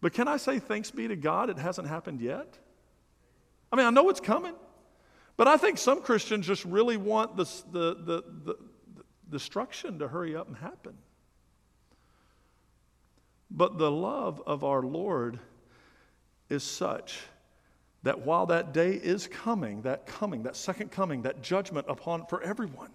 But 0.00 0.14
can 0.14 0.26
I 0.26 0.38
say, 0.38 0.58
thanks 0.58 0.90
be 0.90 1.06
to 1.08 1.16
God, 1.16 1.50
it 1.50 1.58
hasn't 1.58 1.86
happened 1.86 2.22
yet? 2.22 2.58
I 3.70 3.76
mean, 3.76 3.86
I 3.86 3.90
know 3.90 4.08
it's 4.08 4.20
coming. 4.20 4.54
But 5.36 5.48
I 5.48 5.56
think 5.56 5.78
some 5.78 6.02
Christians 6.02 6.46
just 6.46 6.64
really 6.64 6.96
want 6.96 7.36
the, 7.36 7.44
the, 7.72 7.94
the, 7.94 8.24
the, 8.44 8.56
the 8.96 9.04
destruction 9.30 9.98
to 9.98 10.08
hurry 10.08 10.34
up 10.34 10.48
and 10.48 10.56
happen. 10.56 10.94
But 13.50 13.78
the 13.78 13.90
love 13.90 14.42
of 14.46 14.62
our 14.62 14.82
Lord 14.82 15.38
is 16.48 16.62
such 16.62 17.20
that 18.02 18.20
while 18.20 18.46
that 18.46 18.72
day 18.72 18.92
is 18.92 19.26
coming, 19.26 19.82
that 19.82 20.06
coming, 20.06 20.44
that 20.44 20.56
second 20.56 20.90
coming, 20.90 21.22
that 21.22 21.42
judgment 21.42 21.86
upon 21.88 22.26
for 22.26 22.42
everyone, 22.42 22.90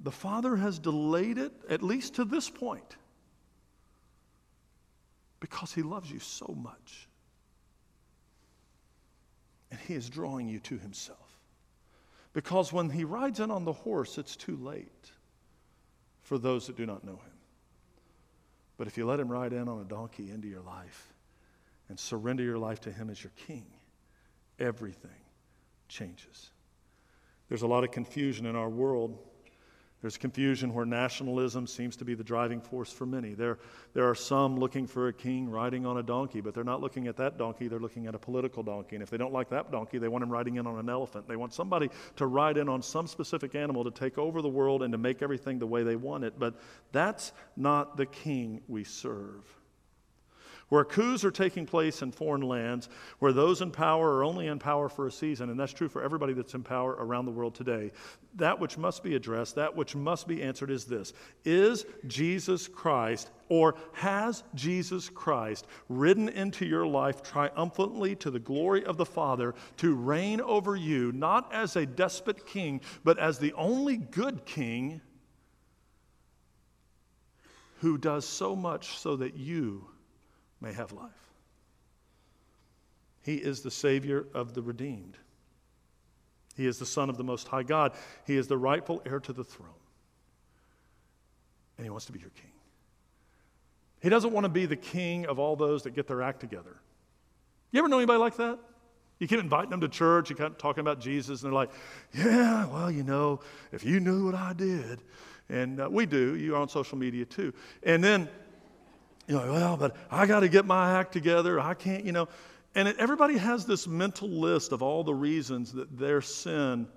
the 0.00 0.12
Father 0.12 0.56
has 0.56 0.78
delayed 0.78 1.38
it 1.38 1.52
at 1.68 1.82
least 1.82 2.14
to 2.14 2.24
this 2.24 2.48
point 2.48 2.96
because 5.40 5.72
He 5.72 5.82
loves 5.82 6.10
you 6.10 6.20
so 6.20 6.54
much. 6.56 7.08
And 9.70 9.80
He 9.80 9.94
is 9.94 10.08
drawing 10.08 10.48
you 10.48 10.60
to 10.60 10.78
Himself. 10.78 11.18
Because 12.32 12.72
when 12.72 12.90
He 12.90 13.04
rides 13.04 13.40
in 13.40 13.50
on 13.50 13.64
the 13.64 13.72
horse, 13.72 14.18
it's 14.18 14.36
too 14.36 14.56
late 14.56 15.10
for 16.22 16.38
those 16.38 16.66
that 16.68 16.76
do 16.76 16.86
not 16.86 17.04
know 17.04 17.12
Him. 17.12 17.37
But 18.78 18.86
if 18.86 18.96
you 18.96 19.04
let 19.04 19.20
him 19.20 19.28
ride 19.28 19.52
in 19.52 19.68
on 19.68 19.80
a 19.80 19.84
donkey 19.84 20.30
into 20.30 20.48
your 20.48 20.62
life 20.62 21.12
and 21.88 21.98
surrender 21.98 22.42
your 22.44 22.58
life 22.58 22.80
to 22.82 22.92
him 22.92 23.10
as 23.10 23.22
your 23.22 23.32
king, 23.46 23.66
everything 24.58 25.10
changes. 25.88 26.50
There's 27.48 27.62
a 27.62 27.66
lot 27.66 27.82
of 27.84 27.90
confusion 27.90 28.46
in 28.46 28.56
our 28.56 28.68
world 28.68 29.18
there's 30.00 30.16
confusion 30.16 30.72
where 30.72 30.86
nationalism 30.86 31.66
seems 31.66 31.96
to 31.96 32.04
be 32.04 32.14
the 32.14 32.22
driving 32.22 32.60
force 32.60 32.92
for 32.92 33.04
many. 33.04 33.34
There, 33.34 33.58
there 33.94 34.08
are 34.08 34.14
some 34.14 34.56
looking 34.56 34.86
for 34.86 35.08
a 35.08 35.12
king 35.12 35.48
riding 35.48 35.84
on 35.86 35.96
a 35.98 36.02
donkey, 36.02 36.40
but 36.40 36.54
they're 36.54 36.62
not 36.62 36.80
looking 36.80 37.08
at 37.08 37.16
that 37.16 37.36
donkey, 37.36 37.66
they're 37.66 37.80
looking 37.80 38.06
at 38.06 38.14
a 38.14 38.18
political 38.18 38.62
donkey. 38.62 38.94
And 38.94 39.02
if 39.02 39.10
they 39.10 39.16
don't 39.16 39.32
like 39.32 39.48
that 39.50 39.72
donkey, 39.72 39.98
they 39.98 40.08
want 40.08 40.22
him 40.22 40.30
riding 40.30 40.56
in 40.56 40.66
on 40.68 40.78
an 40.78 40.88
elephant. 40.88 41.26
They 41.26 41.36
want 41.36 41.52
somebody 41.52 41.90
to 42.16 42.26
ride 42.26 42.58
in 42.58 42.68
on 42.68 42.80
some 42.80 43.08
specific 43.08 43.56
animal 43.56 43.82
to 43.84 43.90
take 43.90 44.18
over 44.18 44.40
the 44.40 44.48
world 44.48 44.84
and 44.84 44.92
to 44.92 44.98
make 44.98 45.20
everything 45.20 45.58
the 45.58 45.66
way 45.66 45.82
they 45.82 45.96
want 45.96 46.22
it. 46.22 46.38
But 46.38 46.54
that's 46.92 47.32
not 47.56 47.96
the 47.96 48.06
king 48.06 48.60
we 48.68 48.84
serve 48.84 49.44
where 50.68 50.84
coups 50.84 51.24
are 51.24 51.30
taking 51.30 51.64
place 51.64 52.02
in 52.02 52.12
foreign 52.12 52.42
lands, 52.42 52.88
where 53.18 53.32
those 53.32 53.62
in 53.62 53.70
power 53.70 54.16
are 54.16 54.24
only 54.24 54.48
in 54.48 54.58
power 54.58 54.88
for 54.88 55.06
a 55.06 55.12
season, 55.12 55.50
and 55.50 55.58
that's 55.58 55.72
true 55.72 55.88
for 55.88 56.02
everybody 56.02 56.32
that's 56.32 56.54
in 56.54 56.62
power 56.62 56.92
around 56.92 57.24
the 57.24 57.30
world 57.30 57.54
today. 57.54 57.90
That 58.34 58.60
which 58.60 58.76
must 58.76 59.02
be 59.02 59.14
addressed, 59.14 59.54
that 59.54 59.74
which 59.74 59.96
must 59.96 60.28
be 60.28 60.42
answered 60.42 60.70
is 60.70 60.84
this 60.84 61.12
Is 61.44 61.86
Jesus 62.06 62.68
Christ, 62.68 63.30
or 63.48 63.76
has 63.92 64.44
Jesus 64.54 65.08
Christ 65.08 65.66
ridden 65.88 66.28
into 66.28 66.66
your 66.66 66.86
life 66.86 67.22
triumphantly 67.22 68.14
to 68.16 68.30
the 68.30 68.38
glory 68.38 68.84
of 68.84 68.98
the 68.98 69.06
Father 69.06 69.54
to 69.78 69.94
reign 69.94 70.40
over 70.40 70.76
you, 70.76 71.12
not 71.12 71.52
as 71.52 71.76
a 71.76 71.86
despot 71.86 72.46
king, 72.46 72.82
but 73.04 73.18
as 73.18 73.38
the 73.38 73.54
only 73.54 73.96
good 73.96 74.44
king? 74.44 75.00
Who 77.80 77.96
does 77.96 78.26
so 78.26 78.56
much 78.56 78.98
so 78.98 79.16
that 79.16 79.36
you 79.36 79.88
may 80.60 80.72
have 80.72 80.92
life. 80.92 81.10
He 83.22 83.36
is 83.36 83.60
the 83.60 83.70
Savior 83.70 84.26
of 84.34 84.54
the 84.54 84.62
redeemed. 84.62 85.16
He 86.56 86.66
is 86.66 86.78
the 86.78 86.86
Son 86.86 87.08
of 87.08 87.16
the 87.16 87.24
Most 87.24 87.46
High 87.48 87.62
God. 87.62 87.92
He 88.26 88.36
is 88.36 88.48
the 88.48 88.56
rightful 88.56 89.02
heir 89.06 89.20
to 89.20 89.32
the 89.32 89.44
throne. 89.44 89.70
And 91.76 91.84
He 91.84 91.90
wants 91.90 92.06
to 92.06 92.12
be 92.12 92.18
your 92.18 92.30
king. 92.30 92.50
He 94.00 94.08
doesn't 94.08 94.32
want 94.32 94.44
to 94.44 94.48
be 94.48 94.66
the 94.66 94.76
king 94.76 95.26
of 95.26 95.38
all 95.38 95.56
those 95.56 95.82
that 95.82 95.94
get 95.94 96.06
their 96.06 96.22
act 96.22 96.40
together. 96.40 96.76
You 97.70 97.78
ever 97.80 97.88
know 97.88 97.98
anybody 97.98 98.18
like 98.18 98.36
that? 98.36 98.58
You 99.18 99.26
keep 99.26 99.40
inviting 99.40 99.70
them 99.70 99.80
to 99.80 99.88
church, 99.88 100.30
you 100.30 100.36
keep 100.36 100.58
talking 100.58 100.80
about 100.80 101.00
Jesus, 101.00 101.42
and 101.42 101.50
they're 101.50 101.54
like, 101.54 101.70
yeah, 102.14 102.66
well, 102.66 102.90
you 102.90 103.02
know, 103.02 103.40
if 103.72 103.84
you 103.84 103.98
knew 103.98 104.26
what 104.26 104.34
I 104.34 104.52
did. 104.52 105.02
And 105.48 105.80
uh, 105.80 105.88
we 105.90 106.06
do, 106.06 106.36
you're 106.36 106.56
on 106.56 106.68
social 106.68 106.96
media 106.96 107.24
too. 107.24 107.52
And 107.82 108.02
then, 108.02 108.28
you 109.28 109.34
know, 109.36 109.52
well, 109.52 109.76
but 109.76 109.94
I 110.10 110.26
got 110.26 110.40
to 110.40 110.48
get 110.48 110.64
my 110.64 110.98
act 110.98 111.12
together. 111.12 111.60
I 111.60 111.74
can't, 111.74 112.04
you 112.04 112.12
know. 112.12 112.28
And 112.74 112.88
everybody 112.98 113.36
has 113.36 113.66
this 113.66 113.86
mental 113.86 114.28
list 114.28 114.72
of 114.72 114.82
all 114.82 115.04
the 115.04 115.14
reasons 115.14 115.72
that 115.72 115.98
their 115.98 116.20
sin 116.20 116.88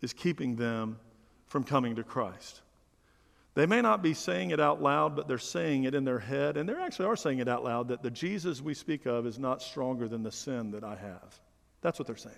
is 0.00 0.12
keeping 0.12 0.56
them 0.56 0.98
from 1.46 1.64
coming 1.64 1.96
to 1.96 2.04
Christ. 2.04 2.62
They 3.54 3.66
may 3.66 3.80
not 3.80 4.02
be 4.02 4.14
saying 4.14 4.50
it 4.50 4.60
out 4.60 4.82
loud, 4.82 5.16
but 5.16 5.26
they're 5.26 5.38
saying 5.38 5.84
it 5.84 5.94
in 5.94 6.04
their 6.04 6.18
head, 6.18 6.56
and 6.56 6.68
they 6.68 6.74
actually 6.74 7.06
are 7.06 7.16
saying 7.16 7.38
it 7.38 7.48
out 7.48 7.64
loud 7.64 7.88
that 7.88 8.02
the 8.02 8.10
Jesus 8.10 8.60
we 8.60 8.74
speak 8.74 9.06
of 9.06 9.26
is 9.26 9.38
not 9.38 9.62
stronger 9.62 10.08
than 10.08 10.22
the 10.22 10.30
sin 10.30 10.70
that 10.72 10.84
I 10.84 10.94
have. 10.94 11.40
That's 11.80 11.98
what 11.98 12.06
they're 12.06 12.16
saying. 12.16 12.36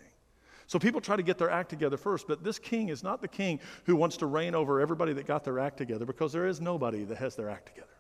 So 0.68 0.79
people 0.79 1.01
try 1.01 1.16
to 1.16 1.22
get 1.22 1.37
their 1.37 1.51
act 1.51 1.70
together 1.70 1.97
first, 1.97 2.29
but 2.29 2.45
this 2.45 2.59
king 2.59 2.91
is 2.91 3.03
not 3.03 3.20
the 3.20 3.29
king 3.29 3.59
who 3.85 3.97
wants 3.97 4.16
to 4.18 4.26
reign 4.26 4.55
over 4.55 4.81
everybody 4.81 5.12
that 5.14 5.26
got 5.26 5.43
their 5.43 5.59
act 5.59 5.76
together 5.76 6.07
because 6.07 6.33
there 6.33 6.47
is 6.47 6.61
nobody 6.61 7.05
that 7.05 7.18
has 7.18 7.35
their 7.35 7.51
act 7.51 7.66
together. 7.66 7.97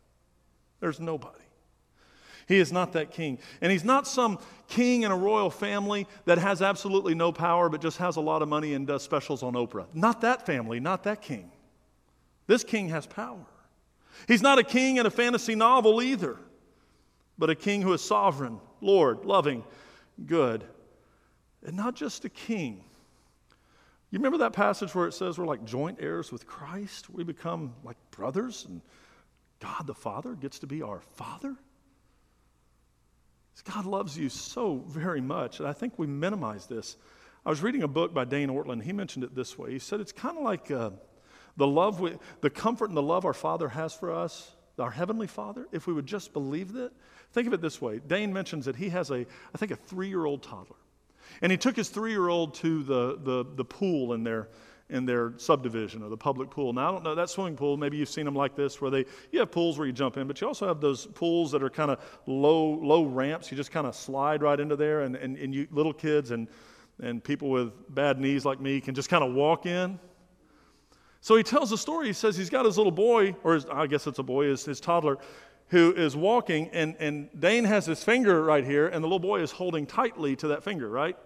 There's 0.80 1.00
nobody. 1.00 1.34
He 2.46 2.58
is 2.58 2.72
not 2.72 2.94
that 2.94 3.10
king. 3.10 3.38
And 3.60 3.70
he's 3.70 3.84
not 3.84 4.06
some 4.06 4.38
king 4.68 5.02
in 5.02 5.10
a 5.10 5.16
royal 5.16 5.50
family 5.50 6.06
that 6.24 6.38
has 6.38 6.62
absolutely 6.62 7.14
no 7.14 7.30
power 7.30 7.68
but 7.68 7.82
just 7.82 7.98
has 7.98 8.16
a 8.16 8.20
lot 8.20 8.40
of 8.40 8.48
money 8.48 8.72
and 8.72 8.86
does 8.86 9.02
specials 9.02 9.42
on 9.42 9.52
Oprah. 9.52 9.86
Not 9.92 10.22
that 10.22 10.46
family, 10.46 10.80
not 10.80 11.04
that 11.04 11.20
king. 11.20 11.50
This 12.46 12.64
king 12.64 12.88
has 12.88 13.06
power. 13.06 13.44
He's 14.26 14.42
not 14.42 14.58
a 14.58 14.64
king 14.64 14.96
in 14.96 15.04
a 15.04 15.10
fantasy 15.10 15.54
novel 15.54 16.02
either, 16.02 16.38
but 17.36 17.50
a 17.50 17.54
king 17.54 17.82
who 17.82 17.92
is 17.92 18.00
sovereign, 18.00 18.58
Lord, 18.80 19.26
loving, 19.26 19.62
good, 20.26 20.64
and 21.64 21.76
not 21.76 21.94
just 21.94 22.24
a 22.24 22.28
king. 22.28 22.82
You 24.10 24.18
remember 24.18 24.38
that 24.38 24.54
passage 24.54 24.94
where 24.94 25.06
it 25.06 25.12
says 25.12 25.38
we're 25.38 25.44
like 25.44 25.64
joint 25.64 25.98
heirs 26.00 26.32
with 26.32 26.46
Christ? 26.46 27.10
We 27.10 27.24
become 27.24 27.74
like 27.84 27.98
brothers, 28.10 28.64
and 28.66 28.80
God 29.60 29.86
the 29.86 29.94
Father 29.94 30.34
gets 30.34 30.60
to 30.60 30.66
be 30.66 30.82
our 30.82 31.00
Father? 31.14 31.56
God 33.64 33.84
loves 33.84 34.16
you 34.16 34.28
so 34.28 34.84
very 34.86 35.20
much, 35.20 35.58
and 35.58 35.68
I 35.68 35.72
think 35.72 35.98
we 35.98 36.06
minimize 36.06 36.66
this. 36.66 36.96
I 37.44 37.50
was 37.50 37.62
reading 37.62 37.82
a 37.82 37.88
book 37.88 38.14
by 38.14 38.24
Dane 38.24 38.48
Ortlund. 38.48 38.82
He 38.82 38.92
mentioned 38.92 39.24
it 39.24 39.34
this 39.34 39.58
way. 39.58 39.72
He 39.72 39.78
said 39.78 40.00
it's 40.00 40.12
kind 40.12 40.38
of 40.38 40.44
like 40.44 40.70
uh, 40.70 40.90
the 41.56 41.66
love, 41.66 42.00
we, 42.00 42.16
the 42.40 42.50
comfort 42.50 42.88
and 42.88 42.96
the 42.96 43.02
love 43.02 43.24
our 43.24 43.34
Father 43.34 43.68
has 43.68 43.92
for 43.92 44.12
us, 44.12 44.52
our 44.78 44.90
Heavenly 44.90 45.26
Father, 45.26 45.66
if 45.72 45.86
we 45.86 45.92
would 45.92 46.06
just 46.06 46.32
believe 46.32 46.72
that. 46.74 46.92
Think 47.32 47.46
of 47.46 47.52
it 47.52 47.60
this 47.60 47.80
way 47.80 47.98
Dane 47.98 48.32
mentions 48.32 48.64
that 48.64 48.76
he 48.76 48.88
has 48.90 49.10
a, 49.10 49.26
I 49.54 49.58
think, 49.58 49.72
a 49.72 49.76
three 49.76 50.08
year 50.08 50.24
old 50.24 50.42
toddler. 50.42 50.76
And 51.42 51.52
he 51.52 51.58
took 51.58 51.76
his 51.76 51.88
three 51.90 52.12
year 52.12 52.28
old 52.28 52.54
to 52.54 52.82
the, 52.82 53.18
the, 53.22 53.44
the 53.54 53.64
pool 53.64 54.14
in 54.14 54.24
their, 54.24 54.48
in 54.90 55.04
their 55.04 55.34
subdivision 55.36 56.02
or 56.02 56.08
the 56.08 56.16
public 56.16 56.50
pool. 56.50 56.72
Now, 56.72 56.88
I 56.88 56.92
don't 56.92 57.04
know, 57.04 57.14
that 57.14 57.28
swimming 57.28 57.56
pool, 57.56 57.76
maybe 57.76 57.98
you've 57.98 58.08
seen 58.08 58.24
them 58.24 58.34
like 58.34 58.56
this 58.56 58.80
where 58.80 58.90
they, 58.90 59.04
you 59.30 59.38
have 59.40 59.50
pools 59.50 59.78
where 59.78 59.86
you 59.86 59.92
jump 59.92 60.16
in, 60.16 60.26
but 60.26 60.40
you 60.40 60.46
also 60.46 60.66
have 60.66 60.80
those 60.80 61.06
pools 61.06 61.52
that 61.52 61.62
are 61.62 61.70
kind 61.70 61.90
of 61.90 62.00
low, 62.26 62.78
low 62.82 63.04
ramps. 63.04 63.50
You 63.50 63.56
just 63.56 63.70
kind 63.70 63.86
of 63.86 63.94
slide 63.94 64.42
right 64.42 64.58
into 64.58 64.76
there, 64.76 65.02
and, 65.02 65.14
and, 65.16 65.36
and 65.36 65.54
you, 65.54 65.68
little 65.70 65.92
kids 65.92 66.30
and, 66.30 66.48
and 67.02 67.22
people 67.22 67.50
with 67.50 67.72
bad 67.94 68.18
knees 68.18 68.44
like 68.44 68.60
me 68.60 68.80
can 68.80 68.94
just 68.94 69.10
kind 69.10 69.22
of 69.22 69.34
walk 69.34 69.66
in. 69.66 69.98
So 71.20 71.36
he 71.36 71.42
tells 71.42 71.70
a 71.72 71.78
story. 71.78 72.06
He 72.06 72.12
says 72.12 72.36
he's 72.36 72.50
got 72.50 72.64
his 72.64 72.78
little 72.78 72.92
boy, 72.92 73.36
or 73.44 73.54
his, 73.54 73.66
I 73.66 73.86
guess 73.86 74.06
it's 74.06 74.18
a 74.18 74.22
boy, 74.22 74.46
his, 74.46 74.64
his 74.64 74.80
toddler, 74.80 75.18
who 75.68 75.92
is 75.92 76.16
walking, 76.16 76.68
and, 76.72 76.96
and 76.98 77.28
Dane 77.38 77.64
has 77.64 77.84
his 77.84 78.02
finger 78.02 78.42
right 78.42 78.64
here, 78.64 78.88
and 78.88 79.04
the 79.04 79.06
little 79.06 79.18
boy 79.18 79.40
is 79.40 79.50
holding 79.50 79.84
tightly 79.84 80.34
to 80.36 80.48
that 80.48 80.64
finger, 80.64 80.88
right? 80.88 81.16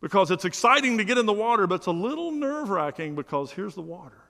Because 0.00 0.30
it's 0.30 0.44
exciting 0.44 0.98
to 0.98 1.04
get 1.04 1.18
in 1.18 1.26
the 1.26 1.32
water, 1.32 1.66
but 1.66 1.76
it's 1.76 1.86
a 1.86 1.92
little 1.92 2.32
nerve 2.32 2.70
wracking 2.70 3.14
because 3.14 3.52
here's 3.52 3.74
the 3.74 3.82
water. 3.82 4.22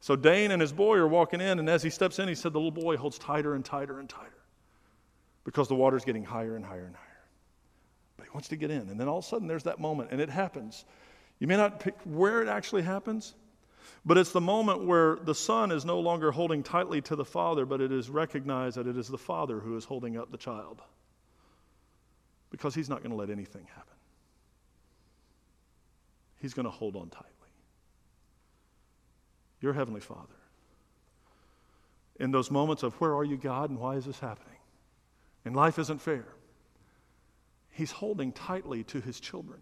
So 0.00 0.16
Dane 0.16 0.50
and 0.50 0.62
his 0.62 0.72
boy 0.72 0.96
are 0.96 1.08
walking 1.08 1.40
in, 1.40 1.58
and 1.58 1.68
as 1.68 1.82
he 1.82 1.90
steps 1.90 2.18
in, 2.18 2.28
he 2.28 2.34
said 2.34 2.52
the 2.52 2.58
little 2.58 2.70
boy 2.70 2.96
holds 2.96 3.18
tighter 3.18 3.54
and 3.54 3.64
tighter 3.64 3.98
and 4.00 4.08
tighter 4.08 4.30
because 5.44 5.68
the 5.68 5.74
water's 5.74 6.04
getting 6.04 6.24
higher 6.24 6.56
and 6.56 6.64
higher 6.64 6.86
and 6.86 6.96
higher. 6.96 7.06
But 8.16 8.24
he 8.24 8.30
wants 8.32 8.48
to 8.48 8.56
get 8.56 8.70
in. 8.70 8.88
And 8.88 8.98
then 8.98 9.08
all 9.08 9.18
of 9.18 9.24
a 9.24 9.28
sudden, 9.28 9.46
there's 9.46 9.64
that 9.64 9.78
moment, 9.78 10.10
and 10.12 10.20
it 10.20 10.30
happens. 10.30 10.84
You 11.38 11.46
may 11.46 11.56
not 11.56 11.80
pick 11.80 11.96
where 12.04 12.40
it 12.40 12.48
actually 12.48 12.82
happens, 12.82 13.34
but 14.04 14.16
it's 14.16 14.32
the 14.32 14.40
moment 14.40 14.84
where 14.84 15.16
the 15.16 15.34
son 15.34 15.70
is 15.70 15.84
no 15.84 16.00
longer 16.00 16.30
holding 16.30 16.62
tightly 16.62 17.02
to 17.02 17.16
the 17.16 17.24
father, 17.24 17.66
but 17.66 17.82
it 17.82 17.92
is 17.92 18.08
recognized 18.08 18.76
that 18.78 18.86
it 18.86 18.96
is 18.96 19.08
the 19.08 19.18
father 19.18 19.60
who 19.60 19.76
is 19.76 19.84
holding 19.84 20.16
up 20.16 20.30
the 20.30 20.38
child 20.38 20.80
because 22.50 22.74
he's 22.74 22.88
not 22.88 22.98
going 22.98 23.10
to 23.10 23.16
let 23.16 23.30
anything 23.30 23.66
happen. 23.74 23.89
He's 26.40 26.54
going 26.54 26.64
to 26.64 26.70
hold 26.70 26.96
on 26.96 27.08
tightly. 27.10 27.30
Your 29.60 29.72
Heavenly 29.72 30.00
Father. 30.00 30.34
In 32.18 32.30
those 32.30 32.50
moments 32.50 32.82
of 32.82 32.94
where 32.94 33.14
are 33.14 33.24
you, 33.24 33.36
God, 33.36 33.70
and 33.70 33.78
why 33.78 33.96
is 33.96 34.06
this 34.06 34.18
happening? 34.18 34.56
And 35.44 35.54
life 35.54 35.78
isn't 35.78 36.00
fair. 36.00 36.26
He's 37.70 37.90
holding 37.90 38.32
tightly 38.32 38.84
to 38.84 39.00
his 39.00 39.20
children. 39.20 39.60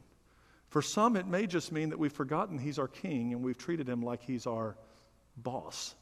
For 0.69 0.83
some, 0.83 1.17
it 1.17 1.27
may 1.27 1.47
just 1.47 1.73
mean 1.73 1.91
that 1.91 1.99
we've 1.99 2.13
forgotten 2.13 2.59
he's 2.59 2.79
our 2.79 2.89
king 2.89 3.33
and 3.33 3.43
we've 3.43 3.59
treated 3.59 3.89
him 3.89 4.03
like 4.03 4.23
he's 4.23 4.47
our 4.47 4.77
boss, 5.37 5.95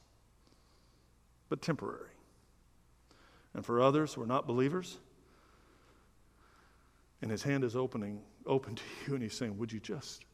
but 1.49 1.63
temporary. 1.63 2.11
And 3.55 3.65
for 3.65 3.81
others 3.81 4.15
who 4.15 4.23
are 4.23 4.27
not 4.27 4.47
believers, 4.47 4.99
and 7.23 7.31
his 7.31 7.43
hand 7.43 7.65
is 7.65 7.77
opening 7.77 8.21
open 8.47 8.77
to 8.77 8.83
you 9.07 9.15
and 9.15 9.23
he's 9.23 9.37
saying, 9.37 9.57
Would 9.59 9.73
you 9.73 9.81
just 9.81 10.25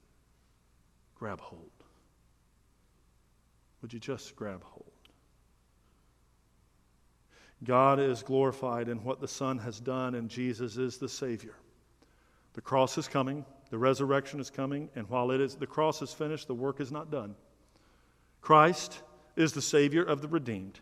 grab 1.22 1.40
hold? 1.40 1.70
Would 3.80 3.92
you 3.92 4.00
just 4.00 4.34
grab 4.34 4.64
hold? 4.64 4.90
God 7.62 8.00
is 8.00 8.24
glorified 8.24 8.88
in 8.88 9.04
what 9.04 9.20
the 9.20 9.28
Son 9.28 9.56
has 9.58 9.78
done, 9.78 10.16
and 10.16 10.28
Jesus 10.28 10.78
is 10.78 10.98
the 10.98 11.08
Savior. 11.08 11.54
The 12.54 12.60
cross 12.60 12.98
is 12.98 13.06
coming, 13.06 13.44
the 13.70 13.78
resurrection 13.78 14.40
is 14.40 14.50
coming, 14.50 14.88
and 14.96 15.08
while 15.08 15.30
it 15.30 15.40
is, 15.40 15.54
the 15.54 15.64
cross 15.64 16.02
is 16.02 16.12
finished, 16.12 16.48
the 16.48 16.56
work 16.56 16.80
is 16.80 16.90
not 16.90 17.12
done. 17.12 17.36
Christ 18.40 19.00
is 19.36 19.52
the 19.52 19.62
Savior 19.62 20.02
of 20.02 20.22
the 20.22 20.28
redeemed. 20.28 20.80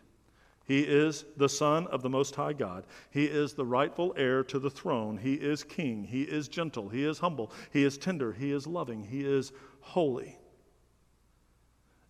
He 0.65 0.79
is 0.79 1.23
the 1.37 1.49
Son 1.49 1.85
of 1.87 2.01
the 2.01 2.09
Most 2.09 2.33
High 2.33 2.53
God. 2.53 2.85
He 3.11 3.25
is 3.25 3.53
the 3.53 3.65
rightful 3.65 4.15
heir 4.17 4.43
to 4.45 4.57
the 4.57 4.71
throne. 4.71 5.17
He 5.17 5.35
is 5.35 5.63
King. 5.63 6.03
He 6.03 6.23
is 6.23 6.47
gentle. 6.47 6.89
He 6.89 7.03
is 7.03 7.19
humble. 7.19 7.51
He 7.71 7.83
is 7.83 7.97
tender. 7.97 8.31
He 8.31 8.51
is 8.51 8.65
loving. 8.65 9.03
He 9.03 9.23
is 9.23 9.51
holy. 9.81 10.37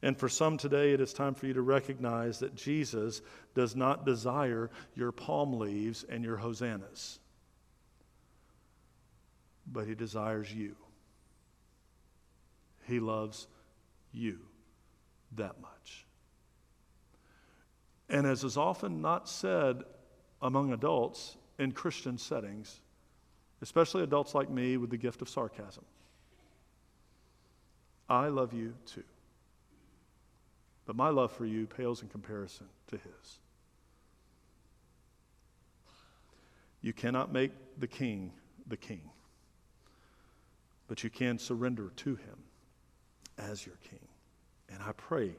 And 0.04 0.18
for 0.18 0.30
some 0.30 0.58
today, 0.58 0.94
it 0.94 1.02
is 1.02 1.14
time 1.14 1.36
for 1.36 1.46
you 1.46 1.54
to 1.54 1.62
recognize 1.62 2.40
that 2.40 2.56
Jesus 2.56 3.22
does 3.54 3.76
not 3.76 4.06
desire 4.06 4.72
your 4.96 5.12
palm 5.12 5.60
leaves 5.60 6.04
and 6.10 6.24
your 6.24 6.38
hosannas, 6.38 7.20
but 9.72 9.86
he 9.86 9.94
desires 9.94 10.52
you. 10.52 10.76
He 12.88 13.00
loves 13.00 13.48
you 14.12 14.40
that 15.36 15.62
much. 15.62 16.06
And 18.10 18.26
as 18.26 18.44
is 18.44 18.58
often 18.58 19.02
not 19.02 19.30
said 19.30 19.84
among 20.42 20.74
adults 20.74 21.38
in 21.60 21.72
Christian 21.72 22.18
settings, 22.18 22.82
especially 23.62 24.04
adults 24.04 24.34
like 24.34 24.50
me 24.50 24.78
with 24.78 24.90
the 24.90 24.98
gift 24.98 25.22
of 25.22 25.30
sarcasm, 25.30 25.86
I 28.12 28.28
love 28.28 28.52
you 28.52 28.74
too. 28.86 29.04
But 30.86 30.98
my 30.98 31.08
love 31.10 31.32
for 31.32 31.46
you 31.46 31.66
pales 31.66 32.02
in 32.02 32.10
comparison 32.10 32.68
to 32.88 32.98
his. 32.98 33.40
You 36.82 36.92
cannot 36.92 37.32
make 37.32 37.52
the 37.80 37.88
king 37.88 38.34
the 38.68 38.76
king, 38.78 39.02
but 40.88 41.04
you 41.04 41.10
can 41.10 41.40
surrender 41.40 41.92
to 41.96 42.16
him 42.16 42.38
as 43.38 43.66
your 43.66 43.76
king. 43.90 44.08
And 44.70 44.84
I 44.84 44.92
pray 44.94 45.32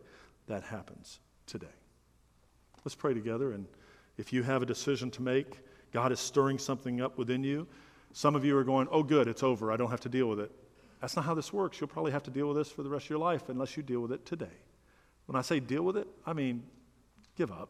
that 0.49 0.63
happens 0.63 1.21
today. 1.47 1.67
Let's 2.85 2.95
pray 2.95 3.15
together. 3.15 3.53
And 3.53 3.67
if 4.17 4.33
you 4.33 4.43
have 4.43 4.63
a 4.63 4.67
decision 4.67 5.11
to 5.13 5.23
make, 5.23 5.61
God 5.93 6.11
is 6.11 6.21
stirring 6.21 6.59
something 6.59 7.01
up 7.01 7.19
within 7.19 7.45
you. 7.45 7.67
Some 8.13 8.35
of 8.35 8.45
you 8.45 8.57
are 8.57 8.65
going, 8.65 8.89
oh, 8.91 9.03
good, 9.03 9.29
it's 9.29 9.43
over. 9.43 9.71
I 9.71 9.77
don't 9.77 9.91
have 9.91 10.01
to 10.01 10.09
deal 10.09 10.29
with 10.29 10.41
it. 10.41 10.51
That's 11.03 11.17
not 11.17 11.25
how 11.25 11.35
this 11.35 11.53
works. 11.53 11.81
You'll 11.81 11.89
probably 11.89 12.13
have 12.13 12.23
to 12.23 12.31
deal 12.31 12.47
with 12.47 12.57
this 12.57 12.71
for 12.71 12.85
the 12.85 12.89
rest 12.89 13.07
of 13.07 13.11
your 13.11 13.19
life 13.19 13.49
unless 13.49 13.77
you 13.77 13.83
deal 13.83 13.99
with 14.01 14.13
it 14.13 14.25
today. 14.25 14.55
When 15.27 15.35
I 15.35 15.43
say 15.43 15.59
deal 15.59 15.83
with 15.83 15.97
it, 15.97 16.07
I 16.25 16.33
mean 16.33 16.63
give 17.37 17.51
up, 17.51 17.69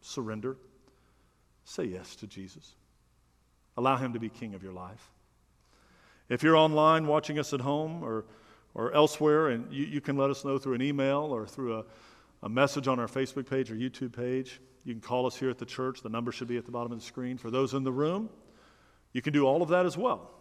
surrender, 0.00 0.56
say 1.64 1.84
yes 1.84 2.16
to 2.16 2.26
Jesus. 2.26 2.72
Allow 3.76 3.96
Him 3.98 4.12
to 4.14 4.18
be 4.18 4.28
King 4.28 4.54
of 4.54 4.64
your 4.64 4.72
life. 4.72 5.12
If 6.28 6.42
you're 6.42 6.56
online 6.56 7.06
watching 7.06 7.38
us 7.38 7.52
at 7.52 7.60
home 7.60 8.02
or, 8.02 8.24
or 8.74 8.92
elsewhere, 8.94 9.50
and 9.50 9.72
you, 9.72 9.86
you 9.86 10.00
can 10.00 10.16
let 10.16 10.28
us 10.28 10.44
know 10.44 10.58
through 10.58 10.74
an 10.74 10.82
email 10.82 11.32
or 11.32 11.46
through 11.46 11.78
a, 11.78 11.84
a 12.42 12.48
message 12.48 12.88
on 12.88 12.98
our 12.98 13.06
Facebook 13.06 13.48
page 13.48 13.70
or 13.70 13.76
YouTube 13.76 14.12
page. 14.12 14.60
You 14.84 14.92
can 14.92 15.00
call 15.00 15.24
us 15.24 15.36
here 15.36 15.50
at 15.50 15.58
the 15.58 15.66
church. 15.66 16.02
The 16.02 16.08
number 16.08 16.32
should 16.32 16.48
be 16.48 16.56
at 16.56 16.64
the 16.64 16.72
bottom 16.72 16.90
of 16.90 16.98
the 16.98 17.04
screen. 17.04 17.38
For 17.38 17.48
those 17.52 17.74
in 17.74 17.84
the 17.84 17.92
room, 17.92 18.28
you 19.12 19.22
can 19.22 19.32
do 19.32 19.46
all 19.46 19.62
of 19.62 19.68
that 19.68 19.86
as 19.86 19.96
well. 19.96 20.32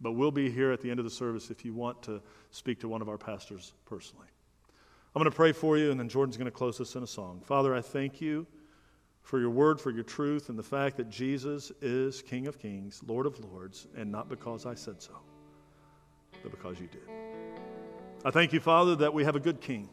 But 0.00 0.12
we'll 0.12 0.30
be 0.30 0.50
here 0.50 0.72
at 0.72 0.80
the 0.80 0.90
end 0.90 0.98
of 0.98 1.04
the 1.04 1.10
service 1.10 1.50
if 1.50 1.64
you 1.64 1.74
want 1.74 2.02
to 2.04 2.22
speak 2.50 2.80
to 2.80 2.88
one 2.88 3.02
of 3.02 3.08
our 3.08 3.18
pastors 3.18 3.72
personally. 3.84 4.28
I'm 5.14 5.20
going 5.20 5.30
to 5.30 5.36
pray 5.36 5.52
for 5.52 5.76
you, 5.76 5.90
and 5.90 5.98
then 5.98 6.08
Jordan's 6.08 6.36
going 6.36 6.46
to 6.46 6.56
close 6.56 6.80
us 6.80 6.94
in 6.94 7.02
a 7.02 7.06
song. 7.06 7.42
Father, 7.44 7.74
I 7.74 7.80
thank 7.80 8.20
you 8.20 8.46
for 9.22 9.38
your 9.38 9.50
word, 9.50 9.80
for 9.80 9.90
your 9.90 10.04
truth, 10.04 10.48
and 10.48 10.58
the 10.58 10.62
fact 10.62 10.96
that 10.96 11.10
Jesus 11.10 11.70
is 11.82 12.22
King 12.22 12.46
of 12.46 12.58
kings, 12.58 13.02
Lord 13.06 13.26
of 13.26 13.38
lords, 13.40 13.88
and 13.96 14.10
not 14.10 14.28
because 14.28 14.66
I 14.66 14.74
said 14.74 15.02
so, 15.02 15.12
but 16.42 16.50
because 16.50 16.80
you 16.80 16.86
did. 16.86 17.02
I 18.24 18.30
thank 18.30 18.52
you, 18.52 18.60
Father, 18.60 18.96
that 18.96 19.12
we 19.12 19.24
have 19.24 19.36
a 19.36 19.40
good 19.40 19.60
king, 19.60 19.88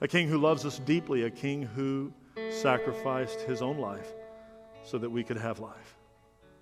a 0.00 0.08
king 0.08 0.28
who 0.28 0.38
loves 0.38 0.64
us 0.64 0.78
deeply, 0.78 1.24
a 1.24 1.30
king 1.30 1.62
who 1.62 2.12
sacrificed 2.50 3.40
his 3.42 3.62
own 3.62 3.78
life 3.78 4.12
so 4.84 4.96
that 4.98 5.10
we 5.10 5.24
could 5.24 5.36
have 5.36 5.58
life, 5.58 5.96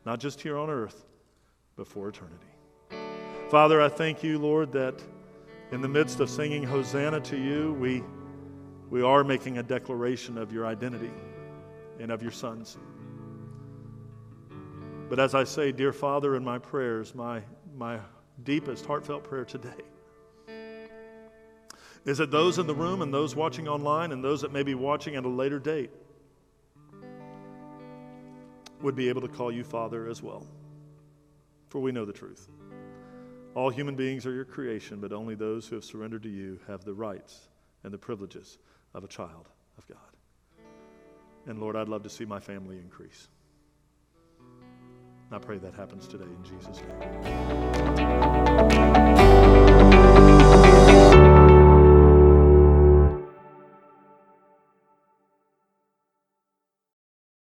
not 0.05 0.21
just 0.21 0.41
here 0.41 0.57
on 0.57 0.71
earth, 0.71 1.05
but 1.79 1.87
for 1.87 2.09
eternity. 2.09 2.49
Father, 3.49 3.81
I 3.81 3.89
thank 3.89 4.23
you, 4.23 4.39
Lord, 4.39 4.73
that 4.73 5.01
in 5.71 5.81
the 5.81 5.89
midst 5.89 6.21
of 6.21 6.29
singing 6.29 6.63
Hosanna 6.63 7.21
to 7.21 7.39
you, 7.39 7.73
we, 7.75 8.03
we 8.91 9.01
are 9.01 9.23
making 9.25 9.57
a 9.59 9.63
declaration 9.63 10.37
of 10.37 10.53
your 10.53 10.67
identity 10.67 11.13
and 12.01 12.11
of 12.11 12.21
your 12.21 12.33
sons. 12.33 12.77
But 15.09 15.21
as 15.21 15.35
I 15.35 15.45
say, 15.45 15.73
dear 15.73 15.93
Father, 15.93 16.35
in 16.37 16.45
my 16.45 16.59
prayers, 16.59 17.15
my, 17.15 17.41
my 17.77 18.01
deepest 18.43 18.85
heartfelt 18.85 19.25
prayer 19.25 19.45
today 19.45 19.69
is 22.05 22.19
that 22.19 22.31
those 22.31 22.59
in 22.59 22.67
the 22.67 22.75
room 22.75 23.03
and 23.03 23.15
those 23.15 23.37
watching 23.37 23.69
online 23.69 24.13
and 24.13 24.23
those 24.23 24.41
that 24.41 24.53
may 24.53 24.63
be 24.63 24.75
watching 24.75 25.15
at 25.15 25.25
a 25.25 25.29
later 25.29 25.59
date 25.59 25.91
would 28.83 28.97
be 28.97 29.09
able 29.09 29.21
to 29.21 29.29
call 29.29 29.53
you 29.53 29.63
Father 29.63 30.09
as 30.09 30.23
well. 30.23 30.47
For 31.69 31.81
we 31.81 31.93
know 31.93 32.05
the 32.05 32.13
truth. 32.13 32.49
All 33.55 33.71
human 33.71 33.97
beings 33.97 34.27
are 34.27 34.33
your 34.33 34.45
creation, 34.45 35.01
but 35.01 35.13
only 35.13 35.35
those 35.35 35.67
who 35.67 35.75
have 35.75 35.85
surrendered 35.85 36.23
to 36.23 36.29
you 36.29 36.61
have 36.67 36.85
the 36.85 36.95
rights 36.95 37.49
and 37.85 37.93
the 37.93 37.99
privileges 37.99 38.59
of 38.95 39.05
a 39.05 39.09
child 39.09 39.49
of 39.77 39.87
God. 39.87 39.99
And 41.47 41.61
Lord, 41.61 41.77
I'd 41.77 41.89
love 41.89 42.03
to 42.05 42.11
see 42.11 42.25
my 42.25 42.41
family 42.41 42.79
increase. 42.79 43.29
I 45.31 45.39
pray 45.39 45.59
that 45.59 45.75
happens 45.75 46.07
today 46.07 46.25
in 46.25 46.45
Jesus' 46.45 46.81
name. 46.81 47.09